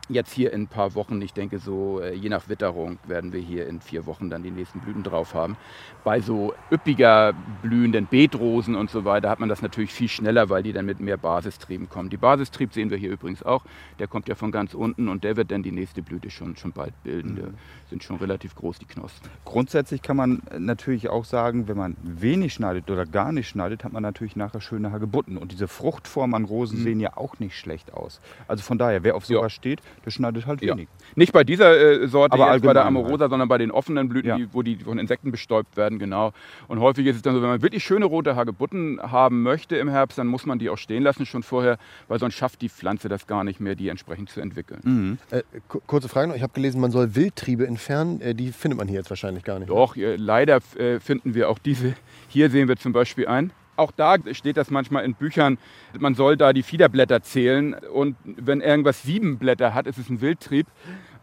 jetzt 0.09 0.33
hier 0.33 0.53
in 0.53 0.63
ein 0.63 0.67
paar 0.67 0.95
Wochen, 0.95 1.21
ich 1.23 1.33
denke 1.33 1.59
so, 1.59 2.01
äh, 2.01 2.15
je 2.15 2.29
nach 2.29 2.49
Witterung 2.49 2.99
werden 3.07 3.33
wir 3.33 3.41
hier 3.41 3.67
in 3.67 3.81
vier 3.81 4.07
Wochen 4.07 4.31
dann 4.31 4.43
die 4.43 4.51
nächsten 4.51 4.81
Blüten 4.81 5.03
drauf 5.03 5.35
haben. 5.35 5.57
Bei 6.05 6.21
so 6.21 6.55
üppiger 6.71 7.33
blühenden 7.63 8.07
Beetrosen 8.07 8.75
und 8.75 8.91
so 8.91 9.05
weiter 9.05 9.31
hat 9.31 9.41
man 9.41 9.49
das 9.49 9.63
natürlich 9.63 9.93
viel 9.93 10.09
schneller, 10.09 10.49
weil 10.49 10.63
die 10.63 10.73
dann 10.73 10.87
mit 10.87 11.01
mehr 11.01 11.17
Basistrieben 11.17 11.89
kommen. 11.89 12.11
Die 12.11 12.17
Basistrieb 12.17 12.73
sehen 12.73 12.91
wir 12.91 12.99
hier 12.99 13.11
übrigens 13.11 13.43
auch, 13.43 13.65
der 13.99 14.09
kommt 14.09 14.29
ja 14.29 14.35
von 14.35 14.51
ganz 14.51 14.75
unten 14.75 15.09
und 15.09 15.25
der 15.25 15.37
wird 15.37 15.51
dann 15.51 15.63
die 15.63 15.73
nächste 15.73 16.03
Blüte 16.03 16.31
schon, 16.31 16.57
schon 16.57 16.73
bald 16.73 16.93
bilden. 17.05 17.35
Mhm. 17.35 17.55
sind 17.89 18.03
schon 18.03 18.17
relativ 18.17 18.55
groß, 18.55 18.79
die 18.79 18.87
Knospen. 18.87 19.31
Grundsätzlich 19.45 20.03
kann 20.03 20.17
man 20.17 20.43
natürlich 20.59 21.09
auch 21.09 21.25
sagen, 21.25 21.69
wenn 21.69 21.77
man 21.77 21.97
wenig 22.03 22.55
schneidet 22.55 22.91
oder 22.91 23.07
gar 23.07 23.33
nicht 23.33 23.49
schneidet, 23.49 23.85
hat 23.85 23.93
man 23.93 24.03
natürlich 24.03 24.35
nachher 24.35 24.61
schöne 24.61 24.91
Hagebutten. 24.91 25.37
Und 25.37 25.53
diese 25.53 25.69
Fruchtformen 25.69 26.35
an 26.35 26.45
Rosen 26.45 26.81
mhm. 26.81 26.83
sehen 26.83 27.01
ja 27.01 27.17
auch 27.17 27.39
nicht 27.39 27.57
schlecht 27.57 27.95
aus. 27.95 28.21
Also 28.49 28.63
von 28.63 28.79
daher, 28.79 29.05
wer 29.05 29.15
auf 29.15 29.27
sowas 29.27 29.43
ja. 29.43 29.51
steht, 29.51 29.83
der 30.05 30.11
schneidet 30.11 30.47
halt 30.47 30.61
wenig. 30.61 30.89
Ja. 30.89 31.07
Nicht 31.15 31.33
bei 31.33 31.45
dieser 31.45 32.03
äh, 32.03 32.09
Sorte, 32.09 32.35
aber 32.35 32.59
bei 32.59 32.73
der 32.73 32.85
Amorosa, 32.85 33.23
halt. 33.23 33.31
sondern 33.31 33.49
bei 33.49 33.59
den 33.59 33.71
offenen 33.71 34.09
Blüten, 34.09 34.29
ja. 34.29 34.37
die, 34.37 34.49
wo 34.53 34.63
die 34.63 34.77
von 34.77 34.99
Insekten 34.99 35.31
bestäubt 35.31 35.77
werden, 35.77 35.99
genau. 35.99 36.33
Und 36.69 36.81
häufig 36.81 37.07
ist 37.07 37.17
es 37.17 37.23
dann 37.23 37.35
so, 37.35 37.43
wenn 37.43 37.49
man 37.49 37.63
wirklich 37.63 37.85
schöne 37.85 38.05
rote 38.05 38.37
Hagebutten 38.37 39.01
haben 39.03 39.43
möchte 39.43 39.77
im 39.77 39.89
Herbst, 39.89 40.19
dann 40.19 40.27
muss 40.27 40.47
man 40.47 40.59
die 40.59 40.71
auch 40.71 40.79
stehen 40.79 41.03
lassen 41.03 41.27
schon 41.27 41.43
vorher, 41.43 41.79
weil 42.09 42.19
sonst 42.19 42.35
schafft 42.35 42.63
die 42.63 42.69
Pflanze 42.69 43.09
das 43.09 43.27
gar 43.27 43.45
nicht 43.45 43.61
mehr, 43.61 43.75
die 43.75 43.89
entsprechend 43.89 44.31
zu 44.31 44.41
entwickeln. 44.41 44.81
Mhm. 44.85 45.19
Äh, 45.31 45.43
kurze 45.87 46.09
Frage 46.09 46.29
noch, 46.29 46.37
ich 46.37 46.43
habe 46.43 46.53
gelesen, 46.53 46.81
man 46.81 46.91
soll 46.91 47.15
Wildtriebe 47.15 47.67
entfernen, 47.67 48.21
äh, 48.21 48.35
die 48.35 48.53
findet 48.53 48.79
man 48.79 48.89
hier 48.89 48.99
jetzt 48.99 49.11
wahrscheinlich 49.11 49.45
gar 49.45 49.59
nicht. 49.59 49.71
Doch, 49.71 49.97
äh, 49.97 50.17
leider 50.17 50.61
äh, 50.77 51.01
finden 51.01 51.35
wir 51.35 51.49
auch 51.49 51.59
diese. 51.59 51.95
Hier 52.29 52.51
sehen 52.51 52.69
wir 52.69 52.77
zum 52.77 52.93
Beispiel 52.93 53.27
ein 53.27 53.53
auch 53.77 53.93
da 53.93 54.17
steht 54.33 54.57
das 54.57 54.71
manchmal 54.71 55.05
in 55.05 55.15
Büchern, 55.15 55.59
man 55.99 56.15
soll 56.15 56.37
da 56.37 56.53
die 56.53 56.63
Fiederblätter 56.63 57.23
zählen. 57.23 57.75
Und 57.75 58.17
wenn 58.25 58.61
irgendwas 58.61 59.03
sieben 59.03 59.39
Blätter 59.39 59.75
hat, 59.75 59.87
ist 59.87 59.99
es 59.99 60.09
ein 60.09 60.21
Wildtrieb. 60.21 60.67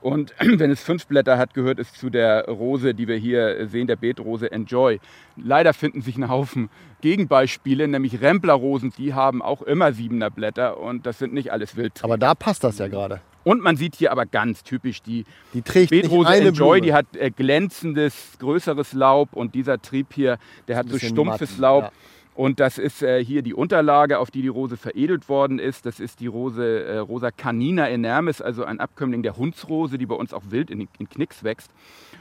Und 0.02 0.34
wenn 0.40 0.72
es 0.72 0.82
fünf 0.82 1.08
Blätter 1.08 1.38
hat, 1.38 1.54
gehört 1.54 1.80
es 1.80 1.94
zu 1.94 2.10
der 2.10 2.46
Rose, 2.46 2.94
die 2.94 3.08
wir 3.08 3.18
hier 3.18 3.68
sehen, 3.68 3.88
der 3.88 3.96
Beetrose 3.96 4.52
Enjoy. 4.52 5.00
Leider 5.36 5.74
finden 5.74 6.02
sich 6.02 6.18
ein 6.18 6.30
Haufen 6.30 6.70
Gegenbeispiele, 7.02 7.88
nämlich 7.88 8.22
Remplerrosen, 8.22 8.92
die 8.98 9.14
haben 9.14 9.42
auch 9.42 9.62
immer 9.62 9.94
siebener 9.94 10.30
Blätter 10.30 10.78
und 10.80 11.06
das 11.06 11.18
sind 11.18 11.34
nicht 11.34 11.52
alles 11.52 11.78
Wildtriebe. 11.78 12.06
Aber 12.06 12.18
da 12.18 12.36
passt 12.36 12.64
das 12.64 12.78
ja 12.80 12.88
gerade. 12.88 13.22
Und 13.44 13.62
man 13.62 13.78
sieht 13.78 13.96
hier 13.96 14.12
aber 14.12 14.26
ganz 14.26 14.64
typisch 14.64 15.02
die, 15.02 15.26
die 15.54 15.62
trägt 15.62 15.92
Beetrose 15.92 16.30
Enjoy, 16.30 16.80
Blume. 16.80 16.82
die 16.82 16.94
hat 16.94 17.06
äh, 17.16 17.32
glänzendes, 17.32 18.38
größeres 18.40 18.94
Laub 18.94 19.34
und 19.34 19.56
dieser 19.56 19.82
Trieb 19.82 20.08
hier, 20.14 20.38
der 20.68 20.76
hat 20.78 20.90
so 20.90 21.00
stumpfes 21.00 21.52
matten, 21.52 21.62
Laub. 21.62 21.84
Ja. 21.84 21.92
Und 22.40 22.62
das 22.62 22.78
ist 22.78 23.04
äh, 23.04 23.22
hier 23.22 23.42
die 23.42 23.54
Unterlage, 23.54 24.18
auf 24.18 24.32
die 24.32 24.42
die 24.42 24.48
Rose 24.48 24.78
veredelt 24.78 25.28
worden 25.28 25.60
ist. 25.60 25.86
Das 25.86 26.00
ist 26.00 26.22
die 26.22 26.28
Rose 26.28 26.86
äh, 26.86 26.98
Rosa 27.00 27.32
canina 27.32 27.90
enormis, 27.90 28.40
also 28.40 28.64
ein 28.64 28.80
Abkömmling 28.80 29.24
der 29.24 29.36
Hundsrose, 29.36 29.98
die 29.98 30.06
bei 30.06 30.16
uns 30.16 30.34
auch 30.34 30.44
wild 30.48 30.72
in, 30.72 30.88
in 31.00 31.10
Knicks 31.10 31.44
wächst. 31.44 31.70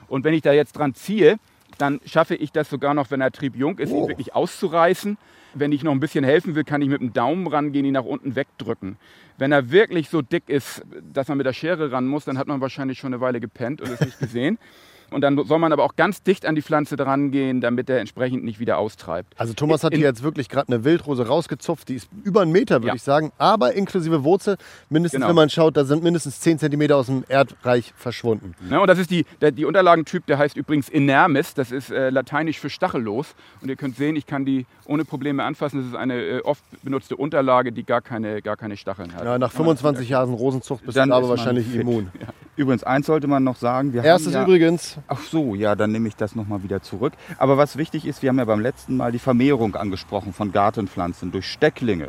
Und 0.08 0.24
wenn 0.24 0.34
ich 0.34 0.42
da 0.42 0.52
jetzt 0.52 0.72
dran 0.72 0.92
ziehe, 0.94 1.36
dann 1.78 2.00
schaffe 2.04 2.34
ich 2.34 2.50
das 2.50 2.68
sogar 2.68 2.94
noch, 2.94 3.12
wenn 3.12 3.20
der 3.20 3.30
Trieb 3.30 3.54
jung 3.54 3.78
ist, 3.78 3.90
ihn 3.90 3.96
Oh. 3.96 4.08
wirklich 4.08 4.34
auszureißen. 4.34 5.18
Wenn 5.54 5.70
ich 5.70 5.84
noch 5.84 5.92
ein 5.92 6.00
bisschen 6.00 6.24
helfen 6.24 6.56
will, 6.56 6.64
kann 6.64 6.82
ich 6.82 6.88
mit 6.88 7.00
dem 7.00 7.12
Daumen 7.12 7.46
rangehen, 7.46 7.86
ihn 7.86 7.92
nach 7.92 8.04
unten 8.04 8.34
wegdrücken. 8.34 8.96
Wenn 9.36 9.52
er 9.52 9.70
wirklich 9.70 10.08
so 10.08 10.20
dick 10.20 10.48
ist, 10.48 10.82
dass 11.14 11.28
man 11.28 11.38
mit 11.38 11.46
der 11.46 11.52
Schere 11.52 11.92
ran 11.92 12.08
muss, 12.08 12.24
dann 12.24 12.38
hat 12.38 12.48
man 12.48 12.60
wahrscheinlich 12.60 12.98
schon 12.98 13.14
eine 13.14 13.20
Weile 13.20 13.38
gepennt 13.38 13.80
und 13.80 13.88
es 13.92 14.00
nicht 14.00 14.18
gesehen. 14.18 14.58
Und 15.10 15.22
dann 15.22 15.42
soll 15.46 15.58
man 15.58 15.72
aber 15.72 15.84
auch 15.84 15.96
ganz 15.96 16.22
dicht 16.22 16.44
an 16.44 16.54
die 16.54 16.62
Pflanze 16.62 16.96
dran 16.96 17.30
gehen, 17.30 17.60
damit 17.60 17.88
er 17.88 17.98
entsprechend 18.00 18.44
nicht 18.44 18.60
wieder 18.60 18.76
austreibt. 18.78 19.32
Also 19.38 19.54
Thomas 19.54 19.82
hat 19.82 19.92
In- 19.94 20.00
hier 20.00 20.08
jetzt 20.08 20.22
wirklich 20.22 20.48
gerade 20.48 20.68
eine 20.72 20.84
Wildrose 20.84 21.26
rausgezupft, 21.26 21.88
die 21.88 21.94
ist 21.94 22.08
über 22.24 22.42
einen 22.42 22.52
Meter, 22.52 22.76
würde 22.76 22.88
Ja. 22.88 22.94
ich 22.94 23.02
sagen, 23.02 23.32
aber 23.38 23.72
inklusive 23.74 24.22
Wurzel, 24.24 24.56
mindestens 24.90 25.18
Genau. 25.20 25.28
wenn 25.30 25.36
man 25.36 25.48
schaut, 25.50 25.76
da 25.78 25.84
sind 25.84 26.02
mindestens 26.02 26.40
10 26.40 26.58
cm 26.58 26.92
aus 26.92 27.06
dem 27.06 27.24
Erdreich 27.28 27.92
verschwunden. 27.96 28.54
Ne, 28.68 28.80
und 28.80 28.86
das 28.86 28.98
ist 28.98 29.10
die, 29.10 29.24
der, 29.40 29.50
die 29.50 29.64
Unterlagentyp, 29.64 30.26
der 30.26 30.36
heißt 30.38 30.56
übrigens 30.56 30.88
Inermis. 30.88 31.54
Das 31.54 31.72
ist 31.72 31.90
äh, 31.90 32.10
lateinisch 32.10 32.58
für 32.60 32.68
stachellos. 32.68 33.34
Und 33.62 33.68
ihr 33.70 33.76
könnt 33.76 33.96
sehen, 33.96 34.14
ich 34.16 34.26
kann 34.26 34.44
die 34.44 34.66
ohne 34.84 35.04
Probleme 35.06 35.42
anfassen. 35.44 35.78
Das 35.78 35.86
ist 35.88 35.96
eine 35.96 36.14
äh, 36.20 36.40
oft 36.42 36.62
benutzte 36.82 37.16
Unterlage, 37.16 37.72
die 37.72 37.84
gar 37.84 38.02
keine, 38.02 38.42
gar 38.42 38.56
keine 38.56 38.76
Stacheln 38.76 39.14
hat. 39.14 39.24
Ja, 39.24 39.38
nach 39.38 39.52
25 39.52 40.08
Jahren 40.10 40.34
Rosenzucht 40.34 40.84
bist 40.84 40.96
Dann 40.98 41.08
du 41.08 41.14
aber 41.14 41.28
wahrscheinlich 41.30 41.66
fit. 41.66 41.80
immun. 41.80 42.08
Übrigens, 42.56 42.82
eins 42.84 43.06
sollte 43.06 43.26
man 43.26 43.44
noch 43.44 43.56
sagen. 43.56 43.92
Wir 43.92 44.02
Erstes 44.04 44.34
ja, 44.34 44.42
übrigens, 44.42 44.97
Ach 45.06 45.20
so, 45.20 45.54
ja, 45.54 45.76
dann 45.76 45.92
nehme 45.92 46.08
ich 46.08 46.16
das 46.16 46.34
nochmal 46.34 46.62
wieder 46.62 46.82
zurück. 46.82 47.12
Aber 47.38 47.56
was 47.56 47.76
wichtig 47.76 48.06
ist, 48.06 48.22
wir 48.22 48.30
haben 48.30 48.38
ja 48.38 48.44
beim 48.44 48.60
letzten 48.60 48.96
Mal 48.96 49.12
die 49.12 49.18
Vermehrung 49.18 49.76
angesprochen 49.76 50.32
von 50.32 50.52
Gartenpflanzen 50.52 51.30
durch 51.32 51.46
Stecklinge. 51.46 52.08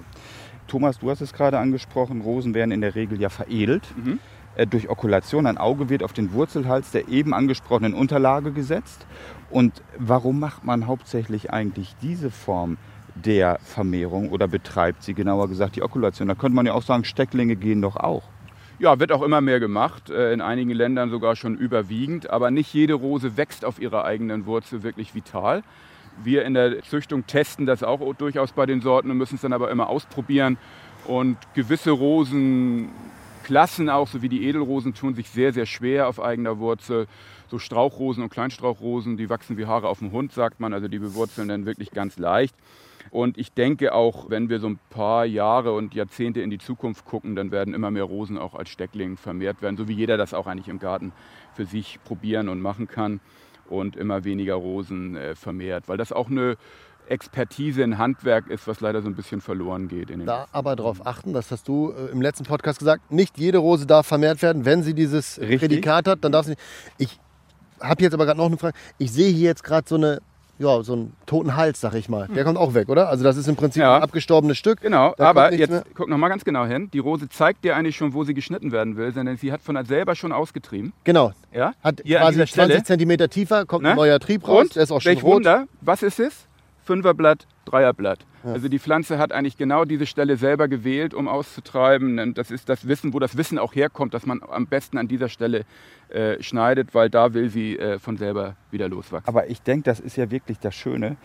Thomas, 0.67 0.99
du 0.99 1.09
hast 1.09 1.21
es 1.21 1.33
gerade 1.33 1.57
angesprochen, 1.57 2.21
Rosen 2.21 2.53
werden 2.53 2.71
in 2.71 2.81
der 2.81 2.95
Regel 2.95 3.19
ja 3.19 3.29
veredelt. 3.29 3.83
Äh, 4.55 4.67
durch 4.67 4.89
Okulation, 4.89 5.45
ein 5.45 5.57
Auge 5.57 5.89
wird 5.89 6.03
auf 6.03 6.13
den 6.13 6.33
Wurzelhals 6.33 6.91
der 6.91 7.07
eben 7.07 7.33
angesprochenen 7.33 7.93
Unterlage 7.93 8.51
gesetzt. 8.51 9.05
Und 9.49 9.81
warum 9.97 10.39
macht 10.39 10.63
man 10.63 10.87
hauptsächlich 10.87 11.51
eigentlich 11.51 11.95
diese 12.01 12.29
Form 12.29 12.77
der 13.15 13.59
Vermehrung 13.63 14.29
oder 14.29 14.47
betreibt 14.47 15.03
sie 15.03 15.13
genauer 15.13 15.47
gesagt 15.47 15.75
die 15.75 15.81
Okulation? 15.81 16.27
Da 16.27 16.35
könnte 16.35 16.55
man 16.55 16.65
ja 16.65 16.73
auch 16.73 16.83
sagen, 16.83 17.03
Stecklinge 17.03 17.55
gehen 17.55 17.81
doch 17.81 17.95
auch. 17.95 18.23
Ja, 18.79 18.97
wird 18.97 19.11
auch 19.11 19.23
immer 19.23 19.41
mehr 19.41 19.59
gemacht, 19.59 20.09
äh, 20.09 20.31
in 20.31 20.39
einigen 20.39 20.69
Ländern 20.69 21.09
sogar 21.09 21.35
schon 21.35 21.57
überwiegend, 21.57 22.29
aber 22.29 22.49
nicht 22.49 22.73
jede 22.73 22.93
Rose 22.93 23.35
wächst 23.35 23.65
auf 23.65 23.77
ihrer 23.77 24.05
eigenen 24.05 24.45
Wurzel 24.45 24.83
wirklich 24.83 25.13
vital. 25.13 25.63
Wir 26.23 26.45
in 26.45 26.53
der 26.53 26.81
Züchtung 26.83 27.27
testen 27.27 27.65
das 27.65 27.83
auch 27.83 27.99
durchaus 28.13 28.53
bei 28.53 28.65
den 28.65 28.79
Sorten 28.79 29.11
und 29.11 29.17
müssen 29.17 29.35
es 29.35 29.41
dann 29.41 29.51
aber 29.51 29.69
immer 29.69 29.89
ausprobieren. 29.89 30.57
Und 31.05 31.37
gewisse 31.55 31.91
Rosenklassen 31.91 33.89
auch, 33.89 34.07
so 34.07 34.21
wie 34.21 34.29
die 34.29 34.45
Edelrosen, 34.45 34.93
tun 34.93 35.13
sich 35.13 35.29
sehr, 35.29 35.51
sehr 35.51 35.65
schwer 35.65 36.07
auf 36.07 36.21
eigener 36.21 36.57
Wurzel. 36.59 37.07
So 37.49 37.59
Strauchrosen 37.59 38.23
und 38.23 38.29
Kleinstrauchrosen, 38.29 39.17
die 39.17 39.29
wachsen 39.29 39.57
wie 39.57 39.65
Haare 39.65 39.89
auf 39.89 39.99
dem 39.99 40.13
Hund, 40.13 40.31
sagt 40.31 40.61
man, 40.61 40.71
also 40.71 40.87
die 40.87 40.99
bewurzeln 40.99 41.49
dann 41.49 41.65
wirklich 41.65 41.91
ganz 41.91 42.17
leicht. 42.17 42.55
Und 43.11 43.37
ich 43.37 43.53
denke 43.53 43.93
auch, 43.93 44.29
wenn 44.29 44.49
wir 44.49 44.59
so 44.59 44.67
ein 44.67 44.79
paar 44.89 45.25
Jahre 45.25 45.73
und 45.73 45.93
Jahrzehnte 45.95 46.41
in 46.41 46.49
die 46.49 46.59
Zukunft 46.59 47.05
gucken, 47.05 47.35
dann 47.35 47.51
werden 47.51 47.73
immer 47.73 47.91
mehr 47.91 48.03
Rosen 48.03 48.37
auch 48.37 48.53
als 48.55 48.69
Steckling 48.69 49.17
vermehrt 49.17 49.61
werden, 49.61 49.77
so 49.77 49.87
wie 49.87 49.93
jeder 49.93 50.17
das 50.17 50.33
auch 50.33 50.47
eigentlich 50.47 50.67
im 50.67 50.79
Garten 50.79 51.11
für 51.53 51.65
sich 51.65 51.99
probieren 52.03 52.49
und 52.49 52.61
machen 52.61 52.87
kann 52.87 53.19
und 53.67 53.95
immer 53.95 54.23
weniger 54.23 54.55
Rosen 54.55 55.15
äh, 55.15 55.35
vermehrt, 55.35 55.87
weil 55.87 55.97
das 55.97 56.11
auch 56.11 56.29
eine 56.29 56.57
Expertise 57.07 57.81
in 57.81 57.97
Handwerk 57.97 58.47
ist, 58.47 58.67
was 58.67 58.81
leider 58.81 59.01
so 59.01 59.07
ein 59.07 59.15
bisschen 59.15 59.41
verloren 59.41 59.87
geht. 59.87 60.09
In 60.09 60.19
den 60.19 60.27
da 60.27 60.47
aber 60.51 60.75
darauf 60.75 61.05
achten, 61.05 61.33
das 61.33 61.51
hast 61.51 61.67
du 61.67 61.91
äh, 61.91 62.11
im 62.11 62.21
letzten 62.21 62.45
Podcast 62.45 62.79
gesagt, 62.79 63.11
nicht 63.11 63.37
jede 63.37 63.57
Rose 63.57 63.85
darf 63.87 64.07
vermehrt 64.07 64.41
werden. 64.41 64.65
Wenn 64.65 64.83
sie 64.83 64.93
dieses 64.93 65.39
Richtig. 65.39 65.59
Prädikat 65.59 66.07
hat, 66.07 66.23
dann 66.23 66.31
darf 66.31 66.45
sie 66.45 66.51
nicht. 66.51 66.61
Ich 66.97 67.19
habe 67.81 68.03
jetzt 68.03 68.13
aber 68.13 68.25
gerade 68.25 68.37
noch 68.37 68.45
eine 68.45 68.57
Frage. 68.57 68.77
Ich 68.97 69.11
sehe 69.11 69.31
hier 69.31 69.47
jetzt 69.47 69.63
gerade 69.63 69.87
so 69.87 69.95
eine 69.95 70.21
ja, 70.59 70.83
so 70.83 70.93
einen 70.93 71.13
toten 71.25 71.55
Hals, 71.55 71.81
sag 71.81 71.95
ich 71.95 72.09
mal. 72.09 72.27
Der 72.27 72.43
kommt 72.43 72.57
auch 72.57 72.73
weg, 72.73 72.89
oder? 72.89 73.09
Also 73.09 73.23
das 73.23 73.37
ist 73.37 73.47
im 73.47 73.55
Prinzip 73.55 73.81
Ja. 73.81 73.95
ein 73.95 74.03
abgestorbenes 74.03 74.57
Stück. 74.57 74.81
Genau, 74.81 75.13
Da 75.17 75.29
aber 75.29 75.53
jetzt 75.53 75.83
guck 75.95 76.07
noch 76.09 76.17
mal 76.17 76.29
ganz 76.29 76.45
genau 76.45 76.65
hin. 76.65 76.89
Die 76.93 76.99
Rose 76.99 77.27
zeigt 77.29 77.63
dir 77.63 77.75
eigentlich 77.75 77.95
schon, 77.95 78.13
wo 78.13 78.23
sie 78.23 78.33
geschnitten 78.33 78.71
werden 78.71 78.95
will, 78.97 79.11
denn 79.11 79.35
sie 79.37 79.51
hat 79.51 79.61
von 79.61 79.83
selber 79.85 80.15
schon 80.15 80.31
ausgetrieben. 80.31 80.93
Genau. 81.05 81.31
Ja? 81.53 81.73
Hat 81.83 82.01
Hier 82.03 82.19
quasi 82.19 82.33
dieser 82.33 82.45
20 82.47 82.51
Stelle. 82.73 82.83
Zentimeter 82.83 83.29
tiefer, 83.29 83.65
kommt 83.65 83.83
Ne? 83.83 83.91
ein 83.91 83.95
neuer 83.95 84.19
Trieb 84.19 84.47
raus. 84.47 84.63
Und 84.63 84.75
der 84.75 84.83
ist 84.83 84.91
auch 84.91 85.01
schon 85.01 85.13
rot. 85.17 85.23
Wunder, 85.35 85.65
was 85.81 86.03
ist 86.03 86.19
es? 86.19 86.45
Fünferblatt, 86.83 87.45
Dreierblatt. 87.69 88.25
Also 88.43 88.67
die 88.69 88.79
Pflanze 88.79 89.17
hat 89.17 89.31
eigentlich 89.31 89.57
genau 89.57 89.85
diese 89.85 90.05
Stelle 90.05 90.37
selber 90.37 90.67
gewählt, 90.67 91.13
um 91.13 91.27
auszutreiben. 91.27 92.19
Und 92.19 92.37
das 92.37 92.51
ist 92.51 92.69
das 92.69 92.87
Wissen, 92.87 93.13
wo 93.13 93.19
das 93.19 93.37
Wissen 93.37 93.57
auch 93.57 93.75
herkommt, 93.75 94.13
dass 94.13 94.25
man 94.25 94.41
am 94.49 94.67
besten 94.67 94.97
an 94.97 95.07
dieser 95.07 95.29
Stelle 95.29 95.65
äh, 96.09 96.41
schneidet, 96.41 96.95
weil 96.95 97.09
da 97.09 97.33
will 97.33 97.49
sie 97.49 97.77
äh, 97.77 97.99
von 97.99 98.17
selber 98.17 98.55
wieder 98.71 98.87
loswachsen. 98.87 99.27
Aber 99.27 99.49
ich 99.49 99.61
denke, 99.61 99.83
das 99.83 99.99
ist 99.99 100.15
ja 100.15 100.31
wirklich 100.31 100.59
das 100.59 100.73
Schöne. 100.73 101.17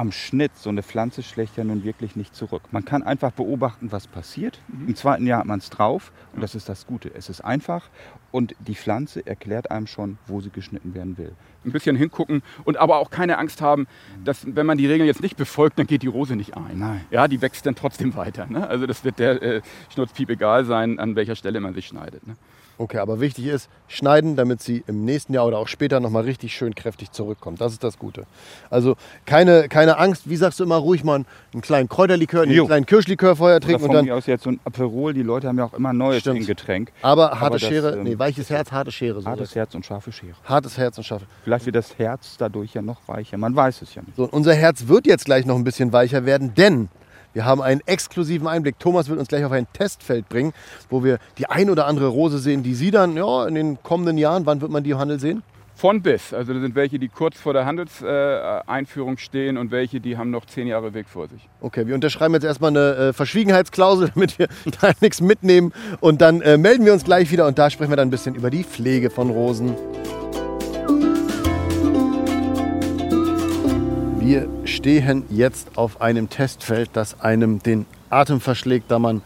Am 0.00 0.12
Schnitt, 0.12 0.56
so 0.56 0.70
eine 0.70 0.82
Pflanze 0.82 1.22
schlägt 1.22 1.58
ja 1.58 1.64
nun 1.64 1.84
wirklich 1.84 2.16
nicht 2.16 2.34
zurück. 2.34 2.62
Man 2.70 2.86
kann 2.86 3.02
einfach 3.02 3.32
beobachten, 3.32 3.92
was 3.92 4.06
passiert. 4.06 4.58
Im 4.86 4.96
zweiten 4.96 5.26
Jahr 5.26 5.40
hat 5.40 5.46
man 5.46 5.58
es 5.58 5.68
drauf 5.68 6.10
und 6.32 6.40
das 6.40 6.54
ist 6.54 6.70
das 6.70 6.86
Gute. 6.86 7.12
Es 7.14 7.28
ist 7.28 7.42
einfach 7.42 7.90
und 8.30 8.54
die 8.60 8.74
Pflanze 8.74 9.26
erklärt 9.26 9.70
einem 9.70 9.86
schon, 9.86 10.16
wo 10.26 10.40
sie 10.40 10.48
geschnitten 10.48 10.94
werden 10.94 11.18
will. 11.18 11.32
ein 11.66 11.72
bisschen 11.72 11.96
hingucken 11.96 12.40
und 12.64 12.78
aber 12.78 12.96
auch 12.96 13.10
keine 13.10 13.36
Angst 13.36 13.60
haben, 13.60 13.86
dass 14.24 14.46
wenn 14.46 14.64
man 14.64 14.78
die 14.78 14.86
Regeln 14.86 15.06
jetzt 15.06 15.20
nicht 15.20 15.36
befolgt, 15.36 15.78
dann 15.78 15.86
geht 15.86 16.00
die 16.00 16.06
Rose 16.06 16.34
nicht 16.34 16.56
ein. 16.56 16.78
Nein. 16.78 17.04
Ja, 17.10 17.28
die 17.28 17.42
wächst 17.42 17.66
dann 17.66 17.74
trotzdem 17.74 18.14
weiter. 18.16 18.46
Ne? 18.46 18.66
Also 18.66 18.86
das 18.86 19.04
wird 19.04 19.18
der 19.18 19.42
äh, 19.42 19.60
Schnurzpiep 19.92 20.30
egal 20.30 20.64
sein, 20.64 20.98
an 20.98 21.14
welcher 21.14 21.36
Stelle 21.36 21.60
man 21.60 21.74
sich 21.74 21.86
schneidet. 21.86 22.26
Ne? 22.26 22.36
Okay, 22.80 22.96
aber 22.96 23.20
wichtig 23.20 23.44
ist, 23.46 23.68
schneiden, 23.88 24.36
damit 24.36 24.62
sie 24.62 24.82
im 24.86 25.04
nächsten 25.04 25.34
Jahr 25.34 25.46
oder 25.46 25.58
auch 25.58 25.68
später 25.68 26.00
nochmal 26.00 26.22
richtig 26.22 26.54
schön 26.54 26.74
kräftig 26.74 27.12
zurückkommt. 27.12 27.60
Das 27.60 27.72
ist 27.72 27.84
das 27.84 27.98
Gute. 27.98 28.24
Also 28.70 28.96
keine, 29.26 29.68
keine 29.68 29.98
Angst, 29.98 30.30
wie 30.30 30.36
sagst 30.36 30.58
du 30.60 30.64
immer, 30.64 30.76
ruhig 30.76 31.04
mal 31.04 31.26
einen 31.52 31.60
kleinen 31.60 31.90
Kräuterlikör, 31.90 32.40
einen 32.44 32.52
Jo. 32.52 32.64
kleinen 32.64 32.86
Kirschlikör 32.86 33.36
vorher 33.36 33.58
Oder 33.58 33.66
trinken 33.66 33.82
und 33.82 33.88
von 33.88 33.96
dann. 33.96 34.04
mir 34.06 34.16
aus 34.16 34.24
jetzt 34.24 34.44
so 34.44 34.50
ein 34.52 34.60
Aperol. 34.64 35.12
Die 35.12 35.22
Leute 35.22 35.46
haben 35.48 35.58
ja 35.58 35.64
auch 35.66 35.74
immer 35.74 35.92
neues 35.92 36.20
Stimmt. 36.20 36.46
Getränk. 36.46 36.90
Aber 37.02 37.32
harte 37.32 37.44
Aber 37.44 37.58
das, 37.58 37.68
Schere, 37.68 37.96
ähm, 37.96 38.04
nee, 38.04 38.18
weiches 38.18 38.48
Herz, 38.48 38.72
harte 38.72 38.90
Schere. 38.92 39.20
So 39.20 39.28
Hartes 39.28 39.54
Herz 39.54 39.74
und 39.74 39.84
scharfe 39.84 40.10
Schere. 40.10 40.32
hartes 40.44 40.78
Herz 40.78 40.96
und 40.96 41.04
scharfe. 41.04 41.26
Vielleicht 41.44 41.66
wird 41.66 41.76
das 41.76 41.98
Herz 41.98 42.36
dadurch 42.38 42.72
ja 42.72 42.80
noch 42.80 43.06
weicher. 43.06 43.36
Man 43.36 43.54
weiß 43.54 43.82
es 43.82 43.94
ja 43.94 44.00
nicht. 44.00 44.16
So, 44.16 44.22
und 44.24 44.32
unser 44.32 44.54
Herz 44.54 44.88
wird 44.88 45.06
jetzt 45.06 45.26
gleich 45.26 45.44
noch 45.44 45.56
ein 45.56 45.64
bisschen 45.64 45.92
weicher 45.92 46.24
werden, 46.24 46.54
denn 46.54 46.88
wir 47.32 47.44
haben 47.44 47.62
einen 47.62 47.80
exklusiven 47.86 48.46
Einblick. 48.46 48.78
Thomas 48.78 49.08
wird 49.08 49.18
uns 49.18 49.28
gleich 49.28 49.44
auf 49.44 49.52
ein 49.52 49.66
Testfeld 49.72 50.28
bringen, 50.28 50.52
wo 50.88 51.04
wir 51.04 51.18
die 51.38 51.46
ein 51.46 51.70
oder 51.70 51.86
andere 51.86 52.08
Rose 52.08 52.38
sehen, 52.38 52.62
die 52.62 52.74
Sie 52.74 52.90
dann 52.90 53.16
ja, 53.16 53.46
in 53.46 53.54
den 53.54 53.82
kommenden 53.82 54.18
Jahren, 54.18 54.46
wann 54.46 54.60
wird 54.60 54.70
man 54.70 54.82
die 54.82 54.90
im 54.90 54.98
Handel 54.98 55.20
sehen? 55.20 55.42
Von 55.80 56.02
bis. 56.02 56.34
Also 56.34 56.52
da 56.52 56.60
sind 56.60 56.74
welche, 56.74 56.98
die 56.98 57.08
kurz 57.08 57.38
vor 57.38 57.54
der 57.54 57.64
Handelseinführung 57.64 59.14
äh, 59.14 59.18
stehen 59.18 59.56
und 59.56 59.70
welche, 59.70 59.98
die 59.98 60.18
haben 60.18 60.30
noch 60.30 60.44
zehn 60.44 60.66
Jahre 60.66 60.92
Weg 60.92 61.08
vor 61.08 61.26
sich. 61.28 61.48
Okay, 61.62 61.86
wir 61.86 61.94
unterschreiben 61.94 62.34
jetzt 62.34 62.44
erstmal 62.44 62.70
eine 62.70 62.96
äh, 62.96 63.12
Verschwiegenheitsklausel, 63.14 64.10
damit 64.14 64.38
wir 64.38 64.48
da 64.78 64.92
nichts 65.00 65.22
mitnehmen. 65.22 65.72
Und 66.00 66.20
dann 66.20 66.42
äh, 66.42 66.58
melden 66.58 66.84
wir 66.84 66.92
uns 66.92 67.04
gleich 67.04 67.30
wieder 67.30 67.46
und 67.46 67.58
da 67.58 67.70
sprechen 67.70 67.90
wir 67.90 67.96
dann 67.96 68.08
ein 68.08 68.10
bisschen 68.10 68.34
über 68.34 68.50
die 68.50 68.62
Pflege 68.62 69.08
von 69.08 69.30
Rosen. 69.30 69.74
Wir 74.30 74.48
stehen 74.64 75.24
jetzt 75.28 75.76
auf 75.76 76.00
einem 76.00 76.30
Testfeld, 76.30 76.90
das 76.92 77.20
einem 77.20 77.58
den 77.58 77.84
Atem 78.10 78.40
verschlägt, 78.40 78.88
da 78.88 79.00
man 79.00 79.22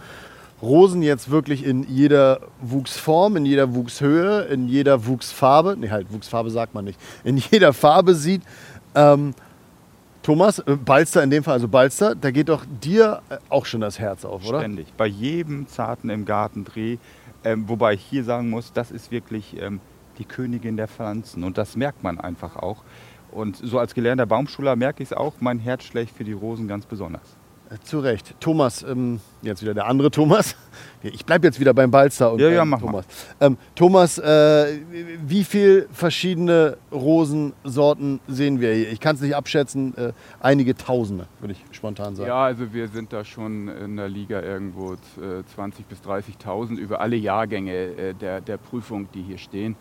Rosen 0.63 1.03
jetzt 1.03 1.31
wirklich 1.31 1.63
in 1.63 1.83
jeder 1.83 2.41
Wuchsform, 2.63 3.37
in 3.37 3.45
jeder 3.45 3.75
Wuchshöhe, 3.75 4.45
in 4.45 4.67
jeder 4.67 5.05
Wuchsfarbe, 5.05 5.77
nee, 5.79 5.91
halt, 5.91 6.11
Wuchsfarbe 6.11 6.49
sagt 6.49 6.73
man 6.73 6.87
nicht, 6.87 6.99
in 7.23 7.37
jeder 7.37 7.75
Farbe 7.75 8.15
sieht. 8.15 8.41
Ähm, 8.95 9.35
Thomas, 10.23 10.61
äh, 10.61 10.75
Balster 10.75 11.23
in 11.23 11.29
dem 11.29 11.45
Fall, 11.45 11.53
also 11.53 11.69
Balster, 11.69 12.15
da 12.15 12.31
geht 12.31 12.49
doch 12.49 12.65
dir 12.83 13.21
äh, 13.29 13.37
auch 13.51 13.67
schon 13.67 13.83
das 13.83 13.99
Herz 13.99 14.25
auf, 14.25 14.49
oder? 14.49 14.61
Ständig. 14.61 14.87
Bei 14.97 15.07
jedem 15.07 15.69
zarten 15.69 16.09
im 16.09 16.25
Gartendreh. 16.25 16.97
Ähm, 17.45 17.69
wobei 17.69 17.93
ich 17.93 18.01
hier 18.01 18.25
sagen 18.25 18.49
muss, 18.49 18.73
das 18.73 18.91
ist 18.91 19.11
wirklich 19.11 19.55
ähm, 19.61 19.81
die 20.19 20.25
Königin 20.25 20.79
der 20.79 20.89
Pflanzen. 20.89 21.45
Und 21.45 21.59
das 21.59 21.77
merkt 21.77 22.03
man 22.03 22.19
einfach 22.19 22.57
auch. 22.57 22.79
Und 23.35 23.57
so 23.57 23.79
als 23.79 23.95
gelernter 23.95 24.27
Baumschuler 24.27 24.77
merke 24.77 25.03
ich 25.03 25.11
es 25.11 25.13
auch, 25.13 25.35
mein 25.41 25.59
Herz 25.59 25.85
schlägt 25.85 26.17
für 26.17 26.25
die 26.25 26.33
Rosen 26.33 26.69
ganz 26.69 26.87
besonders. 26.87 27.37
Äh, 27.71 27.79
Zu 27.83 27.99
Recht. 27.99 28.35
Thomas, 28.41 28.83
ähm, 28.83 29.21
jetzt 29.43 29.63
wieder 29.63 29.75
der 29.75 29.87
andere 29.87 30.11
Thomas. 30.11 30.57
Ich 31.03 31.27
bleibe 31.27 31.47
jetzt 31.47 31.61
wieder 31.61 31.75
beim 31.75 31.91
Balster 31.91 32.33
und 32.33 32.41
Ja, 32.41 32.49
ja, 32.49 32.65
mach 32.65 32.81
Thomas. 32.81 33.05
Ähm, 33.39 33.59
Thomas, 33.75 34.17
äh, 34.19 34.79
wie 35.27 35.45
viele 35.45 35.87
verschiedene 35.93 36.79
Rosensorten 36.91 38.21
sehen 38.27 38.59
wir 38.61 38.73
hier? 38.73 38.91
Ich 38.91 39.01
kann 39.01 39.15
es 39.17 39.21
nicht 39.21 39.37
abschätzen. 39.37 39.95
Äh, 39.99 40.13
einige 40.41 40.75
Tausende, 40.75 41.27
würde 41.41 41.53
ich 41.53 41.77
spontan 41.77 42.17
sagen. 42.17 42.29
Ja, 42.29 42.45
also 42.45 42.73
wir 42.73 42.89
sind 42.89 43.13
da 43.13 43.23
schon 43.23 43.69
in 43.69 43.97
der 43.99 44.09
Liga 44.09 44.41
irgendwo 44.41 44.95
äh, 44.95 45.43
20.000 45.57 45.73
bis 45.89 46.01
30.000 46.01 46.77
über 46.79 47.01
alle 47.01 47.17
Jahrgänge 47.17 47.75
äh, 47.75 48.15
der, 48.15 48.41
der 48.41 48.57
Prüfung, 48.57 49.09
die 49.13 49.23
hier 49.23 49.39
stehen. 49.39 49.77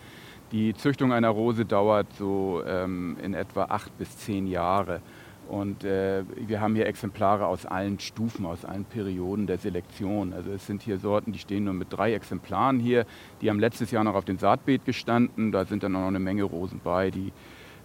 Die 0.52 0.74
Züchtung 0.74 1.12
einer 1.12 1.30
Rose 1.30 1.66
dauert 1.66 2.08
so 2.14 2.62
ähm, 2.68 3.18
in 3.24 3.34
etwa 3.34 3.64
acht 3.66 3.98
bis 3.98 4.18
zehn 4.18 4.46
Jahre. 4.48 5.02
Und 5.50 5.84
äh, 5.84 6.24
wir 6.48 6.62
haben 6.62 6.76
hier 6.76 6.86
Exemplare 6.86 7.48
aus 7.48 7.66
allen 7.66 8.00
Stufen, 8.00 8.46
aus 8.46 8.64
allen 8.64 8.86
Perioden 8.86 9.46
der 9.46 9.58
Selektion. 9.58 10.32
Also 10.32 10.52
es 10.52 10.66
sind 10.66 10.82
hier 10.82 11.00
Sorten, 11.00 11.32
die 11.32 11.40
stehen 11.40 11.66
nur 11.66 11.74
mit 11.74 11.92
drei 11.92 12.14
Exemplaren 12.14 12.80
hier. 12.80 13.06
Die 13.42 13.50
haben 13.50 13.60
letztes 13.60 13.92
Jahr 13.92 14.04
noch 14.04 14.16
auf 14.16 14.26
dem 14.26 14.38
Saatbeet 14.38 14.86
gestanden. 14.86 15.52
Da 15.52 15.66
sind 15.66 15.84
dann 15.84 15.96
auch 15.96 16.02
noch 16.02 16.08
eine 16.08 16.20
Menge 16.20 16.44
Rosen 16.44 16.80
bei, 16.84 17.12
die 17.12 17.34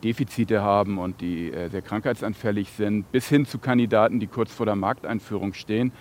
Defizite 0.05 0.62
haben 0.62 0.99
und 0.99 1.21
die 1.21 1.53
äh, 1.53 1.68
sehr 1.68 1.82
krankheitsanfällig 1.82 2.70
sind, 2.70 3.11
bis 3.11 3.28
hin 3.28 3.47
zu 3.47 3.59
Kandidaten, 3.59 4.20
die 4.20 4.28
kurz 4.28 4.53
vor 4.53 4.66
der 4.66 4.76
Markteinführung 4.76 5.55
stehen 5.55 5.93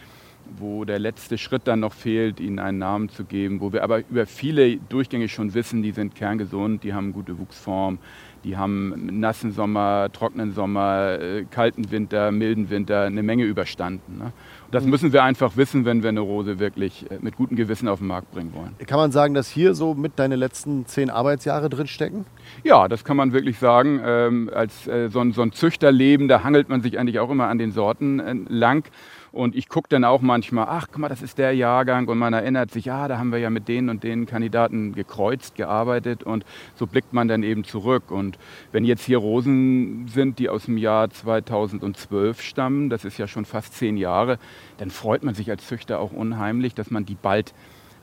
wo 0.57 0.85
der 0.85 0.99
letzte 0.99 1.37
Schritt 1.37 1.63
dann 1.65 1.81
noch 1.81 1.93
fehlt, 1.93 2.39
ihnen 2.39 2.59
einen 2.59 2.77
Namen 2.77 3.09
zu 3.09 3.25
geben, 3.25 3.61
wo 3.61 3.73
wir 3.73 3.83
aber 3.83 3.99
über 4.09 4.25
viele 4.25 4.77
Durchgänge 4.77 5.27
schon 5.27 5.53
wissen, 5.53 5.81
die 5.81 5.91
sind 5.91 6.15
kerngesund, 6.15 6.83
die 6.83 6.93
haben 6.93 7.13
gute 7.13 7.37
Wuchsform, 7.37 7.99
die 8.43 8.55
haben 8.55 9.19
nassen 9.19 9.51
Sommer, 9.51 10.09
trockenen 10.11 10.53
Sommer, 10.53 11.19
äh, 11.19 11.45
kalten 11.49 11.91
Winter, 11.91 12.31
milden 12.31 12.69
Winter, 12.69 13.01
eine 13.03 13.23
Menge 13.23 13.43
überstanden. 13.43 14.17
Ne? 14.17 14.31
Das 14.71 14.85
müssen 14.85 15.11
wir 15.11 15.23
einfach 15.23 15.57
wissen, 15.57 15.85
wenn 15.85 16.03
wir 16.03 16.09
eine 16.09 16.19
Rose 16.19 16.59
wirklich 16.59 17.09
äh, 17.11 17.17
mit 17.21 17.35
gutem 17.35 17.57
Gewissen 17.57 17.87
auf 17.87 17.99
den 17.99 18.07
Markt 18.07 18.31
bringen 18.31 18.53
wollen. 18.53 18.75
Kann 18.85 18.99
man 18.99 19.11
sagen, 19.11 19.33
dass 19.33 19.49
hier 19.49 19.73
so 19.73 19.93
mit 19.93 20.13
deine 20.17 20.35
letzten 20.35 20.85
zehn 20.85 21.09
Arbeitsjahre 21.09 21.69
drinstecken? 21.69 22.25
Ja, 22.63 22.87
das 22.87 23.03
kann 23.03 23.17
man 23.17 23.33
wirklich 23.33 23.59
sagen. 23.59 23.99
Ähm, 24.03 24.49
als 24.53 24.87
äh, 24.87 25.09
so, 25.09 25.19
ein, 25.19 25.33
so 25.33 25.41
ein 25.41 25.51
Züchterleben, 25.51 26.27
da 26.27 26.43
hangelt 26.43 26.69
man 26.69 26.81
sich 26.81 26.99
eigentlich 26.99 27.19
auch 27.19 27.29
immer 27.29 27.47
an 27.47 27.57
den 27.57 27.71
Sorten 27.71 28.19
äh, 28.19 28.35
lang. 28.47 28.89
Und 29.37 29.55
ich 29.55 29.69
gucke 29.69 29.87
dann 29.87 30.03
auch 30.03 30.21
manchmal, 30.21 30.65
ach, 30.67 30.87
guck 30.91 30.97
mal, 30.97 31.09
das 31.09 31.21
ist 31.21 31.37
der 31.37 31.53
Jahrgang. 31.53 32.07
Und 32.07 32.17
man 32.17 32.33
erinnert 32.33 32.71
sich, 32.71 32.85
ja, 32.85 33.07
da 33.07 33.19
haben 33.19 33.31
wir 33.31 33.37
ja 33.37 33.51
mit 33.51 33.67
denen 33.67 33.89
und 33.89 34.03
den 34.03 34.25
Kandidaten 34.25 34.93
gekreuzt, 34.93 35.55
gearbeitet. 35.55 36.23
Und 36.23 36.43
so 36.75 36.87
blickt 36.87 37.13
man 37.13 37.27
dann 37.27 37.43
eben 37.43 37.63
zurück. 37.63 38.09
Und 38.09 38.39
wenn 38.71 38.83
jetzt 38.83 39.05
hier 39.05 39.19
Rosen 39.19 40.07
sind, 40.07 40.39
die 40.39 40.49
aus 40.49 40.65
dem 40.65 40.77
Jahr 40.77 41.09
2012 41.09 42.41
stammen, 42.41 42.89
das 42.89 43.05
ist 43.05 43.19
ja 43.19 43.27
schon 43.27 43.45
fast 43.45 43.75
zehn 43.75 43.95
Jahre, 43.95 44.39
dann 44.79 44.89
freut 44.89 45.23
man 45.23 45.35
sich 45.35 45.49
als 45.51 45.67
Züchter 45.67 45.99
auch 45.99 46.11
unheimlich, 46.11 46.73
dass 46.73 46.89
man 46.89 47.05
die 47.05 47.15
bald 47.15 47.53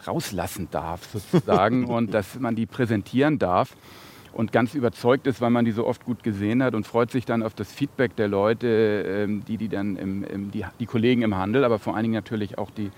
rauslassen 0.07 0.69
darf, 0.71 1.05
sozusagen, 1.13 1.85
und 1.87 2.15
dass 2.15 2.39
man 2.39 2.55
die 2.55 2.67
präsentieren 2.67 3.41
darf 3.41 3.75
und 4.35 4.53
ganz 4.53 4.75
überzeugt 4.75 5.27
ist, 5.27 5.41
weil 5.41 5.51
man 5.51 5.65
die 5.65 5.73
so 5.73 5.87
oft 5.87 6.05
gut 6.05 6.23
gesehen 6.23 6.63
hat 6.63 6.75
und 6.75 6.87
freut 6.87 7.11
sich 7.11 7.25
dann 7.25 7.43
auf 7.43 7.55
das 7.55 7.73
Feedback 7.73 8.17
der 8.17 8.29
Leute, 8.29 9.05
ähm, 9.07 9.45
die, 9.47 9.57
die 9.57 9.69
dann 9.69 9.97
im, 9.97 10.25
im, 10.25 10.51
die, 10.51 10.65
die 10.81 10.87
Kollegen 10.87 11.23
im 11.23 11.37
Handel, 11.37 11.65
aber 11.65 11.79
vor 11.79 11.95
allen 11.95 12.05
Dingen 12.05 12.15
natürlich 12.15 12.59
auch 12.59 12.71
die 12.71 12.91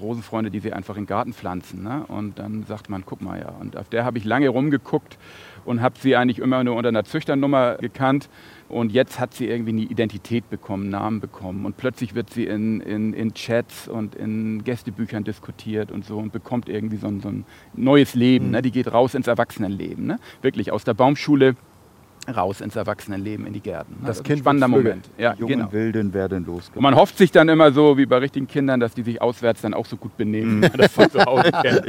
Rosenfreunde, 0.00 0.50
die 0.50 0.60
sie 0.60 0.72
einfach 0.72 0.96
in 0.96 1.02
den 1.02 1.08
Garten 1.08 1.32
pflanzen. 1.32 1.82
Ne? 1.82 2.04
Und 2.08 2.38
dann 2.38 2.64
sagt 2.64 2.88
man, 2.88 3.04
guck 3.06 3.22
mal 3.22 3.38
ja. 3.38 3.50
Und 3.60 3.76
auf 3.76 3.88
der 3.88 4.04
habe 4.04 4.18
ich 4.18 4.24
lange 4.24 4.48
rumgeguckt 4.48 5.18
und 5.64 5.80
habe 5.80 5.96
sie 5.98 6.16
eigentlich 6.16 6.38
immer 6.38 6.62
nur 6.64 6.76
unter 6.76 6.88
einer 6.88 7.04
Züchternummer 7.04 7.76
gekannt. 7.76 8.28
Und 8.68 8.92
jetzt 8.92 9.20
hat 9.20 9.34
sie 9.34 9.46
irgendwie 9.46 9.72
eine 9.72 9.82
Identität 9.82 10.48
bekommen, 10.50 10.88
Namen 10.88 11.20
bekommen. 11.20 11.64
Und 11.66 11.76
plötzlich 11.76 12.14
wird 12.14 12.30
sie 12.30 12.46
in, 12.46 12.80
in, 12.80 13.12
in 13.12 13.34
Chats 13.34 13.88
und 13.88 14.14
in 14.14 14.64
Gästebüchern 14.64 15.24
diskutiert 15.24 15.92
und 15.92 16.04
so 16.04 16.18
und 16.18 16.32
bekommt 16.32 16.68
irgendwie 16.68 16.96
so 16.96 17.06
ein, 17.06 17.20
so 17.20 17.28
ein 17.28 17.44
neues 17.74 18.14
Leben. 18.14 18.46
Mhm. 18.46 18.52
Ne? 18.52 18.62
Die 18.62 18.70
geht 18.70 18.92
raus 18.92 19.14
ins 19.14 19.26
Erwachsenenleben. 19.26 20.06
Ne? 20.06 20.18
Wirklich 20.42 20.72
aus 20.72 20.84
der 20.84 20.94
Baumschule 20.94 21.56
raus 22.28 22.60
ins 22.60 22.76
Erwachsenenleben, 22.76 23.46
in 23.46 23.52
die 23.52 23.60
Gärten. 23.60 23.96
Das, 24.00 24.18
das 24.18 24.20
ist 24.20 24.30
ein 24.30 24.38
spannender 24.38 24.68
Moment. 24.68 25.08
Ja, 25.18 25.34
Jungen 25.34 25.58
genau. 25.58 25.72
Wilden 25.72 26.14
werden 26.14 26.44
losgelassen. 26.46 26.76
Und 26.76 26.82
man 26.82 26.94
hofft 26.96 27.18
sich 27.18 27.30
dann 27.30 27.48
immer 27.48 27.72
so, 27.72 27.96
wie 27.98 28.06
bei 28.06 28.18
richtigen 28.18 28.46
Kindern, 28.46 28.80
dass 28.80 28.94
die 28.94 29.02
sich 29.02 29.20
auswärts 29.20 29.62
dann 29.62 29.74
auch 29.74 29.86
so 29.86 29.96
gut 29.96 30.16
benehmen, 30.16 30.60
mhm. 30.60 30.70
das 30.76 30.92
von 30.92 31.10
zu 31.10 31.24
Hause 31.24 31.50
kennt. 31.62 31.86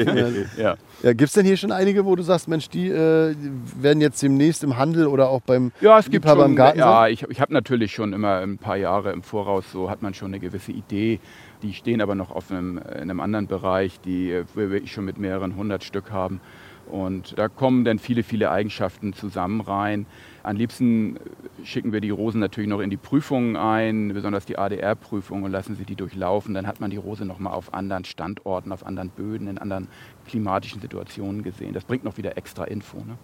ja. 0.57 0.75
ja. 1.01 1.13
Gibt 1.13 1.29
es 1.29 1.33
denn 1.33 1.45
hier 1.45 1.57
schon 1.57 1.71
einige, 1.71 2.05
wo 2.05 2.15
du 2.15 2.23
sagst, 2.23 2.47
Mensch, 2.47 2.69
die 2.69 2.89
äh, 2.89 3.35
werden 3.79 4.01
jetzt 4.01 4.21
demnächst 4.21 4.63
im 4.63 4.77
Handel 4.77 5.07
oder 5.07 5.29
auch 5.29 5.41
beim 5.41 5.71
ja, 5.81 5.99
es 5.99 6.09
gibt 6.09 6.27
schon, 6.27 6.39
im 6.41 6.55
Garten 6.55 6.79
Ja, 6.79 7.07
ich, 7.07 7.23
ich 7.23 7.41
habe 7.41 7.53
natürlich 7.53 7.93
schon 7.93 8.13
immer 8.13 8.39
ein 8.39 8.57
paar 8.57 8.77
Jahre 8.77 9.11
im 9.11 9.23
Voraus, 9.23 9.71
so 9.71 9.89
hat 9.89 10.01
man 10.01 10.13
schon 10.13 10.27
eine 10.27 10.39
gewisse 10.39 10.71
Idee. 10.71 11.19
Die 11.61 11.73
stehen 11.73 12.01
aber 12.01 12.15
noch 12.15 12.31
auf 12.31 12.51
einem, 12.51 12.77
in 12.77 13.01
einem 13.01 13.19
anderen 13.19 13.47
Bereich, 13.47 13.99
die 14.01 14.31
äh, 14.31 14.45
wir 14.53 14.85
schon 14.87 15.05
mit 15.05 15.17
mehreren 15.17 15.55
hundert 15.55 15.83
Stück 15.83 16.11
haben. 16.11 16.41
Und 16.89 17.37
da 17.37 17.47
kommen 17.47 17.83
dann 17.83 17.99
viele, 17.99 18.23
viele 18.23 18.51
Eigenschaften 18.51 19.13
zusammen 19.13 19.61
rein. 19.61 20.05
Am 20.43 20.55
liebsten 20.55 21.17
schicken 21.63 21.91
wir 21.91 22.01
die 22.01 22.11
Rosen 22.11 22.39
natürlich 22.39 22.69
noch 22.69 22.79
in 22.79 22.89
die 22.89 22.97
Prüfungen 22.97 23.55
ein, 23.55 24.13
besonders 24.13 24.45
die 24.45 24.57
ADR-Prüfung 24.57 25.43
und 25.43 25.51
lassen 25.51 25.75
sie 25.75 25.85
die 25.85 25.95
durchlaufen. 25.95 26.53
Dann 26.53 26.67
hat 26.67 26.79
man 26.79 26.91
die 26.91 26.97
Rose 26.97 27.25
noch 27.25 27.39
mal 27.39 27.51
auf 27.51 27.73
anderen 27.73 28.05
Standorten, 28.05 28.71
auf 28.71 28.85
anderen 28.85 29.09
Böden, 29.09 29.47
in 29.47 29.57
anderen 29.57 29.87
klimatischen 30.27 30.81
Situationen 30.81 31.41
gesehen. 31.41 31.73
Das 31.73 31.85
bringt 31.85 32.03
noch 32.03 32.17
wieder 32.17 32.37
extra 32.37 32.65
Info. 32.65 32.97
Ne? 32.97 33.17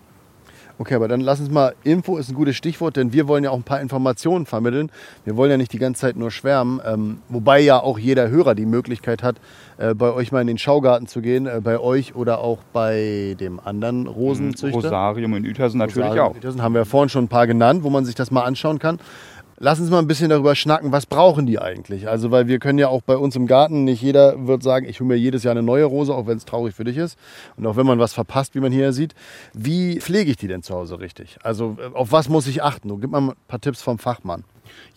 Okay, 0.82 0.96
aber 0.96 1.08
dann 1.08 1.22
lass 1.22 1.40
uns 1.40 1.52
mal, 1.52 1.76
Info 1.84 2.18
ist 2.18 2.30
ein 2.30 2.34
gutes 2.34 2.56
Stichwort, 2.56 2.96
denn 2.96 3.14
wir 3.14 3.28
wollen 3.28 3.44
ja 3.44 3.52
auch 3.52 3.56
ein 3.56 3.62
paar 3.62 3.82
Informationen 3.82 4.48
vermitteln. 4.48 4.90
Wir 5.26 5.38
wollen 5.38 5.52
ja 5.52 5.58
nicht 5.58 5.72
die 5.74 5.78
ganze 5.78 6.02
Zeit 6.02 6.16
nur 6.16 6.32
schwärmen, 6.32 6.82
ähm, 6.84 7.20
wobei 7.30 7.60
ja 7.60 7.80
auch 7.80 8.00
jeder 8.00 8.30
Hörer 8.32 8.56
die 8.56 8.66
Möglichkeit 8.66 9.22
hat, 9.22 9.36
äh, 9.78 9.94
bei 9.94 10.12
euch 10.12 10.32
mal 10.32 10.42
in 10.42 10.48
den 10.48 10.58
Schaugarten 10.58 11.06
zu 11.06 11.22
gehen, 11.22 11.46
äh, 11.46 11.62
bei 11.64 11.78
euch 11.78 12.16
oder 12.16 12.40
auch 12.40 12.58
bei 12.74 13.36
dem 13.40 13.60
anderen 13.60 14.08
Rosenzüchter. 14.08 14.82
Rosarium 14.82 15.36
in 15.36 15.46
Uetersen 15.46 15.78
natürlich 15.78 16.10
Rosarium 16.10 16.26
auch. 16.26 16.32
In 16.32 16.38
Uetersen 16.38 16.64
haben 16.64 16.74
wir 16.74 16.86
vorhin 16.86 17.10
schon 17.10 17.26
ein 17.26 17.30
paar 17.30 17.46
genannt, 17.46 17.84
wo 17.84 17.92
man 17.92 18.04
sich 18.04 18.16
das 18.16 18.32
mal 18.32 18.42
anschauen 18.42 18.80
kann. 18.80 18.98
Lass 19.64 19.80
uns 19.80 19.92
mal 19.92 20.00
ein 20.00 20.08
bisschen 20.08 20.32
darüber 20.32 20.56
schnacken, 20.56 20.92
was 20.92 21.06
brauchen 21.06 21.46
die 21.46 21.60
eigentlich? 21.60 22.10
Also, 22.10 22.32
weil 22.32 22.48
wir 22.48 22.58
können 22.58 22.80
ja 22.80 22.88
auch 22.88 23.04
bei 23.04 23.16
uns 23.16 23.36
im 23.36 23.46
Garten, 23.46 23.84
nicht 23.84 24.02
jeder 24.02 24.48
wird 24.48 24.64
sagen, 24.64 24.88
ich 24.90 25.00
hole 25.00 25.10
mir 25.10 25.18
jedes 25.18 25.44
Jahr 25.44 25.52
eine 25.52 25.62
neue 25.62 25.86
Rose, 25.86 26.16
auch 26.16 26.26
wenn 26.26 26.38
es 26.38 26.46
traurig 26.46 26.74
für 26.74 26.84
dich 26.84 26.98
ist. 26.98 27.16
Und 27.58 27.68
auch 27.68 27.76
wenn 27.76 27.86
man 27.86 28.00
was 28.00 28.12
verpasst, 28.12 28.56
wie 28.56 28.60
man 28.60 28.72
hier 28.72 28.92
sieht. 28.92 29.14
Wie 29.54 30.00
pflege 30.00 30.32
ich 30.32 30.38
die 30.38 30.48
denn 30.48 30.64
zu 30.64 30.74
Hause 30.74 31.00
richtig? 31.00 31.38
Also, 31.44 31.78
auf 31.94 32.12
was 32.12 32.28
muss 32.28 32.48
ich 32.48 32.64
achten? 32.64 33.00
gib 33.00 33.12
mal 33.12 33.22
ein 33.22 33.34
paar 33.48 33.62
Tipps 33.62 33.84
vom 33.84 34.00
Fachmann. 34.00 34.46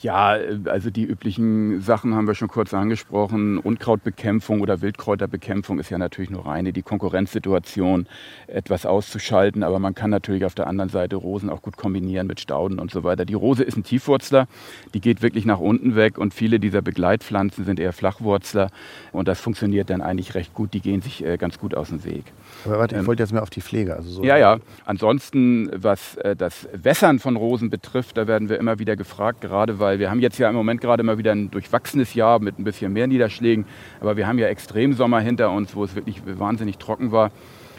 Ja, 0.00 0.36
also 0.66 0.90
die 0.90 1.04
üblichen 1.04 1.80
Sachen 1.80 2.14
haben 2.14 2.26
wir 2.26 2.34
schon 2.34 2.48
kurz 2.48 2.74
angesprochen. 2.74 3.58
Unkrautbekämpfung 3.58 4.60
oder 4.60 4.82
Wildkräuterbekämpfung 4.82 5.78
ist 5.78 5.90
ja 5.90 5.96
natürlich 5.96 6.30
nur 6.30 6.46
reine 6.46 6.72
die 6.72 6.82
Konkurrenzsituation, 6.82 8.06
etwas 8.46 8.84
auszuschalten. 8.84 9.62
Aber 9.62 9.78
man 9.78 9.94
kann 9.94 10.10
natürlich 10.10 10.44
auf 10.44 10.54
der 10.54 10.66
anderen 10.66 10.90
Seite 10.90 11.16
Rosen 11.16 11.48
auch 11.48 11.62
gut 11.62 11.76
kombinieren 11.76 12.26
mit 12.26 12.40
Stauden 12.40 12.78
und 12.78 12.90
so 12.90 13.02
weiter. 13.02 13.24
Die 13.24 13.34
Rose 13.34 13.64
ist 13.64 13.76
ein 13.78 13.84
Tiefwurzler, 13.84 14.46
die 14.92 15.00
geht 15.00 15.22
wirklich 15.22 15.46
nach 15.46 15.58
unten 15.58 15.96
weg 15.96 16.18
und 16.18 16.34
viele 16.34 16.60
dieser 16.60 16.82
Begleitpflanzen 16.82 17.64
sind 17.64 17.80
eher 17.80 17.94
Flachwurzler 17.94 18.70
und 19.12 19.26
das 19.26 19.40
funktioniert 19.40 19.88
dann 19.88 20.02
eigentlich 20.02 20.34
recht 20.34 20.52
gut. 20.52 20.74
Die 20.74 20.80
gehen 20.80 21.00
sich 21.00 21.24
äh, 21.24 21.38
ganz 21.38 21.58
gut 21.58 21.74
aus 21.74 21.88
dem 21.88 22.04
Weg. 22.04 22.24
Aber 22.66 22.78
warte, 22.78 22.94
ich 22.94 23.00
ähm, 23.00 23.06
wollte 23.06 23.22
jetzt 23.22 23.32
mehr 23.32 23.42
auf 23.42 23.50
die 23.50 23.62
Pflege. 23.62 23.96
Also 23.96 24.10
so 24.10 24.24
ja, 24.24 24.36
ja. 24.36 24.58
Ansonsten, 24.84 25.70
was 25.74 26.16
äh, 26.16 26.36
das 26.36 26.68
Wässern 26.74 27.20
von 27.20 27.36
Rosen 27.36 27.70
betrifft, 27.70 28.18
da 28.18 28.26
werden 28.26 28.50
wir 28.50 28.58
immer 28.58 28.78
wieder 28.78 28.96
gefragt, 28.96 29.40
gerade 29.40 29.63
weil 29.78 29.98
wir 29.98 30.10
haben 30.10 30.20
jetzt 30.20 30.38
ja 30.38 30.48
im 30.48 30.54
Moment 30.54 30.80
gerade 30.80 31.02
mal 31.02 31.18
wieder 31.18 31.32
ein 31.32 31.50
durchwachsenes 31.50 32.14
Jahr 32.14 32.38
mit 32.38 32.58
ein 32.58 32.64
bisschen 32.64 32.92
mehr 32.92 33.06
Niederschlägen, 33.06 33.66
aber 34.00 34.16
wir 34.16 34.26
haben 34.26 34.38
ja 34.38 34.48
Extremsommer 34.48 35.20
hinter 35.20 35.50
uns, 35.50 35.74
wo 35.74 35.84
es 35.84 35.94
wirklich 35.94 36.22
wahnsinnig 36.24 36.78
trocken 36.78 37.12
war. 37.12 37.30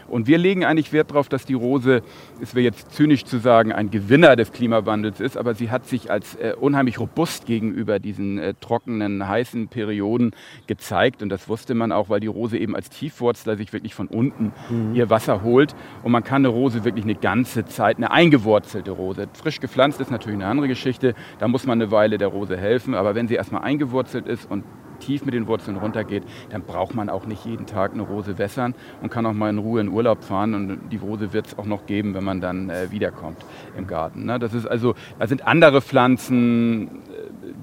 Und 0.07 0.27
wir 0.27 0.37
legen 0.37 0.65
eigentlich 0.65 0.93
Wert 0.93 1.11
darauf, 1.11 1.29
dass 1.29 1.45
die 1.45 1.53
Rose, 1.53 2.01
es 2.41 2.55
wäre 2.55 2.63
jetzt 2.63 2.91
zynisch 2.91 3.25
zu 3.25 3.39
sagen, 3.39 3.71
ein 3.71 3.89
Gewinner 3.89 4.35
des 4.35 4.51
Klimawandels 4.51 5.19
ist, 5.19 5.37
aber 5.37 5.55
sie 5.55 5.71
hat 5.71 5.85
sich 5.85 6.11
als 6.11 6.35
äh, 6.35 6.53
unheimlich 6.59 6.99
robust 6.99 7.45
gegenüber 7.45 7.99
diesen 7.99 8.37
äh, 8.37 8.53
trockenen, 8.59 9.27
heißen 9.27 9.67
Perioden 9.67 10.31
gezeigt. 10.67 11.21
Und 11.23 11.29
das 11.29 11.49
wusste 11.49 11.73
man 11.73 11.91
auch, 11.91 12.09
weil 12.09 12.19
die 12.19 12.27
Rose 12.27 12.57
eben 12.57 12.75
als 12.75 12.89
Tiefwurzler 12.89 13.57
sich 13.57 13.73
wirklich 13.73 13.95
von 13.95 14.07
unten 14.07 14.53
mhm. 14.69 14.95
ihr 14.95 15.09
Wasser 15.09 15.43
holt. 15.43 15.75
Und 16.03 16.11
man 16.11 16.23
kann 16.23 16.45
eine 16.45 16.49
Rose 16.49 16.85
wirklich 16.85 17.05
eine 17.05 17.15
ganze 17.15 17.65
Zeit, 17.65 17.97
eine 17.97 18.11
eingewurzelte 18.11 18.91
Rose, 18.91 19.27
frisch 19.33 19.59
gepflanzt 19.59 19.99
ist 20.01 20.11
natürlich 20.11 20.37
eine 20.37 20.47
andere 20.47 20.67
Geschichte, 20.67 21.15
da 21.39 21.47
muss 21.47 21.65
man 21.65 21.81
eine 21.81 21.91
Weile 21.91 22.17
der 22.17 22.27
Rose 22.27 22.57
helfen. 22.57 22.93
Aber 22.93 23.15
wenn 23.15 23.27
sie 23.27 23.35
erstmal 23.35 23.63
eingewurzelt 23.63 24.27
ist 24.27 24.49
und 24.49 24.63
tief 25.05 25.25
mit 25.25 25.33
den 25.33 25.47
Wurzeln 25.47 25.77
runtergeht, 25.77 26.23
dann 26.49 26.63
braucht 26.63 26.95
man 26.95 27.09
auch 27.09 27.25
nicht 27.25 27.45
jeden 27.45 27.65
Tag 27.65 27.93
eine 27.93 28.03
Rose 28.03 28.37
wässern 28.37 28.73
und 29.01 29.09
kann 29.11 29.25
auch 29.25 29.33
mal 29.33 29.49
in 29.49 29.57
Ruhe 29.57 29.81
in 29.81 29.89
Urlaub 29.89 30.23
fahren. 30.23 30.53
Und 30.53 30.79
die 30.91 30.97
Rose 30.97 31.33
wird 31.33 31.47
es 31.47 31.57
auch 31.57 31.65
noch 31.65 31.85
geben, 31.85 32.13
wenn 32.13 32.23
man 32.23 32.41
dann 32.41 32.69
äh, 32.69 32.91
wiederkommt 32.91 33.37
im 33.77 33.87
Garten. 33.87 34.25
Ne? 34.25 34.39
Das 34.39 34.53
ist 34.53 34.65
also, 34.65 34.95
da 35.19 35.27
sind 35.27 35.45
andere 35.47 35.81
Pflanzen, 35.81 36.87
äh, 36.87 36.89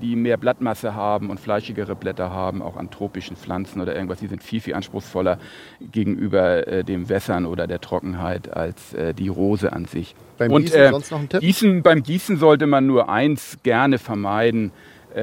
die 0.01 0.17
mehr 0.17 0.37
Blattmasse 0.37 0.95
haben 0.95 1.31
und 1.31 1.41
fleischigere 1.41 1.95
Blätter 1.95 2.31
haben, 2.31 2.63
auch 2.63 2.77
an 2.77 2.91
tropischen 2.91 3.37
Pflanzen 3.37 3.81
oder 3.81 3.95
irgendwas, 3.95 4.21
die 4.21 4.27
sind 4.27 4.43
viel, 4.43 4.61
viel 4.61 4.75
anspruchsvoller 4.75 5.39
gegenüber 5.81 6.67
äh, 6.67 6.85
dem 6.85 7.09
Wässern 7.09 7.47
oder 7.47 7.67
der 7.67 7.81
Trockenheit 7.81 8.53
als 8.55 8.95
äh, 8.95 9.15
die 9.15 9.29
Rose 9.29 9.73
an 9.73 9.85
sich. 9.87 10.15
Beim 10.39 10.53
und, 10.53 10.63
Gießen 10.63 10.81
äh, 10.81 10.91
sonst 10.91 11.11
noch 11.11 11.21
ein 11.21 11.29
Tipp? 11.29 11.41
Gießen, 11.41 11.83
beim 11.83 12.03
Gießen 12.03 12.37
sollte 12.37 12.67
man 12.67 12.87
nur 12.87 13.09
eins 13.09 13.59
gerne 13.63 13.99
vermeiden 13.99 14.73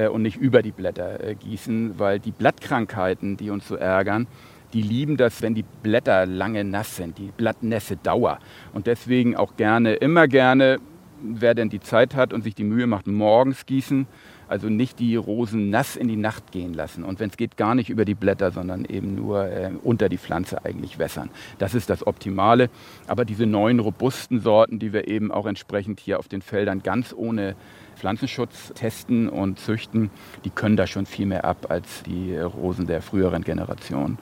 und 0.08 0.22
nicht 0.22 0.36
über 0.36 0.62
die 0.62 0.72
Blätter 0.72 1.22
äh, 1.22 1.34
gießen, 1.34 1.98
weil 1.98 2.18
die 2.18 2.32
Blattkrankheiten, 2.32 3.36
die 3.36 3.50
uns 3.50 3.68
so 3.68 3.76
ärgern, 3.76 4.26
die 4.72 4.82
lieben 4.82 5.16
das, 5.16 5.42
wenn 5.42 5.54
die 5.54 5.64
Blätter 5.82 6.26
lange 6.26 6.64
nass 6.64 6.96
sind, 6.96 7.18
die 7.18 7.32
Blattnässe 7.36 7.96
Dauer. 7.96 8.38
Und 8.72 8.86
deswegen 8.86 9.36
auch 9.36 9.56
gerne, 9.56 9.94
immer 9.94 10.28
gerne, 10.28 10.78
wer 11.22 11.54
denn 11.54 11.68
die 11.68 11.80
Zeit 11.80 12.14
hat 12.14 12.32
und 12.32 12.42
sich 12.42 12.54
die 12.54 12.64
Mühe 12.64 12.86
macht, 12.86 13.06
morgens 13.06 13.66
gießen. 13.66 14.06
Also 14.50 14.68
nicht 14.68 14.98
die 14.98 15.14
Rosen 15.14 15.70
nass 15.70 15.94
in 15.94 16.08
die 16.08 16.16
Nacht 16.16 16.50
gehen 16.50 16.74
lassen. 16.74 17.04
Und 17.04 17.20
wenn 17.20 17.30
es 17.30 17.36
geht, 17.36 17.56
gar 17.56 17.76
nicht 17.76 17.88
über 17.88 18.04
die 18.04 18.16
Blätter, 18.16 18.50
sondern 18.50 18.84
eben 18.84 19.14
nur 19.14 19.46
äh, 19.46 19.70
unter 19.84 20.08
die 20.08 20.18
Pflanze 20.18 20.64
eigentlich 20.64 20.98
wässern. 20.98 21.30
Das 21.58 21.72
ist 21.72 21.88
das 21.88 22.04
Optimale. 22.04 22.68
Aber 23.06 23.24
diese 23.24 23.46
neuen 23.46 23.78
robusten 23.78 24.40
Sorten, 24.40 24.80
die 24.80 24.92
wir 24.92 25.06
eben 25.06 25.30
auch 25.30 25.46
entsprechend 25.46 26.00
hier 26.00 26.18
auf 26.18 26.26
den 26.26 26.42
Feldern 26.42 26.82
ganz 26.82 27.14
ohne 27.16 27.54
Pflanzenschutz 28.00 28.72
testen 28.74 29.28
und 29.28 29.60
züchten, 29.60 30.10
die 30.44 30.50
können 30.50 30.76
da 30.76 30.88
schon 30.88 31.06
viel 31.06 31.26
mehr 31.26 31.44
ab 31.44 31.66
als 31.68 32.02
die 32.02 32.36
Rosen 32.36 32.86
der 32.88 33.02
früheren 33.02 33.44
Generation. 33.44 34.18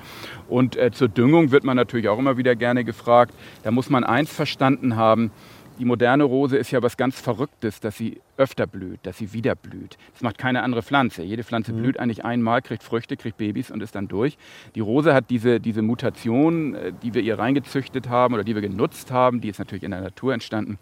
Und 0.48 0.76
äh, 0.76 0.90
zur 0.90 1.08
Düngung 1.08 1.52
wird 1.52 1.64
man 1.64 1.76
natürlich 1.76 2.08
auch 2.08 2.18
immer 2.18 2.36
wieder 2.36 2.54
gerne 2.54 2.84
gefragt. 2.84 3.32
Da 3.62 3.70
muss 3.70 3.88
man 3.88 4.04
eins 4.04 4.30
verstanden 4.30 4.96
haben, 4.96 5.30
Die 5.78 5.84
moderne 5.84 6.24
Rose 6.24 6.56
ist 6.56 6.72
ja 6.72 6.82
was 6.82 6.96
ganz 6.96 7.20
Verrücktes, 7.20 7.78
dass 7.78 7.96
sie 7.96 8.20
öfter 8.36 8.66
blüht, 8.66 8.98
dass 9.04 9.18
sie 9.18 9.32
wieder 9.32 9.54
blüht. 9.54 9.96
Das 10.12 10.22
macht 10.22 10.36
keine 10.36 10.62
andere 10.62 10.82
Pflanze. 10.82 11.22
Jede 11.22 11.44
Pflanze 11.44 11.72
mhm. 11.72 11.82
blüht 11.82 12.00
eigentlich 12.00 12.24
einmal, 12.24 12.62
kriegt 12.62 12.82
Früchte, 12.82 13.16
kriegt 13.16 13.36
Babys 13.38 13.70
und 13.70 13.82
ist 13.82 13.94
dann 13.94 14.08
durch. 14.08 14.38
Die 14.74 14.80
Rose 14.80 15.14
hat 15.14 15.30
diese, 15.30 15.60
diese 15.60 15.82
Mutation, 15.82 16.74
äh, 16.74 16.92
die 17.02 17.14
wir 17.14 17.22
ihr 17.22 17.38
reingezüchtet 17.38 18.08
haben 18.08 18.34
oder 18.34 18.42
die 18.42 18.54
wir 18.54 18.62
genutzt 18.62 19.12
haben, 19.12 19.40
die 19.40 19.48
ist 19.48 19.58
natürlich 19.58 19.84
in 19.84 19.92
der 19.92 20.00
Natur 20.00 20.34
entstanden, 20.34 20.78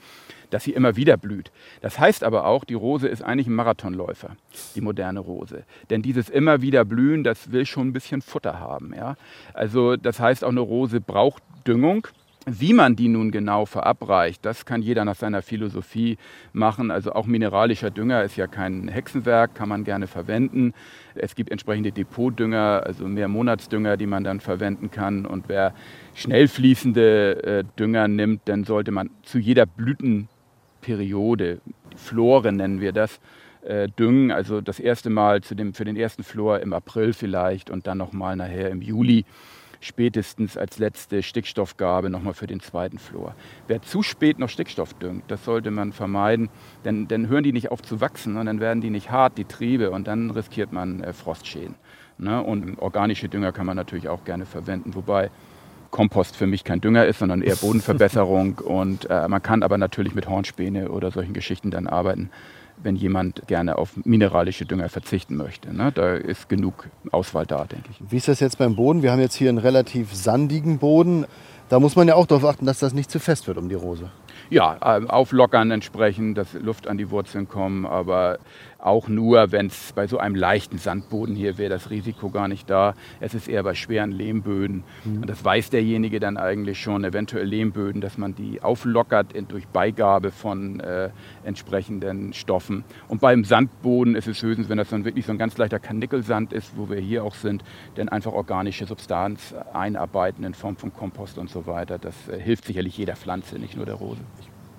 dass 0.51 0.65
sie 0.65 0.73
immer 0.73 0.97
wieder 0.97 1.17
blüht. 1.17 1.51
Das 1.83 1.99
heißt 1.99 2.25
aber 2.25 2.47
auch, 2.47 2.65
die 2.65 2.75
Rose 2.75 3.09
ist 3.09 3.23
eigentlich 3.23 3.49
ein 3.49 3.55
Marathonläufer, 3.55 4.37
die 4.75 4.81
moderne 4.81 5.21
Rose. 5.21 5.65
Denn 5.91 6.03
dieses 6.03 6.31
immer 6.31 6.63
wieder 6.63 6.85
blühen, 6.85 7.25
das 7.25 7.53
will 7.53 7.67
schon 7.67 7.89
ein 7.89 7.93
bisschen 7.93 8.23
Futter 8.23 8.59
haben. 8.59 8.95
Ja? 8.95 9.17
Also 9.53 9.97
das 9.97 10.21
heißt, 10.21 10.45
auch 10.45 10.51
eine 10.51 10.61
Rose 10.61 11.01
braucht 11.01 11.43
Düngung. 11.67 12.07
Wie 12.49 12.73
man 12.75 12.95
die 12.95 13.09
nun 13.09 13.33
genau 13.33 13.67
verabreicht, 13.67 14.45
das 14.45 14.65
kann 14.65 14.81
jeder 14.81 15.05
nach 15.05 15.17
seiner 15.17 15.43
Philosophie 15.43 16.17
machen. 16.53 16.93
Also 16.93 17.13
auch 17.13 17.27
mineralischer 17.27 17.91
Dünger 17.91 18.23
ist 18.23 18.37
ja 18.37 18.47
kein 18.47 18.87
Hexenwerk, 18.87 19.57
kann 19.57 19.69
man 19.69 19.83
gerne 19.83 20.07
verwenden. 20.07 20.73
Es 21.17 21.35
gibt 21.35 21.51
entsprechende 21.51 21.91
Depotdünger, 21.91 22.85
also 22.87 23.09
mehr 23.09 23.27
Monatsdünger, 23.27 23.97
die 23.97 24.07
man 24.07 24.23
dann 24.23 24.39
verwenden 24.39 24.93
kann. 24.93 25.27
Und 25.27 25.49
wer 25.49 25.75
schnell 26.15 26.47
fließende 26.47 27.43
äh, 27.43 27.65
Dünger 27.81 28.07
nimmt, 28.07 28.43
dann 28.45 28.63
sollte 28.63 28.93
man 28.93 29.11
zu 29.25 29.41
jeder 29.41 29.67
Blütenperiode, 29.67 31.61
Flore 31.97 32.53
nennen 32.53 32.81
wir 32.81 32.93
das, 32.93 33.19
äh, 33.63 33.89
düngen. 33.89 34.31
Also 34.31 34.61
das 34.61 34.79
erste 34.79 35.11
Mal 35.11 35.41
zu 35.41 35.57
dem, 35.57 35.75
für 35.75 35.85
den 35.85 35.97
ersten 35.97 36.23
Flor 36.23 36.61
im 36.61 36.73
April 36.73 37.13
vielleicht 37.13 37.71
und 37.71 37.89
dann 37.89 37.99
nochmal 37.99 38.37
nachher 38.37 38.71
im 38.71 38.83
Juli 38.83 39.25
spätestens 39.87 40.57
als 40.57 40.79
letzte 40.79 41.23
Stickstoffgabe 41.23 42.11
nochmal 42.11 42.35
für 42.35 42.47
den 42.47 42.61
zweiten 42.61 42.99
Flor. 42.99 43.35
Wer 43.69 43.83
zu 43.83 44.03
spät 44.03 44.39
noch 44.39 44.49
Stickstoff 44.49 44.95
düngt, 44.95 45.31
das 45.31 45.45
sollte 45.45 45.71
man 45.71 45.93
vermeiden, 45.93 46.49
denn 46.85 47.09
dann 47.09 47.29
hören 47.29 47.45
die 47.45 47.53
nicht 47.53 47.71
auf 47.71 47.83
zu 47.83 48.01
wachsen 48.01 48.37
und 48.37 48.47
dann 48.47 48.61
werden 48.61 48.81
die 48.81 48.91
nicht 48.91 49.11
hart, 49.11 49.39
die 49.39 49.45
Triebe, 49.45 49.91
und 49.91 50.07
dann 50.07 50.31
riskiert 50.31 50.73
man 50.73 51.03
äh, 51.03 51.13
Frostschäden. 51.13 51.77
Ne? 52.19 52.43
Und 52.43 52.79
organische 52.79 53.29
Dünger 53.29 53.53
kann 53.53 53.67
man 53.67 53.77
natürlich 53.77 54.09
auch 54.09 54.25
gerne 54.25 54.47
verwenden, 54.47 54.95
wobei 54.95 55.31
Kompost 55.91 56.37
für 56.37 56.47
mich 56.47 56.65
kein 56.65 56.81
Dünger 56.81 57.07
ist, 57.07 57.21
sondern 57.21 57.43
eher 57.43 57.57
Bodenverbesserung. 57.61 58.59
und 58.59 59.09
äh, 59.09 59.29
man 59.29 59.43
kann 59.43 59.63
aber 59.63 59.79
natürlich 59.79 60.15
mit 60.15 60.29
Hornspäne 60.29 60.91
oder 60.91 61.11
solchen 61.11 61.33
Geschichten 61.33 61.71
dann 61.71 61.87
arbeiten 61.87 62.31
wenn 62.83 62.97
jemand 62.97 63.47
gerne 63.47 63.79
auf 63.79 63.97
mineralische 64.05 64.67
Dünger 64.67 64.89
verzichten 64.89 65.37
möchte. 65.37 65.75
Ne? 65.75 65.93
Da 65.93 66.15
ist 66.15 66.49
genug 66.49 66.89
Auswahl 67.11 67.47
da, 67.47 67.65
denke 67.65 67.91
ich. 67.91 68.01
Wie 68.09 68.17
ist 68.17 68.29
das 68.29 68.41
jetzt 68.41 68.59
beim 68.59 68.77
Boden? 68.77 69.03
Wir 69.03 69.13
haben 69.13 69.21
jetzt 69.21 69.35
hier 69.35 69.49
einen 69.49 69.59
relativ 69.59 70.15
sandigen 70.15 70.79
Boden. 70.79 71.27
Da 71.69 71.81
muss 71.81 71.97
man 71.97 72.07
ja 72.07 72.15
auch 72.15 72.27
darauf 72.27 72.45
achten, 72.45 72.67
dass 72.67 72.79
das 72.79 72.95
nicht 72.95 73.11
zu 73.11 73.19
fest 73.19 73.49
wird 73.49 73.59
um 73.59 73.69
die 73.69 73.75
Rose. 73.75 74.11
Ja, 74.51 74.99
äh, 74.99 75.07
auflockern 75.07 75.71
entsprechend, 75.73 76.39
dass 76.39 76.53
Luft 76.55 76.87
an 76.87 76.99
die 76.99 77.11
Wurzeln 77.11 77.49
kommen, 77.49 77.85
aber 77.85 78.39
auch 78.87 79.09
nur, 79.09 79.53
wenn 79.53 79.67
es 79.67 79.93
bei 79.93 80.07
so 80.07 80.19
einem 80.19 80.35
leichten 80.35 80.79
Sandboden 80.79 81.35
hier 81.35 81.59
wäre, 81.59 81.71
das 81.71 81.91
Risiko 81.91 82.31
gar 82.31 82.49
nicht 82.49 82.71
da. 82.71 82.95
Es 83.21 83.35
ist 83.35 83.49
eher 83.49 83.63
bei 83.63 83.75
schweren 83.75 84.13
Lehmböden. 84.13 84.85
Mhm. 85.05 85.23
Und 85.23 85.31
das 85.31 85.45
weiß 85.45 85.71
derjenige 85.71 86.21
dann 86.21 86.37
eigentlich 86.37 86.81
schon, 86.81 87.05
eventuell 87.05 87.47
Lehmböden, 87.47 88.01
dass 88.01 88.17
man 88.17 88.35
die 88.35 88.63
auflockert 88.63 89.35
durch 89.49 89.67
Beigabe 89.69 90.31
von 90.31 90.81
äh, 90.81 91.11
entsprechenden 91.45 92.33
Stoffen. 92.33 92.85
Und 93.09 93.21
beim 93.21 93.45
Sandboden 93.45 94.15
ist 94.15 94.29
es 94.29 94.43
höchstens, 94.43 94.69
wenn 94.69 94.79
das 94.79 94.89
dann 94.89 95.05
wirklich 95.05 95.27
so 95.27 95.33
ein 95.33 95.39
ganz 95.39 95.59
leichter 95.59 95.79
Karnickelsand 95.79 96.53
ist, 96.53 96.77
wo 96.77 96.89
wir 96.89 97.01
hier 97.01 97.25
auch 97.25 97.35
sind, 97.35 97.65
dann 97.97 98.09
einfach 98.09 98.33
organische 98.33 98.87
Substanz 98.87 99.55
einarbeiten 99.73 100.45
in 100.45 100.55
Form 100.55 100.77
von 100.77 100.93
Kompost 100.93 101.39
und 101.39 101.51
so 101.51 101.67
weiter. 101.67 101.99
Das 101.99 102.29
äh, 102.29 102.39
hilft 102.39 102.65
sicherlich 102.65 102.97
jeder 102.97 103.17
Pflanze, 103.17 103.59
nicht 103.59 103.77
nur 103.77 103.87
der 103.87 103.97
Rose. 103.97 104.21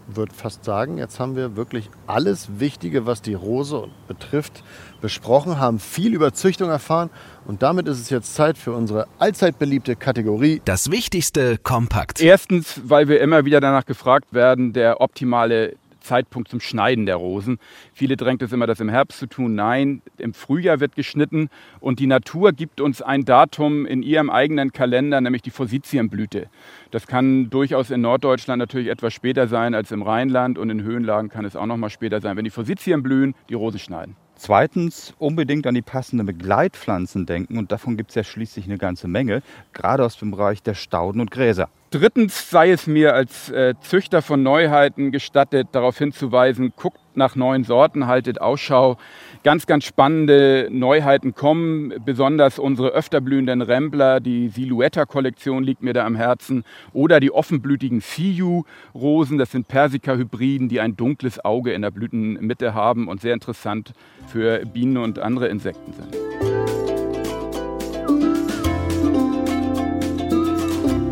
Ich 0.10 0.16
würde 0.16 0.34
fast 0.34 0.64
sagen, 0.64 0.98
jetzt 0.98 1.20
haben 1.20 1.36
wir 1.36 1.56
wirklich 1.56 1.90
alles 2.08 2.60
Wichtige, 2.60 3.06
was 3.06 3.22
die 3.22 3.34
Rose 3.34 3.90
betrifft, 4.08 4.64
besprochen, 5.02 5.60
haben 5.60 5.80
viel 5.80 6.14
über 6.14 6.34
Züchtung 6.34 6.70
erfahren 6.70 7.10
und 7.46 7.62
damit 7.62 7.88
ist 7.88 8.00
es 8.00 8.10
jetzt 8.10 8.34
Zeit 8.34 8.58
für 8.58 8.72
unsere 8.72 9.08
allzeit 9.20 9.60
beliebte 9.60 9.96
Kategorie. 9.96 10.62
Das 10.66 10.92
Wichtigste 10.92 11.58
kompakt. 11.58 12.22
Erstens, 12.22 12.82
weil 12.86 13.08
wir 13.10 13.20
immer 13.22 13.46
wieder 13.46 13.60
danach 13.60 13.86
gefragt 13.86 14.34
werden, 14.34 14.74
der 14.74 15.02
optimale 15.02 15.76
Zeitpunkt 16.08 16.50
zum 16.50 16.60
Schneiden 16.60 17.06
der 17.06 17.18
Rosen. 17.18 17.60
Viele 17.94 18.16
drängt 18.18 18.42
es 18.42 18.54
immer, 18.54 18.66
das 18.66 18.80
im 18.80 18.90
Herbst 18.90 19.20
zu 19.20 19.28
tun. 19.28 19.56
Nein, 19.56 20.02
im 20.18 20.34
Frühjahr 20.34 20.80
wird 20.80 20.96
geschnitten 20.96 21.50
und 21.80 22.00
die 22.00 22.08
Natur 22.08 22.54
gibt 22.54 22.82
uns 22.82 23.02
ein 23.02 23.26
Datum 23.26 23.86
in 23.86 24.02
ihrem 24.02 24.30
eigenen 24.30 24.72
Kalender, 24.72 25.20
nämlich 25.22 25.42
die 25.42 25.52
Forsythienblüte. 25.52 26.50
Das 26.92 27.08
kann 27.08 27.50
durchaus 27.50 27.92
in 27.92 28.02
Norddeutschland 28.02 28.60
natürlich 28.60 28.88
etwas 28.88 29.14
später 29.14 29.48
sein 29.48 29.76
als 29.76 29.92
im 29.92 30.02
Rheinland 30.02 30.58
und 30.58 30.70
in 30.70 30.82
Höhenlagen 30.82 31.30
kann 31.30 31.46
es 31.46 31.56
auch 31.56 31.66
noch 31.66 31.78
mal 31.78 31.90
später 31.90 32.22
sein. 32.22 32.38
Wenn 32.38 32.46
die 32.46 32.50
Forsythien 32.50 33.04
blühen, 33.04 33.36
die 33.50 33.56
Rose 33.56 33.80
schneiden. 33.80 34.16
Zweitens 34.40 35.16
unbedingt 35.18 35.66
an 35.66 35.74
die 35.74 35.82
passenden 35.82 36.28
Begleitpflanzen 36.28 37.26
denken 37.26 37.58
und 37.58 37.72
davon 37.72 37.98
gibt 37.98 38.12
es 38.12 38.16
ja 38.16 38.24
schließlich 38.24 38.66
eine 38.66 38.78
ganze 38.78 39.08
Menge, 39.08 39.42
gerade 39.74 40.06
aus 40.06 40.18
dem 40.18 40.30
Bereich 40.30 40.62
der 40.62 40.76
Stauden 40.76 41.20
und 41.20 41.32
Gräser. 41.32 41.70
Drittens 41.90 42.50
sei 42.50 42.72
es 42.72 42.86
mir 42.86 43.14
als 43.14 43.50
äh, 43.50 43.74
Züchter 43.80 44.22
von 44.22 44.44
Neuheiten 44.44 45.14
gestattet, 45.14 45.70
darauf 45.72 45.98
hinzuweisen, 45.98 46.74
guckt 46.76 47.00
nach 47.16 47.38
neuen 47.38 47.64
Sorten, 47.64 48.08
haltet 48.08 48.42
Ausschau. 48.42 48.98
Ganz, 49.44 49.68
ganz 49.68 49.86
spannende 49.86 50.68
Neuheiten 50.70 51.34
kommen, 51.34 51.94
besonders 52.04 52.60
unsere 52.60 52.90
öfter 52.90 53.22
blühenden 53.22 53.62
Rempler, 53.62 54.20
die 54.20 54.50
Silhouetta-Kollektion 54.50 55.64
liegt 55.64 55.82
mir 55.82 55.94
da 55.94 56.06
am 56.06 56.18
Herzen, 56.18 56.66
oder 56.92 57.22
die 57.22 57.32
offenblütigen 57.32 58.02
Siu-Rosen, 58.02 59.38
das 59.38 59.52
sind 59.52 59.70
Persika-Hybriden, 59.70 60.68
die 60.68 60.82
ein 60.82 60.98
dunkles 60.98 61.44
Auge 61.46 61.72
in 61.72 61.84
der 61.84 61.92
Blütenmitte 61.92 62.74
haben 62.74 63.08
und 63.08 63.22
sehr 63.22 63.34
interessant 63.34 63.94
für 64.28 64.66
Bienen 64.66 64.98
und 64.98 65.20
andere 65.20 65.48
Insekten 65.48 65.94
sind. 65.94 66.47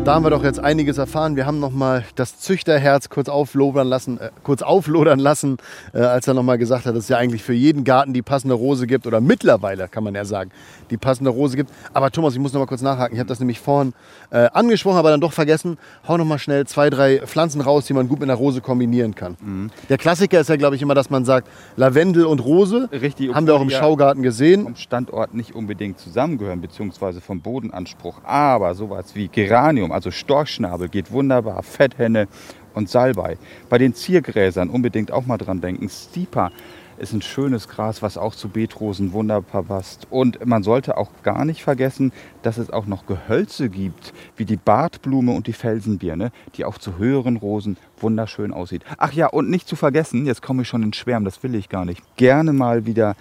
Da 0.06 0.14
haben 0.14 0.24
wir 0.24 0.30
doch 0.30 0.44
jetzt 0.44 0.60
einiges 0.60 0.98
erfahren. 0.98 1.34
Wir 1.34 1.46
haben 1.46 1.58
noch 1.58 1.72
mal 1.72 2.04
das 2.14 2.38
Züchterherz 2.38 3.08
kurz 3.08 3.28
auflodern 3.28 3.88
lassen, 3.88 4.20
äh, 4.20 4.30
kurz 4.44 4.62
auflodern 4.62 5.18
lassen, 5.18 5.56
äh, 5.92 5.98
als 5.98 6.28
er 6.28 6.34
noch 6.34 6.44
mal 6.44 6.58
gesagt 6.58 6.86
hat, 6.86 6.94
dass 6.94 7.02
es 7.02 7.08
ja 7.08 7.16
eigentlich 7.16 7.42
für 7.42 7.54
jeden 7.54 7.82
Garten 7.82 8.12
die 8.12 8.22
passende 8.22 8.54
Rose 8.54 8.86
gibt 8.86 9.08
oder 9.08 9.20
mittlerweile 9.20 9.88
kann 9.88 10.04
man 10.04 10.14
ja 10.14 10.24
sagen, 10.24 10.52
die 10.90 10.96
passende 10.96 11.30
Rose 11.30 11.56
gibt. 11.56 11.72
Aber 11.92 12.12
Thomas, 12.12 12.34
ich 12.34 12.38
muss 12.38 12.52
noch 12.52 12.60
mal 12.60 12.66
kurz 12.66 12.82
nachhaken. 12.82 13.14
Ich 13.14 13.18
habe 13.18 13.26
das 13.26 13.40
nämlich 13.40 13.58
vorhin 13.58 13.94
äh, 14.30 14.48
angesprochen, 14.52 14.96
aber 14.96 15.10
dann 15.10 15.20
doch 15.20 15.32
vergessen. 15.32 15.76
Hau 16.06 16.16
noch 16.16 16.24
mal 16.24 16.38
schnell 16.38 16.68
zwei, 16.68 16.88
drei 16.88 17.18
Pflanzen 17.26 17.60
raus, 17.60 17.86
die 17.86 17.92
man 17.92 18.06
gut 18.06 18.20
mit 18.20 18.30
einer 18.30 18.38
Rose 18.38 18.60
kombinieren 18.60 19.16
kann. 19.16 19.36
Mhm. 19.40 19.70
Der 19.88 19.98
Klassiker 19.98 20.38
ist 20.38 20.48
ja, 20.48 20.54
glaube 20.54 20.76
ich, 20.76 20.82
immer, 20.82 20.94
dass 20.94 21.10
man 21.10 21.24
sagt 21.24 21.48
Lavendel 21.74 22.26
und 22.26 22.38
Rose. 22.38 22.88
Richtig. 22.92 23.34
Haben 23.34 23.48
wir 23.48 23.56
auch 23.56 23.60
im 23.60 23.70
Schaugarten 23.70 24.22
gesehen. 24.22 24.62
Vom 24.62 24.76
Standort 24.76 25.34
nicht 25.34 25.52
unbedingt 25.56 25.98
zusammengehören, 25.98 26.60
beziehungsweise 26.60 27.20
vom 27.20 27.40
Bodenanspruch. 27.40 28.20
Aber 28.22 28.72
sowas 28.76 29.16
wie 29.16 29.26
Geranium 29.26 29.95
also 29.96 30.10
Storchschnabel 30.10 30.88
geht 30.88 31.10
wunderbar, 31.10 31.62
Fetthenne 31.62 32.28
und 32.74 32.88
Salbei. 32.88 33.38
Bei 33.68 33.78
den 33.78 33.94
Ziergräsern 33.94 34.70
unbedingt 34.70 35.10
auch 35.10 35.26
mal 35.26 35.38
dran 35.38 35.60
denken. 35.60 35.88
Stipa 35.88 36.52
ist 36.98 37.12
ein 37.12 37.22
schönes 37.22 37.68
Gras, 37.68 38.02
was 38.02 38.16
auch 38.16 38.34
zu 38.34 38.48
Beetrosen 38.48 39.12
wunderbar 39.12 39.62
passt. 39.62 40.06
Und 40.10 40.44
man 40.46 40.62
sollte 40.62 40.96
auch 40.96 41.10
gar 41.22 41.44
nicht 41.44 41.62
vergessen, 41.62 42.12
dass 42.42 42.58
es 42.58 42.70
auch 42.70 42.86
noch 42.86 43.06
Gehölze 43.06 43.68
gibt, 43.68 44.12
wie 44.36 44.44
die 44.44 44.56
Bartblume 44.56 45.32
und 45.32 45.46
die 45.46 45.52
Felsenbirne, 45.52 46.30
die 46.56 46.64
auch 46.64 46.78
zu 46.78 46.98
höheren 46.98 47.36
Rosen 47.36 47.76
wunderschön 47.98 48.52
aussieht. 48.52 48.82
Ach 48.98 49.12
ja, 49.12 49.26
und 49.26 49.50
nicht 49.50 49.68
zu 49.68 49.76
vergessen, 49.76 50.26
jetzt 50.26 50.42
komme 50.42 50.62
ich 50.62 50.68
schon 50.68 50.82
in 50.82 50.92
Schwärm, 50.92 51.24
das 51.24 51.42
will 51.42 51.54
ich 51.54 51.68
gar 51.68 51.84
nicht. 51.84 52.02
Gerne 52.16 52.52
mal 52.52 52.86
wieder 52.86 53.16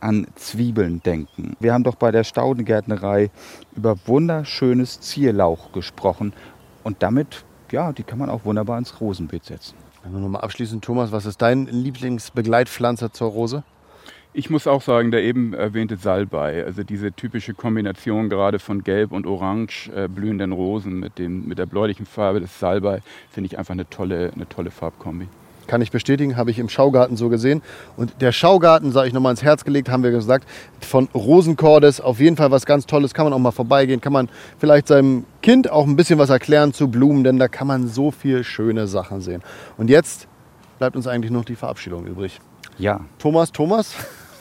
an 0.00 0.26
Zwiebeln 0.34 1.02
denken. 1.02 1.56
Wir 1.60 1.72
haben 1.72 1.84
doch 1.84 1.94
bei 1.94 2.10
der 2.10 2.24
Staudengärtnerei 2.24 3.30
über 3.76 3.96
wunderschönes 4.06 5.00
Zierlauch 5.00 5.72
gesprochen 5.72 6.32
und 6.82 7.02
damit, 7.02 7.44
ja, 7.70 7.92
die 7.92 8.02
kann 8.02 8.18
man 8.18 8.30
auch 8.30 8.44
wunderbar 8.44 8.78
ins 8.78 9.00
Rosenbeet 9.00 9.44
setzen. 9.44 9.76
Dann 10.02 10.20
nochmal 10.20 10.42
abschließend, 10.42 10.82
Thomas, 10.82 11.12
was 11.12 11.26
ist 11.26 11.42
dein 11.42 11.66
Lieblingsbegleitpflanze 11.66 13.12
zur 13.12 13.30
Rose? 13.30 13.62
Ich 14.32 14.48
muss 14.48 14.68
auch 14.68 14.80
sagen, 14.80 15.10
der 15.10 15.24
eben 15.24 15.54
erwähnte 15.54 15.96
Salbei, 15.96 16.64
also 16.64 16.84
diese 16.84 17.12
typische 17.12 17.52
Kombination 17.52 18.28
gerade 18.28 18.60
von 18.60 18.84
Gelb 18.84 19.10
und 19.10 19.26
Orange 19.26 19.90
äh, 19.92 20.06
blühenden 20.06 20.52
Rosen 20.52 21.00
mit, 21.00 21.18
dem, 21.18 21.48
mit 21.48 21.58
der 21.58 21.66
bläulichen 21.66 22.06
Farbe 22.06 22.40
des 22.40 22.60
Salbei, 22.60 23.02
finde 23.28 23.48
ich 23.48 23.58
einfach 23.58 23.72
eine 23.72 23.90
tolle, 23.90 24.30
eine 24.32 24.48
tolle 24.48 24.70
Farbkombi. 24.70 25.26
Kann 25.70 25.82
ich 25.82 25.92
bestätigen, 25.92 26.36
habe 26.36 26.50
ich 26.50 26.58
im 26.58 26.68
Schaugarten 26.68 27.16
so 27.16 27.28
gesehen. 27.28 27.62
Und 27.96 28.12
der 28.20 28.32
Schaugarten, 28.32 28.90
sage 28.90 29.06
ich 29.06 29.14
nochmal 29.14 29.30
ins 29.30 29.44
Herz 29.44 29.62
gelegt, 29.64 29.88
haben 29.88 30.02
wir 30.02 30.10
gesagt, 30.10 30.48
von 30.80 31.08
Rosenkordes 31.14 32.00
auf 32.00 32.18
jeden 32.18 32.36
Fall 32.36 32.50
was 32.50 32.66
ganz 32.66 32.86
Tolles. 32.86 33.14
Kann 33.14 33.24
man 33.26 33.32
auch 33.32 33.38
mal 33.38 33.52
vorbeigehen, 33.52 34.00
kann 34.00 34.12
man 34.12 34.28
vielleicht 34.58 34.88
seinem 34.88 35.26
Kind 35.42 35.70
auch 35.70 35.86
ein 35.86 35.94
bisschen 35.94 36.18
was 36.18 36.28
erklären 36.28 36.72
zu 36.72 36.88
Blumen, 36.88 37.22
denn 37.22 37.38
da 37.38 37.46
kann 37.46 37.68
man 37.68 37.86
so 37.86 38.10
viele 38.10 38.42
schöne 38.42 38.88
Sachen 38.88 39.20
sehen. 39.20 39.42
Und 39.78 39.90
jetzt 39.90 40.26
bleibt 40.80 40.96
uns 40.96 41.06
eigentlich 41.06 41.30
noch 41.30 41.44
die 41.44 41.54
Verabschiedung 41.54 42.04
übrig. 42.04 42.40
Ja. 42.76 42.98
Thomas, 43.20 43.52
Thomas. 43.52 43.94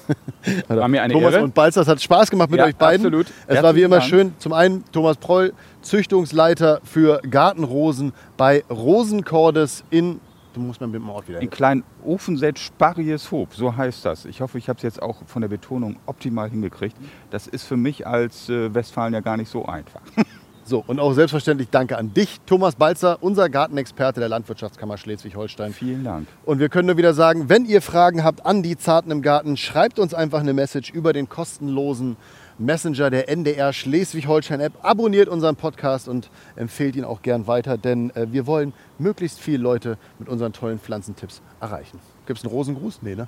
War 0.67 0.87
mir 0.87 1.03
eine 1.03 1.13
Thomas 1.13 1.35
Ehre. 1.35 1.43
und 1.43 1.53
Balzers 1.53 1.87
hat 1.87 2.01
Spaß 2.01 2.31
gemacht 2.31 2.49
mit 2.49 2.57
Ja, 2.59 2.65
euch 2.65 2.75
beiden. 2.75 3.05
absolut. 3.05 3.27
Es 3.27 3.33
Herzlichen 3.57 3.63
war 3.63 3.75
wie 3.75 3.83
immer 3.83 3.97
Dank. 3.99 4.09
schön. 4.09 4.33
Zum 4.39 4.53
einen 4.53 4.83
Thomas 4.91 5.17
Proll, 5.17 5.53
Züchtungsleiter 5.83 6.81
für 6.83 7.21
Gartenrosen 7.29 8.13
bei 8.35 8.63
Rosenkordes 8.71 9.83
in, 9.91 10.19
du 10.59 10.65
musst 10.65 10.81
mir 10.81 10.87
mit 10.87 10.95
dem 10.95 11.09
Ort 11.09 11.27
wieder 11.27 11.41
In 11.41 11.49
kleinen 11.49 11.83
Ofenset 12.03 12.59
Sparrieshoop, 12.59 13.53
so 13.53 13.75
heißt 13.75 14.05
das. 14.05 14.25
Ich 14.25 14.41
hoffe, 14.41 14.57
ich 14.57 14.69
habe 14.69 14.77
es 14.77 14.83
jetzt 14.83 15.01
auch 15.01 15.17
von 15.25 15.41
der 15.41 15.49
Betonung 15.49 15.97
optimal 16.05 16.49
hingekriegt. 16.49 16.95
Das 17.29 17.47
ist 17.47 17.63
für 17.63 17.77
mich 17.77 18.05
als 18.05 18.49
äh, 18.49 18.73
Westfalen 18.73 19.13
ja 19.13 19.21
gar 19.21 19.37
nicht 19.37 19.49
so 19.49 19.65
einfach. 19.65 20.01
So, 20.65 20.83
und 20.85 20.99
auch 20.99 21.13
selbstverständlich 21.13 21.69
danke 21.71 21.97
an 21.97 22.13
dich, 22.13 22.41
Thomas 22.45 22.75
Balzer, 22.75 23.17
unser 23.21 23.49
Gartenexperte 23.49 24.19
der 24.19 24.29
Landwirtschaftskammer 24.29 24.99
Schleswig-Holstein. 24.99 25.73
Vielen 25.73 26.03
Dank. 26.03 26.27
Und 26.45 26.59
wir 26.59 26.69
können 26.69 26.85
nur 26.85 26.97
wieder 26.97 27.15
sagen, 27.15 27.49
wenn 27.49 27.65
ihr 27.65 27.81
Fragen 27.81 28.23
habt 28.23 28.45
an 28.45 28.61
die 28.61 28.77
Zarten 28.77 29.09
im 29.09 29.23
Garten, 29.23 29.57
schreibt 29.57 29.97
uns 29.97 30.13
einfach 30.13 30.41
eine 30.41 30.53
Message 30.53 30.91
über 30.91 31.11
den 31.11 31.27
kostenlosen 31.27 32.17
Messenger 32.59 33.09
der 33.09 33.29
NDR 33.29 33.73
Schleswig-Holstein-App. 33.73 34.73
Abonniert 34.83 35.29
unseren 35.29 35.55
Podcast 35.55 36.07
und 36.07 36.29
empfehlt 36.55 36.95
ihn 36.95 37.05
auch 37.05 37.21
gern 37.21 37.47
weiter, 37.47 37.77
denn 37.77 38.09
äh, 38.15 38.27
wir 38.31 38.45
wollen 38.45 38.73
möglichst 38.97 39.39
viele 39.39 39.59
Leute 39.59 39.97
mit 40.19 40.29
unseren 40.29 40.53
tollen 40.53 40.79
Pflanzentipps 40.79 41.41
erreichen. 41.61 41.99
Gibt 42.25 42.39
es 42.39 42.45
einen 42.45 42.53
Rosengruß? 42.53 42.99
Nee, 43.01 43.15
ne? 43.15 43.27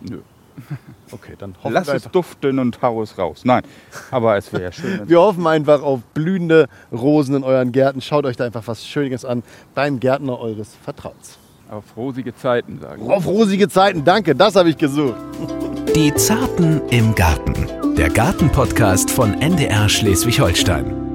Nö. 0.00 0.20
Okay, 1.10 1.34
dann 1.38 1.54
hoffen 1.62 1.72
Lass 1.72 1.86
wir 1.86 1.94
es 1.94 2.02
duften 2.10 2.58
und 2.58 2.82
hau 2.82 3.00
es 3.00 3.16
raus. 3.16 3.40
Nein, 3.44 3.62
aber 4.10 4.36
es 4.36 4.52
wäre 4.52 4.72
schön. 4.72 5.08
Wir 5.08 5.20
hoffen 5.20 5.46
einfach 5.46 5.80
auf 5.82 6.00
blühende 6.12 6.66
Rosen 6.92 7.36
in 7.36 7.44
euren 7.44 7.72
Gärten. 7.72 8.02
Schaut 8.02 8.26
euch 8.26 8.36
da 8.36 8.44
einfach 8.44 8.66
was 8.66 8.86
Schönes 8.86 9.24
an 9.24 9.42
beim 9.74 10.00
Gärtner 10.00 10.38
eures 10.38 10.74
Vertrauens. 10.84 11.38
Auf 11.70 11.84
rosige 11.96 12.34
Zeiten, 12.34 12.78
sagen 12.78 13.06
wir. 13.06 13.16
Auf 13.16 13.26
rosige 13.26 13.68
Zeiten, 13.68 14.04
danke, 14.04 14.34
das 14.34 14.54
habe 14.56 14.68
ich 14.68 14.76
gesucht. 14.76 15.16
Die 15.94 16.14
Zarten 16.14 16.82
im 16.90 17.14
Garten. 17.14 17.94
Der 17.96 18.10
Gartenpodcast 18.10 19.10
von 19.10 19.40
NDR 19.40 19.88
Schleswig-Holstein. 19.88 21.07